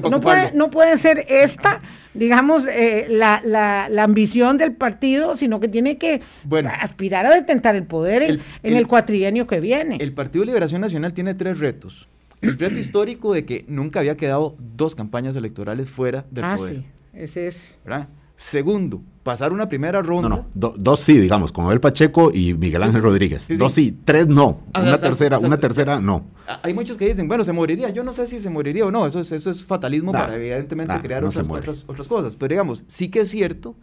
no 0.00 0.20
puede, 0.20 0.52
no 0.54 0.70
puede 0.70 0.96
ser 0.98 1.24
esta, 1.28 1.80
digamos, 2.14 2.64
eh, 2.66 3.06
la, 3.10 3.40
la, 3.44 3.88
la 3.90 4.02
ambición 4.04 4.58
del 4.58 4.72
partido, 4.72 5.36
sino 5.36 5.60
que 5.60 5.68
tiene 5.68 5.98
que 5.98 6.20
Bueno. 6.44 6.70
aspirar 6.80 7.26
a 7.26 7.34
detentar 7.34 7.76
el 7.76 7.84
poder 7.84 8.22
en 8.22 8.30
El- 8.30 8.40
en 8.62 8.72
el- 8.72 8.78
el 8.78 8.86
cuatrienio 8.86 9.46
que 9.46 9.60
viene. 9.60 9.98
El 10.00 10.12
Partido 10.12 10.40
de 10.42 10.46
Liberación 10.46 10.80
Nacional 10.80 11.12
tiene 11.12 11.34
tres 11.34 11.58
retos. 11.58 12.08
El 12.42 12.58
reto 12.58 12.78
histórico 12.78 13.32
de 13.32 13.44
que 13.46 13.64
nunca 13.66 14.00
había 14.00 14.16
quedado 14.16 14.56
dos 14.76 14.94
campañas 14.94 15.34
electorales 15.36 15.88
fuera 15.88 16.24
del 16.30 16.44
ah, 16.44 16.54
poder. 16.56 16.76
sí, 16.76 16.84
ese 17.14 17.46
es. 17.46 17.78
¿verdad? 17.84 18.08
Segundo, 18.36 19.02
pasar 19.22 19.50
una 19.52 19.66
primera 19.66 20.02
ronda. 20.02 20.28
no, 20.28 20.46
do- 20.54 20.74
dos 20.76 21.00
sí, 21.00 21.16
digamos, 21.16 21.52
con 21.52 21.64
Abel 21.64 21.80
Pacheco 21.80 22.30
y 22.34 22.52
Miguel 22.52 22.82
Ángel 22.82 23.00
Rodríguez. 23.02 23.42
Sí, 23.42 23.54
sí. 23.54 23.56
Dos 23.56 23.72
sí, 23.72 23.98
tres 24.04 24.28
no. 24.28 24.60
Ah, 24.74 24.80
una 24.80 24.90
exacto, 24.90 25.06
tercera, 25.08 25.38
una 25.38 25.56
tercera 25.56 26.00
no. 26.00 26.26
Ah, 26.46 26.60
Hay 26.62 26.74
muchos 26.74 26.98
que 26.98 27.06
dicen, 27.08 27.28
bueno, 27.28 27.44
se 27.44 27.52
moriría. 27.52 27.88
Yo 27.90 28.04
no 28.04 28.12
sé 28.12 28.26
si 28.26 28.38
se 28.40 28.50
moriría 28.50 28.84
o 28.86 28.90
no. 28.90 29.06
Eso 29.06 29.20
es, 29.20 29.32
eso 29.32 29.50
es 29.50 29.64
fatalismo 29.64 30.12
para 30.12 30.34
evidentemente 30.34 30.94
crear 31.00 31.22
no 31.22 31.30
otras, 31.30 31.48
otras, 31.48 31.84
otras 31.86 32.08
cosas. 32.08 32.36
Pero 32.36 32.50
digamos, 32.50 32.84
sí 32.86 33.08
que 33.08 33.20
es 33.20 33.30
cierto 33.30 33.74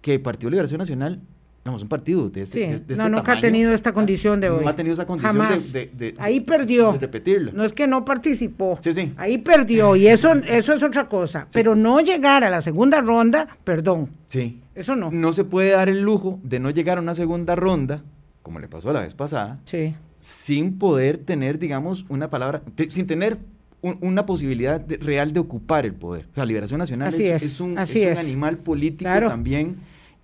que 0.00 0.14
el 0.14 0.20
Partido 0.20 0.48
de 0.48 0.52
Liberación 0.56 0.78
Nacional, 0.80 1.20
digamos, 1.64 1.82
un 1.82 1.88
partido 1.88 2.28
de 2.28 2.42
este, 2.42 2.54
Sí, 2.54 2.60
de- 2.60 2.66
de 2.66 2.74
este 2.74 2.96
no, 2.96 3.08
nunca 3.08 3.34
ha 3.34 3.40
tenido 3.40 3.72
esta 3.72 3.92
condición 3.92 4.40
de 4.40 4.50
hoy. 4.50 4.64
No 4.64 4.70
ha 4.70 4.74
tenido 4.74 4.94
esa 4.94 5.06
condición 5.06 5.32
Jamás. 5.38 5.72
de, 5.72 5.90
de- 5.96 6.12
de- 6.12 6.14
Ahí 6.18 6.40
perdió. 6.40 6.92
de 6.92 6.98
repetirla. 6.98 7.52
No 7.54 7.62
es 7.64 7.72
que 7.72 7.86
no 7.86 8.04
participó. 8.04 8.78
Sí, 8.82 8.92
sí. 8.92 9.12
Ahí 9.16 9.38
perdió 9.38 9.94
y 9.94 10.08
eso, 10.08 10.32
eso 10.34 10.72
es 10.72 10.82
otra 10.82 11.08
cosa. 11.08 11.46
Pero 11.52 11.76
no 11.76 12.00
llegar 12.00 12.42
a 12.42 12.50
la 12.50 12.62
segunda 12.62 13.00
ronda, 13.00 13.46
perdón, 13.62 14.10
Sí. 14.26 14.60
eso 14.74 14.96
no. 14.96 15.10
No 15.12 15.32
se 15.32 15.44
puede 15.44 15.70
dar 15.70 15.88
el 15.88 16.00
lujo 16.02 16.40
de 16.42 16.58
no 16.58 16.70
llegar 16.70 16.98
a 16.98 17.00
una 17.00 17.14
segunda 17.14 17.54
ronda, 17.54 18.02
como 18.42 18.58
le 18.58 18.66
pasó 18.66 18.92
la 18.92 19.02
vez 19.02 19.14
pasada, 19.14 19.60
Sí. 19.64 19.94
sin 20.20 20.78
poder 20.78 21.18
tener, 21.18 21.60
digamos, 21.60 22.04
una 22.08 22.28
palabra, 22.28 22.62
sin 22.88 23.06
tener 23.06 23.38
un- 23.82 23.98
una 24.00 24.26
posibilidad 24.26 24.80
de- 24.80 24.96
real 24.96 25.32
de 25.32 25.38
ocupar 25.40 25.86
el 25.86 25.94
poder. 25.94 26.26
O 26.32 26.34
sea, 26.34 26.44
Liberación 26.44 26.78
Nacional 26.78 27.12
es, 27.14 27.60
un, 27.60 27.78
así 27.78 28.00
es 28.02 28.06
un 28.06 28.12
es. 28.12 28.18
animal 28.18 28.58
político 28.58 29.04
Claro. 29.08 29.28
también 29.28 29.76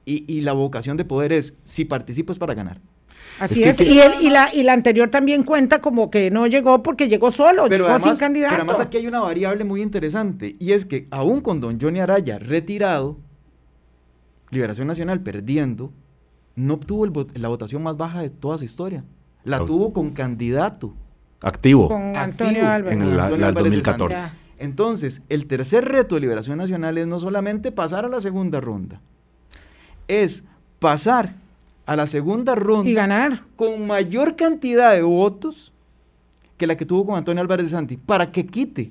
y, 0.09 0.25
y 0.27 0.41
la 0.41 0.53
vocación 0.53 0.97
de 0.97 1.05
poder 1.05 1.33
es, 1.33 1.55
si 1.65 1.85
participo 1.85 2.33
es 2.33 2.39
para 2.39 2.55
ganar. 2.55 2.81
Así 3.39 3.63
que- 3.63 3.69
es. 3.71 3.77
que- 3.77 3.85
Y, 3.85 4.31
la, 4.31 4.53
y 4.55 4.63
la 4.63 4.73
anterior 4.73 5.11
también 5.11 5.43
cuenta 5.45 5.81
como 5.81 6.11
que 6.11 6.31
no 6.31 6.47
llegó 6.47 6.83
porque 6.83 7.09
llegó 7.09 7.31
solo, 7.31 7.65
Pero 7.69 7.85
llegó 7.85 7.95
además, 7.97 8.17
sin 8.17 8.21
candidato. 8.27 8.53
pero 8.55 8.63
además 8.65 8.81
aquí 8.87 8.97
hay 8.97 9.07
una 9.07 9.21
variable 9.21 9.65
muy 9.65 9.83
interesante 9.83 10.57
y 10.59 10.73
es 10.73 10.85
que 10.87 11.07
aún 11.11 11.41
con 11.41 11.61
don 11.61 11.79
Johnny 11.81 12.01
Araya 12.01 12.39
retirado, 12.39 13.19
Liberación 14.51 14.87
Nacional 14.87 15.21
perdiendo, 15.21 15.93
no 16.57 16.75
obtuvo 16.75 17.05
el 17.05 17.13
la 17.41 17.49
votación 17.49 17.83
más 17.83 17.97
baja 17.97 18.23
de 18.23 18.31
toda 18.31 18.59
su 18.59 18.65
historia. 18.65 19.05
La 19.45 19.65
tuvo 19.65 19.93
con 19.93 20.11
candidato. 20.11 20.95
Activo. 21.41 21.87
con 21.89 22.17
activo 22.17 22.19
Antonio 22.49 22.69
Álvarez. 22.69 22.99
en 22.99 23.17
la- 23.17 23.25
Antonio 23.27 23.47
la 23.47 23.53
del 23.53 23.57
Álvarez 23.59 23.71
de 23.71 23.77
2014. 23.77 24.17
Santos. 24.17 24.33
Ya. 24.33 24.65
Entonces, 24.65 25.23
el 25.29 25.47
tercer 25.47 25.85
reto 25.85 26.17
de 26.17 26.21
Liberación 26.23 26.59
Nacional 26.59 26.99
es 26.99 27.07
no 27.07 27.21
solamente 27.21 27.71
pasar 27.71 28.05
a 28.05 28.09
la 28.09 28.21
segunda 28.21 28.61
ronda, 28.61 29.01
es 30.09 30.43
pasar 30.79 31.35
a 31.87 31.97
la 31.97 32.07
segunda 32.07 32.55
ronda 32.55 32.91
Y 32.91 32.95
ganar. 32.95 33.43
con 33.57 33.87
mayor 33.87 34.37
cantidad 34.37 34.93
de 34.93 35.03
votos 35.03 35.73
que 36.57 36.67
la 36.67 36.77
que 36.77 36.85
tuvo 36.85 37.07
con 37.07 37.17
Antonio 37.17 37.41
Álvarez 37.41 37.67
de 37.67 37.71
Santi, 37.71 37.97
para 37.97 38.33
que 38.33 38.47
quite 38.47 38.91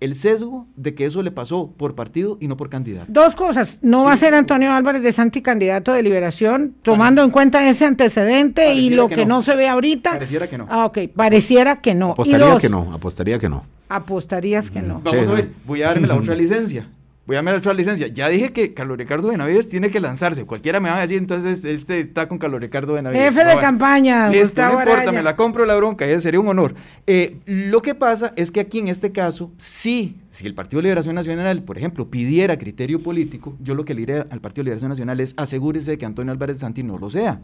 el 0.00 0.16
sesgo 0.16 0.66
de 0.76 0.94
que 0.94 1.06
eso 1.06 1.22
le 1.22 1.30
pasó 1.30 1.70
por 1.76 1.94
partido 1.94 2.36
y 2.40 2.48
no 2.48 2.56
por 2.56 2.68
candidato. 2.68 3.06
Dos 3.08 3.34
cosas. 3.36 3.78
No 3.82 4.04
va 4.04 4.12
a 4.12 4.16
ser 4.16 4.34
Antonio 4.34 4.72
Álvarez 4.72 5.02
de 5.02 5.12
Santi 5.12 5.40
candidato 5.40 5.92
de 5.92 6.02
liberación, 6.02 6.74
tomando 6.82 7.22
en 7.22 7.30
cuenta 7.30 7.66
ese 7.68 7.84
antecedente 7.86 8.74
y 8.74 8.90
lo 8.90 9.08
que 9.08 9.16
que, 9.16 9.26
no. 9.26 9.36
no. 9.36 9.42
se 9.42 9.54
ve 9.54 9.68
ahorita. 9.68 10.12
Pareciera 10.12 10.46
que 10.48 10.58
no. 10.58 10.66
Ah, 10.68 10.86
ok. 10.86 10.98
Pareciera 11.14 11.80
que 11.80 11.94
no. 11.94 12.08
y 12.08 12.12
Apostaría 12.12 12.58
que 12.58 12.68
no, 12.68 12.92
apostaría 12.92 13.38
que 13.38 13.48
no. 13.48 13.64
Apostarías 13.88 14.70
que 14.70 14.82
no. 14.82 15.00
Vamos 15.04 15.24
Sí, 15.24 15.30
a 15.30 15.34
ver, 15.34 15.50
voy 15.66 15.82
a 15.82 15.86
darme 15.88 16.08
la 16.08 16.16
otra 16.16 16.34
licencia. 16.34 16.88
Voy 17.26 17.36
a 17.36 17.38
darme 17.38 17.52
la 17.52 17.56
otra 17.58 17.72
licencia. 17.72 18.06
Ya 18.08 18.28
dije 18.28 18.52
que 18.52 18.74
Carlos 18.74 18.98
Ricardo 18.98 19.28
Benavides 19.28 19.66
tiene 19.68 19.90
que 19.90 19.98
lanzarse. 19.98 20.44
Cualquiera 20.44 20.78
me 20.78 20.90
va 20.90 20.98
a 20.98 21.00
decir, 21.00 21.16
entonces 21.16 21.64
este 21.64 22.00
está 22.00 22.28
con 22.28 22.36
Carlos 22.36 22.60
Ricardo 22.60 22.92
Benavides. 22.92 23.24
Jefe 23.24 23.38
de 23.38 23.44
bueno. 23.46 23.60
campaña, 23.62 24.28
Listo, 24.28 24.42
Gustavo 24.44 24.74
no 24.74 24.80
importa, 24.80 25.02
Araya. 25.04 25.12
me 25.18 25.22
la 25.22 25.34
compro 25.34 25.64
la 25.64 25.74
bronca, 25.74 26.06
ya 26.06 26.20
sería 26.20 26.38
un 26.40 26.48
honor. 26.48 26.74
Eh, 27.06 27.38
lo 27.46 27.80
que 27.80 27.94
pasa 27.94 28.34
es 28.36 28.50
que 28.50 28.60
aquí 28.60 28.78
en 28.80 28.88
este 28.88 29.10
caso, 29.10 29.50
sí, 29.56 30.16
si 30.32 30.46
el 30.46 30.54
Partido 30.54 30.80
de 30.80 30.82
Liberación 30.84 31.14
Nacional, 31.14 31.62
por 31.62 31.78
ejemplo, 31.78 32.10
pidiera 32.10 32.58
criterio 32.58 33.02
político, 33.02 33.56
yo 33.58 33.74
lo 33.74 33.86
que 33.86 33.94
le 33.94 34.00
diría 34.00 34.26
al 34.28 34.40
Partido 34.42 34.64
de 34.64 34.64
Liberación 34.66 34.90
Nacional 34.90 35.18
es 35.20 35.32
asegúrese 35.38 35.92
de 35.92 35.98
que 35.98 36.04
Antonio 36.04 36.30
Álvarez 36.30 36.56
de 36.56 36.60
Santi 36.60 36.82
no 36.82 36.98
lo 36.98 37.08
sea. 37.08 37.40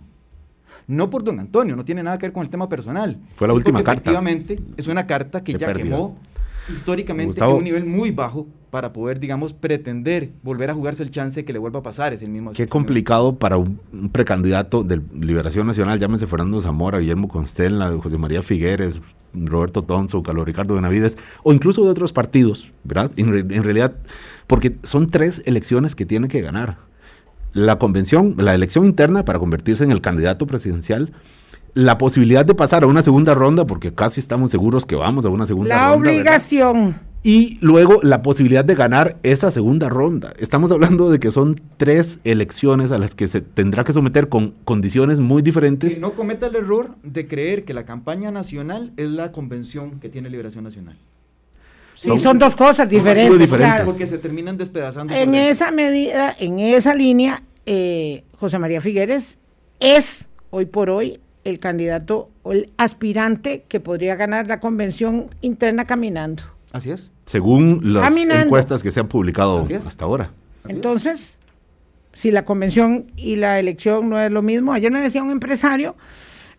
No 0.86 1.08
por 1.08 1.22
don 1.24 1.40
Antonio, 1.40 1.74
no 1.76 1.84
tiene 1.84 2.02
nada 2.02 2.18
que 2.18 2.26
ver 2.26 2.32
con 2.32 2.42
el 2.42 2.50
tema 2.50 2.68
personal. 2.68 3.16
Fue 3.36 3.46
la 3.46 3.54
Es 3.54 3.58
última 3.58 3.78
carta. 3.82 3.92
Efectivamente, 4.10 4.58
es 4.76 4.88
una 4.88 5.06
carta 5.06 5.42
que 5.44 5.52
Qué 5.52 5.58
ya 5.58 5.68
pérdida. 5.68 5.84
quemó 5.84 6.16
Históricamente 6.68 7.28
Gustavo. 7.28 7.52
en 7.52 7.58
un 7.58 7.64
nivel 7.64 7.84
muy 7.84 8.10
bajo 8.10 8.46
para 8.70 8.92
poder, 8.92 9.18
digamos, 9.18 9.52
pretender 9.52 10.30
volver 10.42 10.70
a 10.70 10.74
jugarse 10.74 11.02
el 11.02 11.10
chance 11.10 11.44
que 11.44 11.52
le 11.52 11.58
vuelva 11.58 11.80
a 11.80 11.82
pasar. 11.82 12.12
Es 12.12 12.22
el 12.22 12.30
mismo. 12.30 12.52
Qué 12.52 12.66
complicado 12.66 13.36
para 13.36 13.56
un, 13.56 13.80
un 13.92 14.10
precandidato 14.10 14.84
de 14.84 15.00
Liberación 15.12 15.66
Nacional, 15.66 15.98
llámese 15.98 16.26
Fernando 16.26 16.60
Zamora, 16.62 16.98
Guillermo 16.98 17.28
Constella, 17.28 17.90
José 18.00 18.18
María 18.18 18.42
Figueres, 18.42 19.00
Roberto 19.34 19.82
Tonso, 19.82 20.22
Carlos 20.22 20.46
Ricardo 20.46 20.74
Benavides, 20.74 21.18
o 21.42 21.52
incluso 21.52 21.84
de 21.84 21.90
otros 21.90 22.12
partidos, 22.12 22.70
¿verdad? 22.84 23.10
En, 23.16 23.34
en 23.52 23.64
realidad, 23.64 23.94
porque 24.46 24.76
son 24.82 25.10
tres 25.10 25.42
elecciones 25.46 25.94
que 25.94 26.06
tiene 26.06 26.28
que 26.28 26.40
ganar. 26.40 26.78
La 27.52 27.78
convención, 27.78 28.36
la 28.38 28.54
elección 28.54 28.84
interna 28.84 29.24
para 29.24 29.40
convertirse 29.40 29.82
en 29.82 29.90
el 29.90 30.00
candidato 30.00 30.46
presidencial, 30.46 31.12
la 31.74 31.98
posibilidad 31.98 32.44
de 32.44 32.54
pasar 32.54 32.82
a 32.82 32.86
una 32.86 33.02
segunda 33.02 33.34
ronda, 33.34 33.64
porque 33.66 33.94
casi 33.94 34.20
estamos 34.20 34.50
seguros 34.50 34.86
que 34.86 34.96
vamos 34.96 35.24
a 35.24 35.28
una 35.28 35.46
segunda 35.46 35.68
La 35.76 35.90
ronda. 35.92 36.10
¿verdad? 36.10 36.14
obligación. 36.16 36.94
y 37.22 37.58
luego 37.60 38.00
la 38.02 38.22
posibilidad 38.22 38.64
de 38.64 38.74
ganar 38.74 39.18
esa 39.22 39.50
segunda 39.50 39.88
ronda. 39.90 40.32
Estamos 40.38 40.70
hablando 40.72 41.10
de 41.10 41.20
que 41.20 41.30
son 41.30 41.60
tres 41.76 42.18
elecciones 42.24 42.90
a 42.92 42.98
las 42.98 43.14
que 43.14 43.28
se 43.28 43.40
tendrá 43.42 43.84
que 43.84 43.92
someter 43.92 44.28
con 44.30 44.52
condiciones 44.64 45.20
muy 45.20 45.42
diferentes. 45.42 45.94
Que 45.94 46.00
no 46.00 46.12
cometa 46.14 46.46
el 46.46 46.56
error 46.56 46.94
de 47.02 47.28
creer 47.28 47.64
que 47.66 47.74
la 47.74 47.84
campaña 47.84 48.30
nacional 48.30 48.92
es 48.96 49.10
la 49.10 49.32
convención 49.32 50.00
que 50.00 50.08
tiene 50.08 50.30
Liberación 50.30 50.64
Nacional. 50.64 50.96
Sí, 51.96 52.08
Son- 52.08 52.18
son, 52.20 52.38
dos 52.38 52.56
cosas 52.56 52.88
diferentes, 52.88 53.38
diferentes. 53.38 53.74
claro. 53.74 53.84
Porque 53.84 54.06
se 54.06 54.16
terminan 54.16 54.56
despedazando. 54.56 55.12
En 55.12 55.34
esa 55.34 55.70
medida, 55.70 56.34
en 56.40 56.58
esa 56.58 56.94
línea, 56.94 57.42
eh, 57.66 58.24
José 58.38 58.58
María 58.58 58.80
Figueres 58.80 59.38
es 59.78 60.26
hoy 60.48 60.64
por 60.64 60.88
hoy 60.88 61.20
el 61.44 61.58
candidato 61.58 62.28
o 62.42 62.52
el 62.52 62.70
aspirante 62.76 63.64
que 63.68 63.80
podría 63.80 64.16
ganar 64.16 64.46
la 64.46 64.60
convención 64.60 65.30
interna 65.40 65.86
caminando. 65.86 66.42
Así 66.72 66.90
es. 66.90 67.10
Según 67.26 67.80
las 67.94 68.04
Caminando. 68.04 68.44
encuestas 68.44 68.82
que 68.82 68.90
se 68.90 69.00
han 69.00 69.08
publicado 69.08 69.66
hasta 69.86 70.04
ahora. 70.04 70.32
Así 70.64 70.70
es. 70.70 70.74
Entonces, 70.76 71.38
si 72.12 72.30
la 72.30 72.44
convención 72.44 73.06
y 73.16 73.36
la 73.36 73.58
elección 73.58 74.08
no 74.10 74.20
es 74.20 74.30
lo 74.30 74.42
mismo, 74.42 74.72
ayer 74.72 74.90
me 74.90 75.00
decía 75.00 75.22
un 75.22 75.30
empresario 75.30 75.96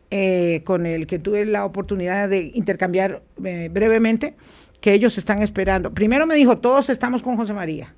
eh, 0.09 0.61
con 0.65 0.85
el 0.85 1.07
que 1.07 1.19
tuve 1.19 1.45
la 1.45 1.65
oportunidad 1.65 2.27
de 2.29 2.51
intercambiar 2.53 3.21
eh, 3.43 3.69
brevemente, 3.71 4.35
que 4.81 4.93
ellos 4.93 5.17
están 5.17 5.41
esperando. 5.41 5.93
Primero 5.93 6.25
me 6.25 6.35
dijo, 6.35 6.57
todos 6.57 6.89
estamos 6.89 7.21
con 7.21 7.37
José 7.37 7.53
María. 7.53 7.93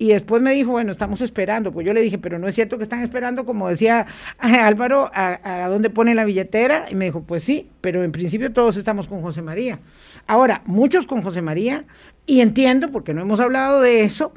Y 0.00 0.08
después 0.08 0.40
me 0.40 0.54
dijo, 0.54 0.70
bueno, 0.70 0.92
estamos 0.92 1.20
esperando. 1.20 1.72
Pues 1.72 1.86
yo 1.86 1.92
le 1.92 2.00
dije, 2.00 2.16
pero 2.16 2.38
no 2.38 2.48
es 2.48 2.54
cierto 2.54 2.78
que 2.78 2.84
están 2.84 3.02
esperando, 3.02 3.44
como 3.44 3.68
decía 3.68 4.06
eh, 4.42 4.56
Álvaro, 4.56 5.10
a, 5.12 5.68
dónde 5.68 5.90
pone 5.90 6.14
la 6.14 6.24
billetera. 6.24 6.86
Y 6.90 6.94
me 6.94 7.04
dijo, 7.04 7.22
pues 7.22 7.44
sí, 7.44 7.68
pero 7.82 8.02
en 8.02 8.10
principio 8.10 8.50
todos 8.50 8.78
estamos 8.78 9.06
con 9.06 9.20
José 9.20 9.42
María. 9.42 9.78
Ahora, 10.26 10.62
muchos 10.64 11.06
con 11.06 11.20
José 11.20 11.42
María, 11.42 11.84
y 12.24 12.40
entiendo, 12.40 12.90
porque 12.90 13.12
no 13.12 13.20
hemos 13.20 13.40
hablado 13.40 13.82
de 13.82 14.04
eso, 14.04 14.32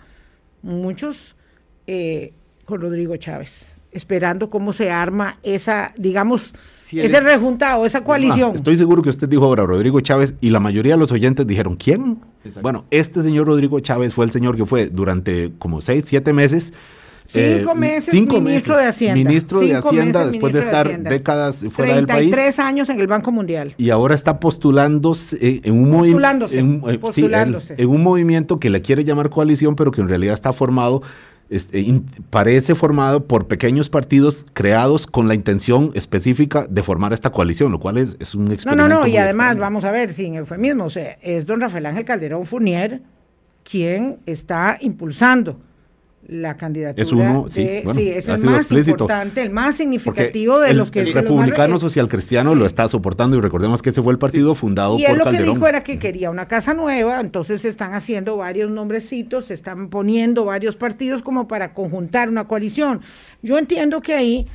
muchos 0.63 1.37
eh, 1.87 2.33
con 2.65 2.81
Rodrigo 2.81 3.15
Chávez, 3.15 3.77
esperando 3.93 4.49
cómo 4.49 4.73
se 4.73 4.91
arma 4.91 5.39
esa, 5.43 5.93
digamos, 5.95 6.53
ese 6.99 7.17
es- 7.17 7.23
rejuntado, 7.23 7.85
esa 7.85 8.03
coalición. 8.03 8.51
Ah, 8.53 8.55
estoy 8.55 8.77
seguro 8.77 9.01
que 9.01 9.09
usted 9.09 9.27
dijo 9.29 9.43
ahora 9.45 9.65
Rodrigo 9.65 9.99
Chávez 10.01 10.35
y 10.41 10.49
la 10.49 10.59
mayoría 10.59 10.93
de 10.93 10.99
los 10.99 11.11
oyentes 11.11 11.45
dijeron, 11.47 11.75
¿quién? 11.75 12.19
Exacto. 12.43 12.61
Bueno, 12.61 12.85
este 12.91 13.21
señor 13.23 13.47
Rodrigo 13.47 13.79
Chávez 13.79 14.13
fue 14.13 14.25
el 14.25 14.31
señor 14.31 14.55
que 14.55 14.65
fue 14.65 14.87
durante 14.87 15.51
como 15.59 15.81
seis, 15.81 16.03
siete 16.07 16.33
meses. 16.33 16.73
Cinco 17.25 17.73
meses 17.73 18.13
ministro 18.13 18.77
de 18.77 18.85
Hacienda. 18.85 19.15
Ministro 19.15 19.59
de 19.61 19.67
Cinco 19.67 19.87
Hacienda 19.89 20.19
meses 20.19 20.31
después 20.33 20.53
de 20.53 20.59
estar 20.59 20.99
décadas 21.03 21.63
fuera 21.71 21.95
del 21.95 22.05
país. 22.05 22.29
33 22.31 22.59
años 22.59 22.89
en 22.89 22.99
el 22.99 23.07
Banco 23.07 23.31
Mundial. 23.31 23.73
y 23.77 23.89
ahora 23.91 24.13
está 24.13 24.39
postulándose 24.41 25.37
eh, 25.41 25.61
en 25.63 25.73
un 25.73 25.89
movi- 25.91 25.99
Postulándose, 26.11 26.59
en, 26.59 26.83
eh, 26.85 26.91
sí, 26.91 26.97
postulándose. 26.97 27.73
él, 27.75 27.79
en 27.85 27.89
un 27.89 28.03
movimiento 28.03 28.59
que 28.59 28.69
le 28.69 28.81
quiere 28.81 29.03
llamar 29.05 29.29
coalición, 29.29 29.75
pero 29.75 29.91
que 29.91 30.01
en 30.01 30.09
realidad 30.09 30.33
está 30.33 30.51
formado, 30.53 31.01
este, 31.49 31.79
in- 31.81 32.05
parece 32.29 32.73
formado 32.75 33.25
por 33.25 33.47
pequeños 33.47 33.89
partidos 33.89 34.45
creados 34.53 35.05
con 35.07 35.27
la 35.27 35.35
intención 35.35 35.91
específica 35.93 36.65
de 36.69 36.81
formar 36.83 37.13
esta 37.13 37.31
coalición, 37.31 37.71
lo 37.71 37.79
cual 37.79 37.97
es, 37.97 38.15
es 38.19 38.33
un 38.35 38.45
No, 38.45 38.53
experimento. 38.53 38.87
no, 38.89 38.99
no, 39.01 39.07
y 39.07 39.11
muy 39.11 39.17
además, 39.17 39.47
extraño. 39.47 39.61
vamos 39.61 39.83
a 39.85 39.91
ver, 39.91 40.11
sin 40.11 40.35
eufemismo, 40.35 40.85
o 40.85 40.89
sea, 40.89 41.17
es 41.21 41.45
don 41.45 41.61
Rafael 41.61 41.85
Ángel 41.85 42.05
Calderón 42.05 42.45
Fournier 42.45 43.01
quien 43.69 44.17
está 44.25 44.77
impulsando 44.81 45.59
la 46.33 46.57
candidatura. 46.57 47.01
Es 47.01 47.11
uno, 47.11 47.45
sí, 47.49 47.81
bueno, 47.83 47.99
es 47.99 48.27
ha 48.27 48.33
el 48.33 48.39
sido 48.39 48.51
más 48.51 48.59
explícito. 48.61 48.91
importante, 48.91 49.41
el 49.41 49.51
más 49.51 49.65
Porque 49.65 49.77
significativo 49.77 50.59
de 50.59 50.71
el, 50.71 50.77
los 50.77 50.91
que 50.91 51.01
el 51.01 51.13
republicano 51.13 51.75
eh, 51.75 51.79
social 51.79 52.07
cristiano 52.09 52.55
lo 52.55 52.65
está 52.65 52.89
soportando 52.89 53.37
y 53.37 53.41
recordemos 53.41 53.81
que 53.81 53.89
ese 53.91 54.01
fue 54.01 54.13
el 54.13 54.19
partido 54.19 54.55
fundado 54.55 54.97
Y 54.97 55.03
él 55.05 55.11
por 55.11 55.17
lo 55.19 55.23
que 55.25 55.31
Calderón. 55.31 55.55
dijo 55.55 55.67
era 55.67 55.83
que 55.83 55.99
quería 55.99 56.29
una 56.29 56.47
casa 56.47 56.73
nueva, 56.73 57.19
entonces 57.19 57.61
se 57.61 57.69
están 57.69 57.93
haciendo 57.93 58.37
varios 58.37 58.71
nombrecitos, 58.71 59.45
se 59.45 59.53
están 59.53 59.89
poniendo 59.89 60.45
varios 60.45 60.75
partidos 60.75 61.21
como 61.21 61.47
para 61.47 61.73
conjuntar 61.73 62.29
una 62.29 62.47
coalición. 62.47 63.01
Yo 63.41 63.57
entiendo 63.57 64.01
que 64.01 64.13
ahí 64.13 64.47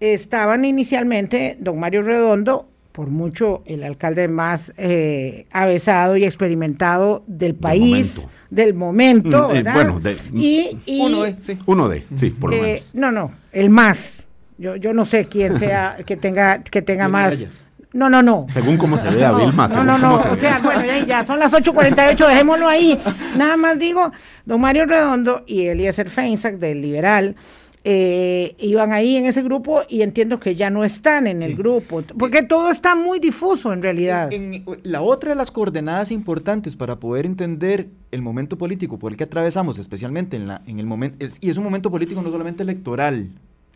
estaban 0.00 0.64
inicialmente 0.64 1.56
don 1.60 1.78
Mario 1.78 2.02
Redondo, 2.02 2.68
por 2.92 3.08
mucho 3.08 3.62
el 3.66 3.82
alcalde 3.84 4.28
más 4.28 4.72
eh, 4.76 5.46
avesado 5.50 6.16
y 6.16 6.24
experimentado 6.24 7.24
del 7.26 7.54
país, 7.54 8.16
momento. 8.16 8.30
del 8.50 8.74
momento, 8.74 9.48
Mm, 9.50 9.56
eh, 9.56 9.64
bueno, 9.72 10.00
de- 10.00 10.18
y, 10.34 10.76
y, 10.86 11.00
Uno 11.00 11.22
de, 11.22 11.36
sí. 11.42 11.58
Uno 11.66 11.88
de, 11.88 12.04
sí, 12.16 12.30
por 12.30 12.50
lo 12.50 12.56
eh, 12.56 12.60
menos. 12.62 12.90
no, 12.94 13.10
no, 13.12 13.32
el 13.52 13.70
más. 13.70 14.26
Yo, 14.58 14.76
yo 14.76 14.92
no 14.92 15.04
sé 15.06 15.26
quién 15.26 15.54
sea 15.58 15.96
que 16.06 16.16
tenga 16.16 16.62
que 16.62 16.82
tenga 16.82 17.08
más. 17.08 17.46
No, 17.94 18.08
no, 18.08 18.22
no. 18.22 18.46
Según 18.54 18.78
cómo 18.78 18.96
se 18.98 19.08
vea 19.10 19.32
No, 19.32 19.38
Vilma, 19.38 19.68
no, 19.68 19.84
no, 19.84 19.98
no, 19.98 20.22
se 20.22 20.28
o 20.30 20.36
sea, 20.36 20.60
bueno, 20.60 20.82
ya, 20.82 21.04
ya 21.04 21.24
son 21.24 21.38
las 21.38 21.52
8.48, 21.52 22.26
dejémoslo 22.28 22.66
ahí. 22.66 22.98
Nada 23.36 23.58
más 23.58 23.78
digo, 23.78 24.10
don 24.46 24.60
Mario 24.62 24.86
Redondo 24.86 25.44
y 25.46 25.66
Eliezer 25.66 26.08
Feinsack 26.08 26.54
del 26.56 26.80
Liberal 26.80 27.36
eh, 27.84 28.54
iban 28.60 28.92
ahí 28.92 29.16
en 29.16 29.26
ese 29.26 29.42
grupo 29.42 29.82
y 29.88 30.02
entiendo 30.02 30.38
que 30.38 30.54
ya 30.54 30.70
no 30.70 30.84
están 30.84 31.26
en 31.26 31.42
el 31.42 31.56
grupo, 31.56 32.02
porque 32.16 32.42
todo 32.44 32.70
está 32.70 32.94
muy 32.94 33.18
difuso 33.18 33.72
en 33.72 33.82
realidad. 33.82 34.32
En- 34.32 34.54
en- 34.54 34.64
la 34.84 35.02
otra 35.02 35.30
de 35.30 35.34
las 35.36 35.50
coordenadas 35.50 36.12
importantes 36.12 36.76
para 36.76 37.00
poder 37.00 37.26
entender 37.26 37.88
el 38.12 38.22
momento 38.22 38.56
político 38.56 38.98
por 38.98 39.10
el 39.12 39.18
que 39.18 39.24
atravesamos, 39.24 39.78
especialmente 39.80 40.36
en, 40.36 40.46
la, 40.46 40.62
en 40.66 40.78
el 40.78 40.86
momento, 40.86 41.26
y 41.40 41.50
es 41.50 41.56
un 41.56 41.64
momento 41.64 41.90
político 41.90 42.22
no 42.22 42.30
solamente 42.30 42.62
electoral, 42.62 43.30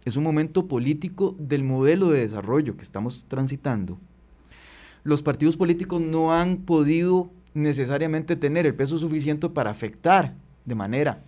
es 0.04 0.16
un 0.16 0.22
momento 0.22 0.66
político 0.66 1.34
del 1.38 1.64
modelo 1.64 2.10
de 2.10 2.20
desarrollo 2.20 2.76
que 2.76 2.82
estamos 2.84 3.24
transitando. 3.26 3.98
Los 5.02 5.22
partidos 5.22 5.56
políticos 5.56 6.00
no 6.00 6.32
han 6.32 6.58
podido 6.58 7.30
necesariamente 7.54 8.36
tener 8.36 8.66
el 8.66 8.74
peso 8.74 8.98
suficiente 8.98 9.48
para 9.48 9.70
afectar 9.70 10.34
de 10.64 10.74
manera 10.76 11.22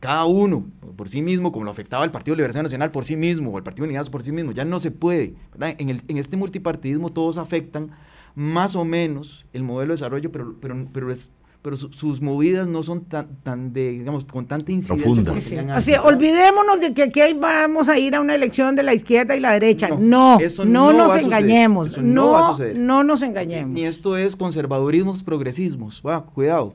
cada 0.00 0.24
uno 0.24 0.66
por 0.96 1.08
sí 1.08 1.22
mismo, 1.22 1.52
como 1.52 1.64
lo 1.64 1.70
afectaba 1.70 2.04
el 2.04 2.10
Partido 2.10 2.34
de 2.34 2.38
Liberación 2.38 2.64
Nacional 2.64 2.90
por 2.90 3.04
sí 3.04 3.16
mismo, 3.16 3.50
o 3.50 3.58
el 3.58 3.62
Partido 3.64 3.84
Unidas 3.86 4.10
por 4.10 4.22
sí 4.22 4.32
mismo, 4.32 4.52
ya 4.52 4.64
no 4.64 4.78
se 4.80 4.90
puede. 4.90 5.34
En, 5.60 5.90
el- 5.90 6.02
en 6.08 6.18
este 6.18 6.36
multipartidismo 6.36 7.10
todos 7.10 7.38
afectan 7.38 7.90
más 8.34 8.76
o 8.76 8.84
menos 8.84 9.46
el 9.52 9.62
modelo 9.62 9.92
de 9.92 9.94
desarrollo, 9.94 10.30
pero, 10.32 10.54
pero, 10.60 10.86
pero, 10.92 11.10
es- 11.12 11.30
pero 11.62 11.76
su- 11.76 11.92
sus 11.92 12.22
movidas 12.22 12.66
no 12.68 12.82
son 12.82 13.02
tan, 13.04 13.28
tan 13.42 13.72
de, 13.74 13.90
digamos, 13.90 14.24
con 14.24 14.46
tanta 14.46 14.72
incidencia 14.72 15.24
como 15.24 15.80
Sí, 15.80 15.92
olvidémonos 16.02 16.80
de 16.80 16.94
que 16.94 17.02
aquí 17.02 17.20
vamos 17.38 17.88
a 17.90 17.98
ir 17.98 18.14
a 18.14 18.20
una 18.20 18.34
elección 18.34 18.76
de 18.76 18.82
la 18.82 18.94
izquierda 18.94 19.36
y 19.36 19.40
la 19.40 19.52
derecha. 19.52 19.88
No, 19.88 19.98
No, 19.98 20.40
eso 20.40 20.64
no, 20.64 20.90
no 20.92 20.98
nos 20.98 21.10
va 21.12 21.20
engañemos. 21.20 21.88
Eso 21.88 22.02
no, 22.02 22.08
no 22.24 22.30
va 22.30 22.46
a 22.46 22.50
suceder. 22.52 22.78
no 22.78 23.04
nos 23.04 23.20
engañemos. 23.22 23.74
Ni 23.74 23.84
esto 23.84 24.16
es 24.16 24.36
conservadurismos, 24.36 25.22
progresismos. 25.22 26.02
Va, 26.06 26.24
cuidado. 26.24 26.74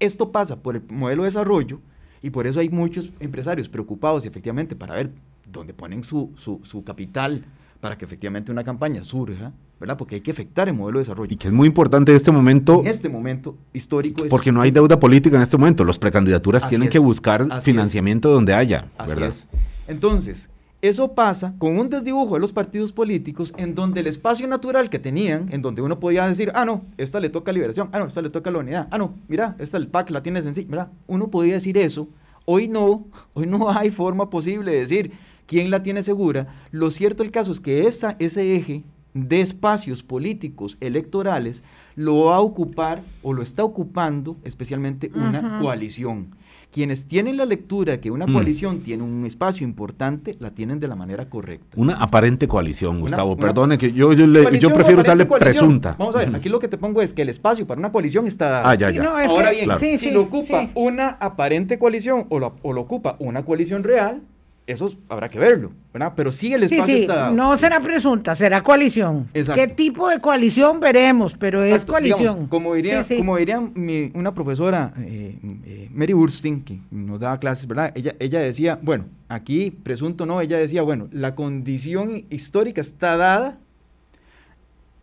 Esto 0.00 0.32
pasa 0.32 0.56
por 0.56 0.76
el 0.76 0.82
modelo 0.88 1.22
de 1.22 1.28
desarrollo 1.28 1.80
y 2.22 2.30
por 2.30 2.46
eso 2.46 2.60
hay 2.60 2.68
muchos 2.70 3.12
empresarios 3.20 3.68
preocupados 3.68 4.26
efectivamente 4.26 4.74
para 4.76 4.94
ver 4.94 5.10
dónde 5.50 5.74
ponen 5.74 6.04
su, 6.04 6.32
su, 6.36 6.60
su 6.64 6.82
capital 6.84 7.44
para 7.80 7.96
que 7.96 8.04
efectivamente 8.04 8.50
una 8.50 8.64
campaña 8.64 9.04
surja, 9.04 9.52
¿verdad? 9.78 9.96
Porque 9.96 10.16
hay 10.16 10.20
que 10.20 10.30
afectar 10.30 10.68
el 10.68 10.74
modelo 10.74 10.98
de 10.98 11.04
desarrollo. 11.04 11.32
Y 11.32 11.36
que 11.36 11.48
es 11.48 11.54
muy 11.54 11.68
importante 11.68 12.10
en 12.12 12.16
este 12.16 12.32
momento, 12.32 12.80
En 12.80 12.86
este 12.86 13.08
momento 13.08 13.56
histórico 13.72 14.24
es... 14.24 14.30
porque 14.30 14.50
no 14.50 14.60
hay 14.62 14.70
deuda 14.70 14.98
política 14.98 15.36
en 15.36 15.42
este 15.42 15.56
momento. 15.56 15.84
Los 15.84 15.98
precandidaturas 15.98 16.68
tienen 16.68 16.88
es, 16.88 16.92
que 16.92 16.98
buscar 16.98 17.42
es. 17.42 17.64
financiamiento 17.64 18.30
donde 18.30 18.54
haya, 18.54 18.90
Así 18.96 19.10
¿verdad? 19.10 19.28
es. 19.28 19.46
Entonces, 19.86 20.48
eso 20.86 21.14
pasa 21.14 21.54
con 21.58 21.78
un 21.78 21.88
desdibujo 21.88 22.34
de 22.34 22.40
los 22.40 22.52
partidos 22.52 22.92
políticos 22.92 23.52
en 23.56 23.74
donde 23.74 24.00
el 24.00 24.06
espacio 24.06 24.46
natural 24.46 24.90
que 24.90 24.98
tenían, 24.98 25.48
en 25.52 25.62
donde 25.62 25.82
uno 25.82 26.00
podía 26.00 26.26
decir, 26.26 26.52
ah, 26.54 26.64
no, 26.64 26.84
esta 26.96 27.20
le 27.20 27.30
toca 27.30 27.50
a 27.50 27.54
Liberación, 27.54 27.88
ah, 27.92 28.00
no, 28.00 28.06
esta 28.06 28.22
le 28.22 28.30
toca 28.30 28.50
a 28.50 28.52
la 28.52 28.58
Unidad, 28.58 28.88
ah, 28.90 28.98
no, 28.98 29.14
mira, 29.28 29.56
esta 29.58 29.76
el 29.76 29.88
PAC 29.88 30.10
la 30.10 30.22
tiene 30.22 30.42
sencilla, 30.42 30.68
mira, 30.68 30.90
uno 31.06 31.30
podía 31.30 31.54
decir 31.54 31.78
eso. 31.78 32.08
Hoy 32.44 32.68
no, 32.68 33.06
hoy 33.34 33.46
no 33.46 33.70
hay 33.70 33.90
forma 33.90 34.30
posible 34.30 34.72
de 34.72 34.80
decir 34.80 35.12
quién 35.46 35.70
la 35.70 35.82
tiene 35.82 36.02
segura. 36.02 36.48
Lo 36.70 36.90
cierto 36.90 37.22
del 37.22 37.32
caso 37.32 37.52
es 37.52 37.60
que 37.60 37.86
esa, 37.86 38.16
ese 38.18 38.54
eje 38.54 38.84
de 39.14 39.40
espacios 39.40 40.02
políticos 40.02 40.76
electorales 40.80 41.62
lo 41.94 42.26
va 42.26 42.36
a 42.36 42.40
ocupar 42.40 43.02
o 43.22 43.32
lo 43.32 43.42
está 43.42 43.64
ocupando 43.64 44.36
especialmente 44.44 45.10
una 45.14 45.58
coalición 45.58 46.36
quienes 46.72 47.06
tienen 47.06 47.36
la 47.38 47.46
lectura 47.46 48.00
que 48.00 48.10
una 48.10 48.26
Mm. 48.26 48.32
coalición 48.34 48.80
tiene 48.80 49.02
un 49.02 49.24
espacio 49.24 49.66
importante, 49.66 50.34
la 50.40 50.50
tienen 50.50 50.78
de 50.78 50.88
la 50.88 50.94
manera 50.96 51.28
correcta. 51.30 51.68
Una 51.76 51.94
aparente 51.94 52.46
coalición, 52.48 53.00
Gustavo. 53.00 53.32
una- 53.32 53.40
Perdone 53.40 53.78
que 53.78 53.92
yo, 53.92 54.12
yo, 54.12 54.26
le- 54.26 54.58
yo 54.58 54.70
prefiero 54.72 55.00
usarle 55.00 55.26
coalición. 55.26 55.54
presunta. 55.64 55.96
Vamos 55.98 56.14
a 56.16 56.18
ver, 56.18 56.34
aquí 56.34 56.48
lo 56.50 56.58
que 56.58 56.68
te 56.68 56.76
pongo 56.76 57.00
es 57.00 57.14
que 57.14 57.22
el 57.22 57.30
espacio 57.30 57.66
para 57.66 57.78
una 57.78 57.92
coalición 57.92 58.26
está 58.26 58.50
dado. 58.50 58.68
Ah, 58.68 58.74
ya, 58.74 58.90
ya. 58.90 59.02
no, 59.02 59.18
es 59.18 59.30
Ahora 59.30 59.46
que- 59.50 59.52
bien, 59.52 59.64
Claro. 59.66 59.80
sí, 59.80 59.92
si 59.96 60.08
sí, 60.08 60.10
lo 60.10 60.22
ocupa 60.22 60.62
sí. 60.62 60.70
una 60.74 61.08
aparente 61.08 61.78
coalición 61.78 62.26
o 62.28 62.38
lo, 62.38 62.56
o 62.62 62.72
lo 62.74 62.82
ocupa 62.82 63.16
una 63.20 63.42
coalición 63.44 63.82
real, 63.82 64.20
eso 64.66 64.86
es- 64.86 64.96
habrá 65.08 65.28
que 65.28 65.38
verlo, 65.38 65.70
¿verdad? 65.92 66.12
Pero 66.16 66.32
sí 66.32 66.52
el 66.52 66.64
espacio 66.64 66.84
sí, 66.96 67.00
está 67.02 67.30
no 67.30 67.56
será 67.56 67.78
presunta, 67.80 68.34
será 68.34 68.62
coalición. 68.62 69.28
Exacto. 69.32 69.60
¿Qué 69.60 69.68
tipo 69.68 70.08
de 70.08 70.20
coalición 70.20 70.80
veremos? 70.80 71.36
Pero 71.38 71.62
es 71.62 71.68
digamos, 71.68 71.84
coalición. 71.86 72.46
como 72.48 72.74
diría, 72.74 73.04
Sí. 73.04 73.16
Como 73.18 73.36
diría 73.36 73.60
mi- 73.60 74.10
una 74.14 74.34
profesora, 74.34 74.92
eh, 74.98 75.38
eh, 75.64 75.88
Mary 75.92 76.12
Burstyn, 76.14 76.62
que 76.64 76.80
nos 76.90 77.20
daba 77.20 77.38
clases, 77.38 77.66
¿verdad? 77.68 77.92
Ella, 77.94 78.14
ella 78.18 78.40
decía, 78.40 78.78
bueno, 78.82 79.04
aquí 79.28 79.70
presunto 79.70 80.26
no, 80.26 80.40
ella 80.40 80.58
decía, 80.58 80.82
bueno, 80.82 81.08
la 81.12 81.34
condición 81.36 82.24
histórica 82.30 82.80
está 82.80 83.16
dada, 83.16 83.58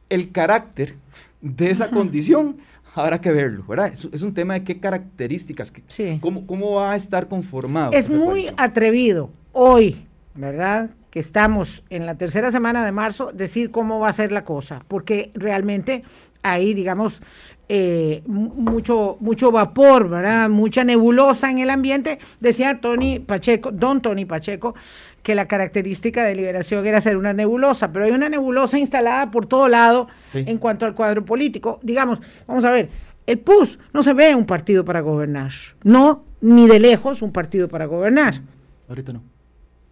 el 0.10 0.32
carácter 0.32 0.96
de 1.42 1.72
esa 1.72 1.90
condición 1.90 2.58
habrá 2.94 3.20
que 3.22 3.32
verlo, 3.32 3.64
¿verdad? 3.68 3.88
Es, 3.88 4.08
es 4.12 4.22
un 4.22 4.34
tema 4.34 4.54
de 4.56 4.64
qué 4.64 4.80
características, 4.80 5.72
Sí. 5.88 6.20
cómo, 6.22 6.46
cómo 6.46 6.72
va 6.74 6.92
a 6.92 6.96
estar 6.96 7.28
conformado. 7.28 7.92
Es 7.94 8.10
muy 8.10 8.48
atrevido 8.58 9.32
hoy, 9.52 10.06
¿verdad? 10.36 10.92
Que 11.14 11.20
estamos 11.20 11.84
en 11.92 12.08
la 12.08 12.16
tercera 12.16 12.52
semana 12.52 12.84
de 12.84 12.92
marzo, 12.92 13.32
decir 13.32 13.70
cómo 13.70 14.00
va 14.00 14.10
a 14.10 14.14
ser 14.14 14.32
la 14.32 14.44
cosa, 14.44 14.84
porque 14.88 15.30
realmente 15.36 16.02
hay, 16.42 16.74
digamos, 16.74 17.22
eh, 17.70 18.24
mu- 18.26 18.50
mucho, 18.56 19.18
mucho 19.20 19.52
vapor, 19.52 20.10
¿verdad? 20.10 20.50
Mucha 20.50 20.84
nebulosa 20.84 21.52
en 21.52 21.60
el 21.60 21.70
ambiente. 21.70 22.18
Decía 22.40 22.82
Tony 22.82 23.20
Pacheco, 23.20 23.72
don 23.72 24.02
Tony 24.02 24.26
Pacheco, 24.26 24.74
que 25.22 25.36
la 25.36 25.48
característica 25.48 26.24
de 26.26 26.34
liberación 26.36 26.84
era 26.88 27.00
ser 27.00 27.16
una 27.16 27.32
nebulosa, 27.32 27.94
pero 27.94 28.06
hay 28.06 28.12
una 28.12 28.28
nebulosa 28.28 28.80
instalada 28.80 29.30
por 29.30 29.46
todo 29.46 29.68
lado 29.68 30.08
Sí. 30.32 30.44
en 30.48 30.58
cuanto 30.58 30.88
al 30.88 30.96
cuadro 30.96 31.24
político. 31.24 31.80
Digamos, 31.84 32.24
vamos 32.48 32.66
a 32.66 32.72
ver, 32.72 32.90
el 33.28 33.38
PUS 33.38 33.78
no 33.94 34.02
se 34.02 34.14
ve 34.14 34.34
un 34.34 34.46
partido 34.48 34.84
para 34.84 35.02
gobernar, 35.02 35.52
no, 35.84 36.26
ni 36.42 36.68
de 36.68 36.80
lejos 36.80 37.22
un 37.22 37.32
partido 37.32 37.70
para 37.70 37.86
gobernar. 37.86 38.42
Ahorita 38.90 39.14
no. 39.14 39.22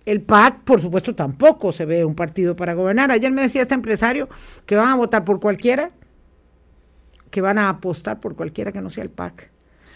El 0.06 0.22
PAC, 0.22 0.62
por 0.64 0.82
supuesto, 0.82 1.14
tampoco 1.14 1.72
se 1.72 1.86
ve 1.86 2.04
un 2.06 2.16
partido 2.16 2.56
para 2.56 2.74
gobernar. 2.74 3.12
Ayer 3.12 3.32
me 3.32 3.42
decía 3.44 3.62
este 3.62 3.76
empresario 3.76 4.28
que 4.66 4.76
van 4.76 4.88
a 4.90 4.96
votar 4.96 5.24
por 5.24 5.40
cualquiera, 5.40 5.92
que 7.30 7.42
van 7.42 7.58
a 7.58 7.70
apostar 7.70 8.20
por 8.20 8.36
cualquiera 8.36 8.72
que 8.72 8.82
no 8.82 8.90
sea 8.90 9.04
el 9.04 9.10
PAC. 9.10 9.50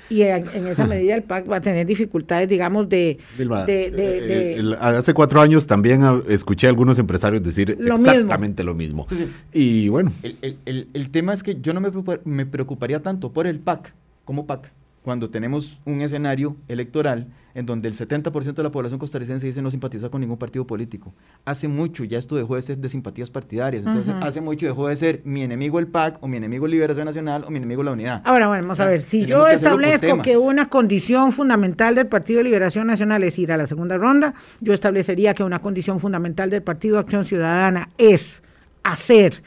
Y 0.08 0.22
en, 0.22 0.46
en 0.54 0.68
esa 0.68 0.86
medida 0.88 1.16
el 1.16 1.24
PAC 1.24 1.52
va 1.52 1.56
a 1.58 1.62
tener 1.62 1.88
dificultades, 1.88 2.48
digamos, 2.48 2.88
de... 2.88 3.18
Vilma, 3.38 3.66
de- 3.66 3.90
de- 3.90 4.18
eh, 4.18 4.22
de- 4.22 4.54
el- 4.58 4.74
hace 4.76 5.16
cuatro 5.16 5.42
años 5.42 5.66
también 5.66 6.02
escuché 6.30 6.68
a 6.68 6.70
algunos 6.70 7.00
empresarios 7.00 7.42
decir 7.42 7.76
Lo 7.80 7.98
mismo. 7.98 8.12
exactamente 8.12 8.64
lo 8.64 8.76
mismo. 8.76 9.08
Sí, 9.10 9.18
sí. 9.18 9.28
Y 9.54 9.90
bueno, 9.90 10.12
El, 10.22 10.38
el- 10.44 10.58
el- 10.66 10.88
el 10.94 11.10
tema 11.10 11.34
es 11.34 11.42
que 11.42 11.60
yo 11.60 11.74
no 11.74 11.82
me, 11.82 11.90
preocupa- 11.90 12.20
me 12.24 12.46
preocuparía 12.46 13.02
tanto 13.02 13.34
por 13.34 13.48
el 13.48 13.58
PAC 13.60 13.94
como 14.24 14.46
PAC 14.46 14.72
cuando 15.06 15.30
tenemos 15.30 15.78
un 15.86 16.02
escenario 16.02 16.58
electoral 16.68 17.28
en 17.54 17.68
donde 17.68 17.88
el 17.88 17.94
70% 17.94 18.56
de 18.56 18.64
la 18.64 18.72
población 18.72 19.00
costarricense 19.00 19.46
dice 19.46 19.62
no 19.62 19.70
simpatiza 19.70 20.10
con 20.10 20.20
ningún 20.20 20.38
partido 20.38 20.66
político. 20.66 21.14
Hace 21.46 21.68
mucho 21.68 22.04
ya 22.04 22.18
esto 22.18 22.36
dejó 22.36 22.56
de 22.56 22.64
ser 22.64 22.80
de 22.80 22.90
simpatías 22.90 23.30
partidarias. 23.30 23.86
Entonces, 23.86 24.16
hace 24.20 24.42
mucho 24.42 24.66
dejó 24.66 24.88
de 24.88 24.98
ser 24.98 25.22
mi 25.24 25.44
enemigo 25.44 25.78
el 25.78 25.86
PAC 25.88 26.18
o 26.22 26.28
mi 26.28 26.38
enemigo 26.38 26.66
Liberación 26.66 27.06
Nacional 27.06 27.46
o 27.48 27.52
mi 27.52 27.58
enemigo 27.58 27.84
la 27.84 27.92
unidad. 27.92 28.24
Ahora, 28.26 28.48
bueno, 28.48 28.64
vamos 28.64 28.80
a 28.80 28.88
ver, 28.88 29.04
si 29.04 29.26
yo 29.26 29.46
que 29.46 29.54
establezco 29.54 30.24
que 30.24 30.38
una 30.38 30.70
condición 30.70 31.32
fundamental 31.32 31.94
del 31.94 32.08
Partido 32.08 32.40
de 32.40 32.46
Liberación 32.46 32.88
Nacional 32.88 33.24
es 33.24 33.38
ir 33.38 33.52
a 33.52 33.58
la 33.58 33.68
segunda 33.68 33.98
ronda, 33.98 34.34
yo 34.60 34.74
establecería 34.74 35.36
que 35.36 35.44
una 35.44 35.60
condición 35.60 36.00
fundamental 36.00 36.50
del 36.50 36.64
Partido 36.64 36.98
Acción 36.98 37.26
Ciudadana 37.26 37.90
es 38.00 38.42
hacer 38.84 39.44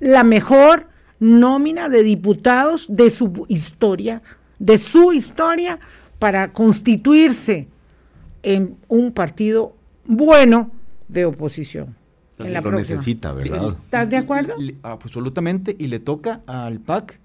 la 0.00 0.24
mejor 0.24 0.88
nómina 1.20 1.88
de 1.88 2.02
diputados 2.02 2.86
de 2.90 3.08
su 3.08 3.46
historia, 3.48 4.22
de 4.58 4.78
su 4.78 5.12
historia, 5.12 5.78
para 6.18 6.48
constituirse 6.52 7.68
en 8.42 8.76
un 8.88 9.12
partido 9.12 9.74
bueno 10.06 10.70
de 11.08 11.24
oposición. 11.26 11.94
En 12.38 12.52
la 12.52 12.60
lo 12.60 12.70
próxima. 12.70 12.96
necesita, 12.96 13.32
¿verdad? 13.32 13.76
¿Estás 13.84 14.10
de 14.10 14.16
acuerdo? 14.18 14.54
Le- 14.58 14.76
absolutamente. 14.82 15.74
Y 15.78 15.86
le 15.86 16.00
toca 16.00 16.42
al 16.46 16.80
PAC. 16.80 17.18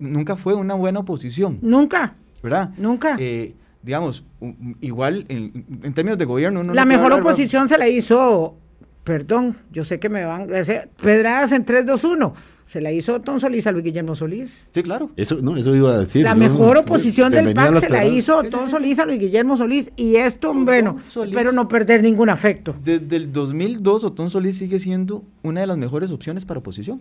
Nunca 0.00 0.36
fue 0.36 0.54
una 0.54 0.74
buena 0.74 1.00
oposición. 1.00 1.58
Nunca, 1.62 2.14
¿verdad? 2.42 2.70
nunca. 2.76 3.16
Eh, 3.18 3.54
digamos, 3.82 4.24
igual 4.80 5.26
en, 5.28 5.64
en 5.82 5.94
términos 5.94 6.18
de 6.18 6.24
gobierno. 6.24 6.60
uno 6.60 6.68
no 6.68 6.74
la 6.74 6.82
puede 6.84 6.96
mejor 6.96 7.12
hablar, 7.12 7.26
oposición 7.26 7.68
se 7.68 7.78
la 7.78 7.86
hizo, 7.88 8.56
perdón, 9.04 9.56
yo 9.70 9.84
sé 9.84 10.00
que 10.00 10.08
me 10.08 10.24
van 10.24 10.52
a 10.52 10.58
hacer 10.58 10.88
pedradas 11.00 11.52
en 11.52 11.64
3-2-1. 11.64 12.32
Se 12.74 12.80
la 12.80 12.90
hizo 12.90 13.14
Otón 13.14 13.38
Solís 13.38 13.64
a 13.68 13.70
Luis 13.70 13.84
Guillermo 13.84 14.16
Solís. 14.16 14.66
Sí, 14.72 14.82
claro. 14.82 15.08
Eso, 15.16 15.36
no, 15.40 15.56
eso 15.56 15.72
iba 15.76 15.94
a 15.94 16.00
decir. 16.00 16.24
la 16.24 16.34
¿no? 16.34 16.40
mejor 16.40 16.78
oposición 16.78 17.30
del 17.30 17.54
PAC 17.54 17.76
se 17.78 17.88
la 17.88 18.04
hizo 18.04 18.40
Sí, 18.42 18.48
sí, 18.48 18.52
Otón 18.56 18.64
sí, 18.66 18.70
Solís 18.72 18.98
a 18.98 19.06
Luis 19.06 19.20
Guillermo 19.20 19.56
Solís. 19.56 19.92
Y 19.94 20.16
esto, 20.16 20.50
Otón 20.50 20.64
bueno, 20.64 20.98
Solís. 21.06 21.36
pero 21.36 21.52
no 21.52 21.68
perder 21.68 22.02
ningún 22.02 22.30
afecto. 22.30 22.74
Desde 22.82 23.14
el 23.14 23.32
2002, 23.32 24.02
Otón 24.02 24.28
Solís 24.30 24.58
sigue 24.58 24.80
siendo 24.80 25.22
una 25.44 25.60
de 25.60 25.68
las 25.68 25.78
mejores 25.78 26.10
opciones 26.10 26.44
para 26.44 26.58
oposición. 26.58 27.00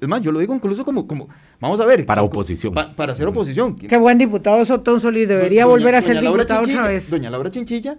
Es 0.00 0.06
más, 0.06 0.20
yo 0.20 0.30
lo 0.30 0.38
digo 0.38 0.54
incluso 0.54 0.84
como, 0.84 1.08
como 1.08 1.28
vamos 1.60 1.80
a 1.80 1.86
ver. 1.86 2.06
Para 2.06 2.22
oposición. 2.22 2.72
pa- 2.72 2.94
para 2.94 3.12
ser 3.16 3.26
oposición. 3.26 3.74
Qué 3.74 3.96
buen 3.98 4.16
diputado 4.16 4.62
es 4.62 4.70
Otón 4.70 5.00
Solís, 5.00 5.26
debería 5.26 5.64
Doña- 5.64 5.70
volver 5.70 5.94
a 5.96 6.02
ser 6.02 6.20
diputado 6.20 6.62
Chinchilla- 6.62 6.78
otra 6.78 6.88
vez. 6.88 7.10
Doña 7.10 7.30
Laura 7.30 7.50
Chinchilla 7.50 7.98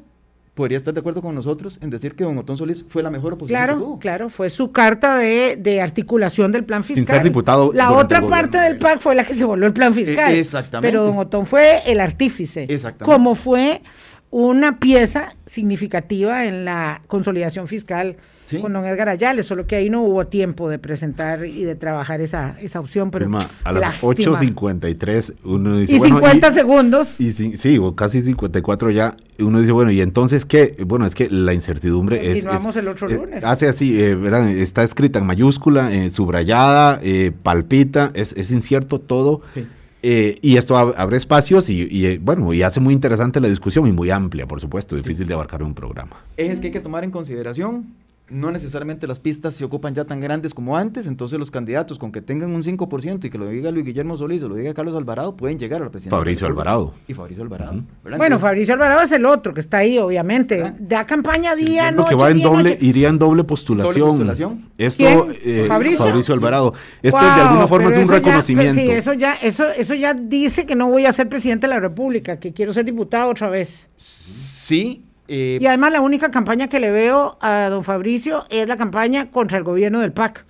podría 0.53 0.77
estar 0.77 0.93
de 0.93 0.99
acuerdo 0.99 1.21
con 1.21 1.33
nosotros 1.33 1.79
en 1.81 1.89
decir 1.89 2.13
que 2.15 2.23
don 2.25 2.37
Otón 2.37 2.57
Solís 2.57 2.83
fue 2.87 3.01
la 3.01 3.09
mejor 3.09 3.33
oposición 3.33 3.61
que 3.61 3.65
Claro, 3.65 3.79
tuvo. 3.79 3.99
claro, 3.99 4.29
fue 4.29 4.49
su 4.49 4.71
carta 4.71 5.17
de, 5.17 5.55
de 5.57 5.81
articulación 5.81 6.51
del 6.51 6.65
plan 6.65 6.83
Sin 6.83 6.97
fiscal. 6.97 7.15
ser 7.17 7.23
diputado 7.23 7.71
La 7.73 7.91
otra 7.93 8.25
parte 8.27 8.57
de 8.57 8.63
del. 8.65 8.77
PAC 8.77 8.99
fue 8.99 9.15
la 9.15 9.23
que 9.23 9.33
se 9.33 9.45
volvió 9.45 9.65
el 9.67 9.73
plan 9.73 9.93
fiscal. 9.93 10.33
E- 10.33 10.39
exactamente. 10.39 10.87
Pero 10.91 11.03
don 11.05 11.17
Otón 11.17 11.45
fue 11.45 11.79
el 11.85 11.99
artífice. 12.01 12.65
Exactamente. 12.69 13.05
Como 13.05 13.35
fue 13.35 13.81
una 14.29 14.77
pieza 14.79 15.35
significativa 15.45 16.45
en 16.45 16.65
la 16.65 17.01
consolidación 17.07 17.67
fiscal 17.67 18.17
Sí. 18.51 18.59
con 18.59 18.73
don 18.73 18.85
Edgar 18.85 19.09
Ayala, 19.09 19.41
solo 19.43 19.65
que 19.65 19.75
ahí 19.77 19.89
no 19.89 20.03
hubo 20.03 20.27
tiempo 20.27 20.69
de 20.69 20.77
presentar 20.79 21.45
y 21.45 21.63
de 21.63 21.75
trabajar 21.75 22.21
esa, 22.21 22.55
esa 22.61 22.79
opción. 22.79 23.09
Pero 23.11 23.27
a 23.63 23.71
las 23.71 23.81
lástima. 24.03 24.11
8.53 24.13 25.33
uno 25.45 25.77
dice... 25.77 25.93
Y 25.93 25.97
bueno, 25.99 26.15
50 26.17 26.51
segundos. 26.53 27.19
Y 27.19 27.31
sí, 27.31 27.57
sí, 27.57 27.77
o 27.77 27.95
casi 27.95 28.21
54 28.21 28.91
ya. 28.91 29.15
Uno 29.39 29.59
dice, 29.59 29.71
bueno, 29.71 29.91
¿y 29.91 30.01
entonces 30.01 30.45
qué? 30.45 30.75
Bueno, 30.85 31.05
es 31.05 31.15
que 31.15 31.29
la 31.29 31.53
incertidumbre 31.53 32.17
es... 32.31 32.33
Continuamos 32.45 32.75
es- 32.75 32.81
el 32.81 32.87
otro 32.87 33.09
eh, 33.09 33.15
lunes. 33.15 33.43
hace 33.43 33.67
así, 33.67 33.99
eh, 34.01 34.15
¿verdad? 34.15 34.49
Está 34.49 34.83
escrita 34.83 35.19
en 35.19 35.25
mayúscula, 35.25 35.91
eh, 35.93 36.09
subrayada, 36.09 36.99
eh, 37.03 37.31
palpita, 37.43 38.11
es, 38.13 38.33
es 38.33 38.51
incierto 38.51 38.99
todo. 38.99 39.41
Sí. 39.53 39.65
eh, 40.03 40.39
y 40.41 40.57
esto 40.57 40.75
ab- 40.75 40.93
abre 40.97 41.17
espacios 41.17 41.69
y, 41.69 41.81
y, 41.83 42.17
bueno, 42.17 42.53
y 42.53 42.63
hace 42.63 42.79
muy 42.79 42.93
interesante 42.93 43.39
la 43.39 43.47
discusión 43.47 43.87
y 43.87 43.91
muy 43.91 44.09
amplia, 44.09 44.47
por 44.47 44.59
supuesto, 44.59 44.95
difícil 44.95 45.27
de 45.27 45.33
abarcar 45.33 45.61
en 45.61 45.67
un 45.67 45.73
programa. 45.75 46.17
Ejes 46.37 46.59
que 46.59 46.67
hay 46.67 46.73
que 46.73 46.79
tomar 46.79 47.03
en 47.03 47.11
consideración. 47.11 47.85
No 48.29 48.49
necesariamente 48.49 49.07
las 49.07 49.19
pistas 49.19 49.55
se 49.55 49.65
ocupan 49.65 49.93
ya 49.93 50.05
tan 50.05 50.21
grandes 50.21 50.53
como 50.53 50.77
antes, 50.77 51.05
entonces 51.05 51.37
los 51.37 51.51
candidatos 51.51 51.99
con 51.99 52.13
que 52.13 52.21
tengan 52.21 52.51
un 52.51 52.63
5% 52.63 53.25
y 53.25 53.29
que 53.29 53.37
lo 53.37 53.49
diga 53.49 53.71
Luis 53.71 53.85
Guillermo 53.85 54.15
Solís 54.15 54.41
o 54.43 54.47
lo 54.47 54.55
diga 54.55 54.73
Carlos 54.73 54.95
Alvarado 54.95 55.35
pueden 55.35 55.59
llegar 55.59 55.81
a 55.81 55.85
la 55.85 55.91
presidencia. 55.91 56.17
Fabricio. 56.17 56.47
Alvarado. 56.47 56.93
Y 57.09 57.13
Fabricio 57.13 57.43
Alvarado. 57.43 57.73
Bueno, 58.03 58.15
Entonces, 58.15 58.39
Fabricio 58.41 58.73
Alvarado 58.75 59.01
es 59.01 59.11
el 59.11 59.25
otro 59.25 59.53
que 59.53 59.59
está 59.59 59.79
ahí, 59.79 59.97
obviamente. 59.97 60.63
Ah. 60.63 60.73
Da 60.79 61.05
campaña 61.05 61.55
día, 61.57 61.91
noche, 61.91 62.09
que 62.11 62.15
va 62.15 62.29
en 62.31 62.37
día, 62.37 62.45
doble, 62.47 62.63
noche. 62.71 62.77
iría 62.85 63.09
en 63.09 63.19
doble 63.19 63.43
postulación. 63.43 63.93
¿Doble 63.95 64.09
postulación? 64.11 64.69
Esto, 64.77 65.27
¿Quién? 65.27 65.37
eh, 65.43 65.65
¿Fabricio? 65.67 66.33
Alvarado. 66.33 66.73
Esto 67.03 67.17
Wow, 67.19 67.35
de 67.35 67.41
alguna 67.41 67.67
forma 67.67 67.91
es 67.91 67.97
un 67.97 68.07
ya- 68.07 68.13
reconocimiento. 68.13 68.81
sí, 68.81 68.89
eso 68.91 69.11
ya, 69.13 69.33
eso, 69.33 69.69
eso 69.71 69.93
ya 69.93 70.13
dice 70.13 70.65
que 70.65 70.75
no 70.75 70.87
voy 70.89 71.05
a 71.05 71.11
ser 71.11 71.27
presidente 71.27 71.67
de 71.67 71.73
la 71.73 71.81
República, 71.81 72.39
que 72.39 72.53
quiero 72.53 72.71
ser 72.71 72.85
diputado 72.85 73.29
otra 73.29 73.49
vez. 73.49 73.89
Sí. 73.97 75.03
Eh, 75.31 75.59
Y 75.61 75.65
además 75.65 75.93
la 75.93 76.01
única 76.01 76.29
campaña 76.29 76.67
que 76.67 76.79
le 76.79 76.91
veo 76.91 77.37
a 77.39 77.69
don 77.69 77.83
Fabricio 77.83 78.45
es 78.49 78.67
la 78.67 78.75
campaña 78.75 79.31
contra 79.31 79.57
el 79.57 79.63
gobierno 79.63 80.01
del 80.01 80.11
PAC. 80.11 80.45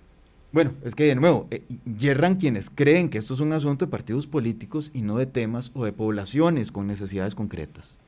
Bueno, 0.52 0.74
es 0.84 0.96
que 0.96 1.06
de 1.06 1.16
nuevo, 1.16 1.48
eh, 1.52 1.64
yerran 1.98 2.36
quienes 2.36 2.70
creen 2.70 3.10
que 3.10 3.20
esto 3.20 3.36
es 3.36 3.40
un 3.40 3.54
asunto 3.54 3.86
de 3.86 3.92
partidos 3.92 4.28
políticos 4.28 4.92
y 4.94 5.04
no 5.04 5.18
de 5.18 5.28
temas 5.28 5.72
o 5.74 5.86
de 5.86 5.94
poblaciones 5.94 6.72
con 6.72 6.88
necesidades 6.88 7.36
concretas. 7.36 8.00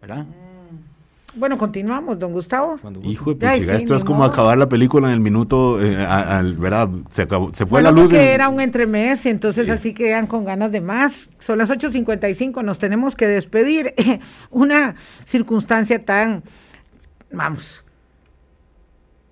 ¿Verdad? 0.00 0.26
Bueno, 1.34 1.56
continuamos, 1.56 2.18
don 2.18 2.32
Gustavo. 2.32 2.78
Hijo 3.04 3.32
de 3.32 3.54
sí, 3.56 3.64
esto 3.70 3.96
es 3.96 4.04
como 4.04 4.18
modo. 4.18 4.28
acabar 4.30 4.58
la 4.58 4.68
película 4.68 5.08
en 5.08 5.14
el 5.14 5.20
minuto, 5.20 5.82
eh, 5.82 5.96
al- 5.96 6.56
¿verdad? 6.56 6.90
Se, 7.08 7.22
acabó, 7.22 7.48
se 7.54 7.64
fue 7.64 7.80
Bueno, 7.80 7.88
la 7.90 7.92
luz. 8.02 8.10
porque 8.10 8.22
en- 8.22 8.34
era 8.34 8.48
un 8.50 8.60
entremés 8.60 9.24
y 9.24 9.30
entonces 9.30 9.64
Sí. 9.64 9.70
así 9.72 9.94
quedan 9.94 10.26
con 10.26 10.44
ganas 10.44 10.70
de 10.72 10.82
más. 10.82 11.30
Son 11.38 11.56
las 11.56 11.70
8.55, 11.70 12.62
nos 12.62 12.78
tenemos 12.78 13.16
que 13.16 13.26
despedir. 13.28 13.94
Una 14.50 14.94
circunstancia 15.24 16.04
tan, 16.04 16.42
vamos, 17.32 17.82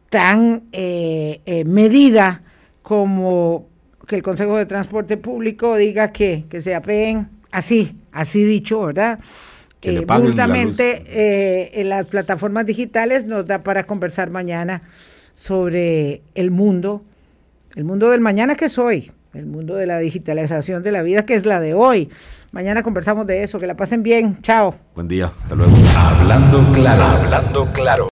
tan 0.08 0.62
eh, 0.72 1.42
eh, 1.44 1.64
medida 1.66 2.42
como 2.82 3.66
que 4.06 4.16
el 4.16 4.22
Consejo 4.22 4.56
de 4.56 4.64
Transporte 4.66 5.18
Público 5.18 5.76
diga 5.76 6.12
que, 6.12 6.46
que 6.48 6.60
se 6.62 6.74
apeen 6.74 7.28
así 7.52 7.94
así 8.10 8.42
dicho, 8.42 8.86
¿verdad? 8.86 9.20
Que 9.80 9.90
Eh, 9.90 10.04
la 10.06 10.18
brutalmente, 10.18 11.04
eh, 11.06 11.80
en 11.80 11.88
las 11.88 12.06
plataformas 12.06 12.66
digitales 12.66 13.24
nos 13.24 13.46
da 13.46 13.62
para 13.62 13.86
conversar 13.86 14.30
mañana 14.30 14.82
sobre 15.34 16.22
el 16.34 16.50
mundo, 16.50 17.02
el 17.74 17.84
mundo 17.84 18.10
del 18.10 18.20
mañana 18.20 18.56
que 18.56 18.66
es 18.66 18.78
hoy, 18.78 19.10
el 19.32 19.46
mundo 19.46 19.74
de 19.74 19.86
la 19.86 19.98
digitalización 19.98 20.82
de 20.82 20.92
la 20.92 21.02
vida 21.02 21.24
que 21.24 21.34
es 21.34 21.46
la 21.46 21.60
de 21.60 21.74
hoy. 21.74 22.10
Mañana 22.52 22.82
conversamos 22.82 23.26
de 23.26 23.42
eso, 23.42 23.60
que 23.60 23.66
la 23.66 23.76
pasen 23.76 24.02
bien, 24.02 24.42
chao. 24.42 24.74
Buen 24.94 25.06
día, 25.06 25.32
hasta 25.40 25.54
luego. 25.54 25.72
Hablando 25.96 26.72
claro, 26.72 27.04
hablando 27.04 27.72
claro. 27.72 28.08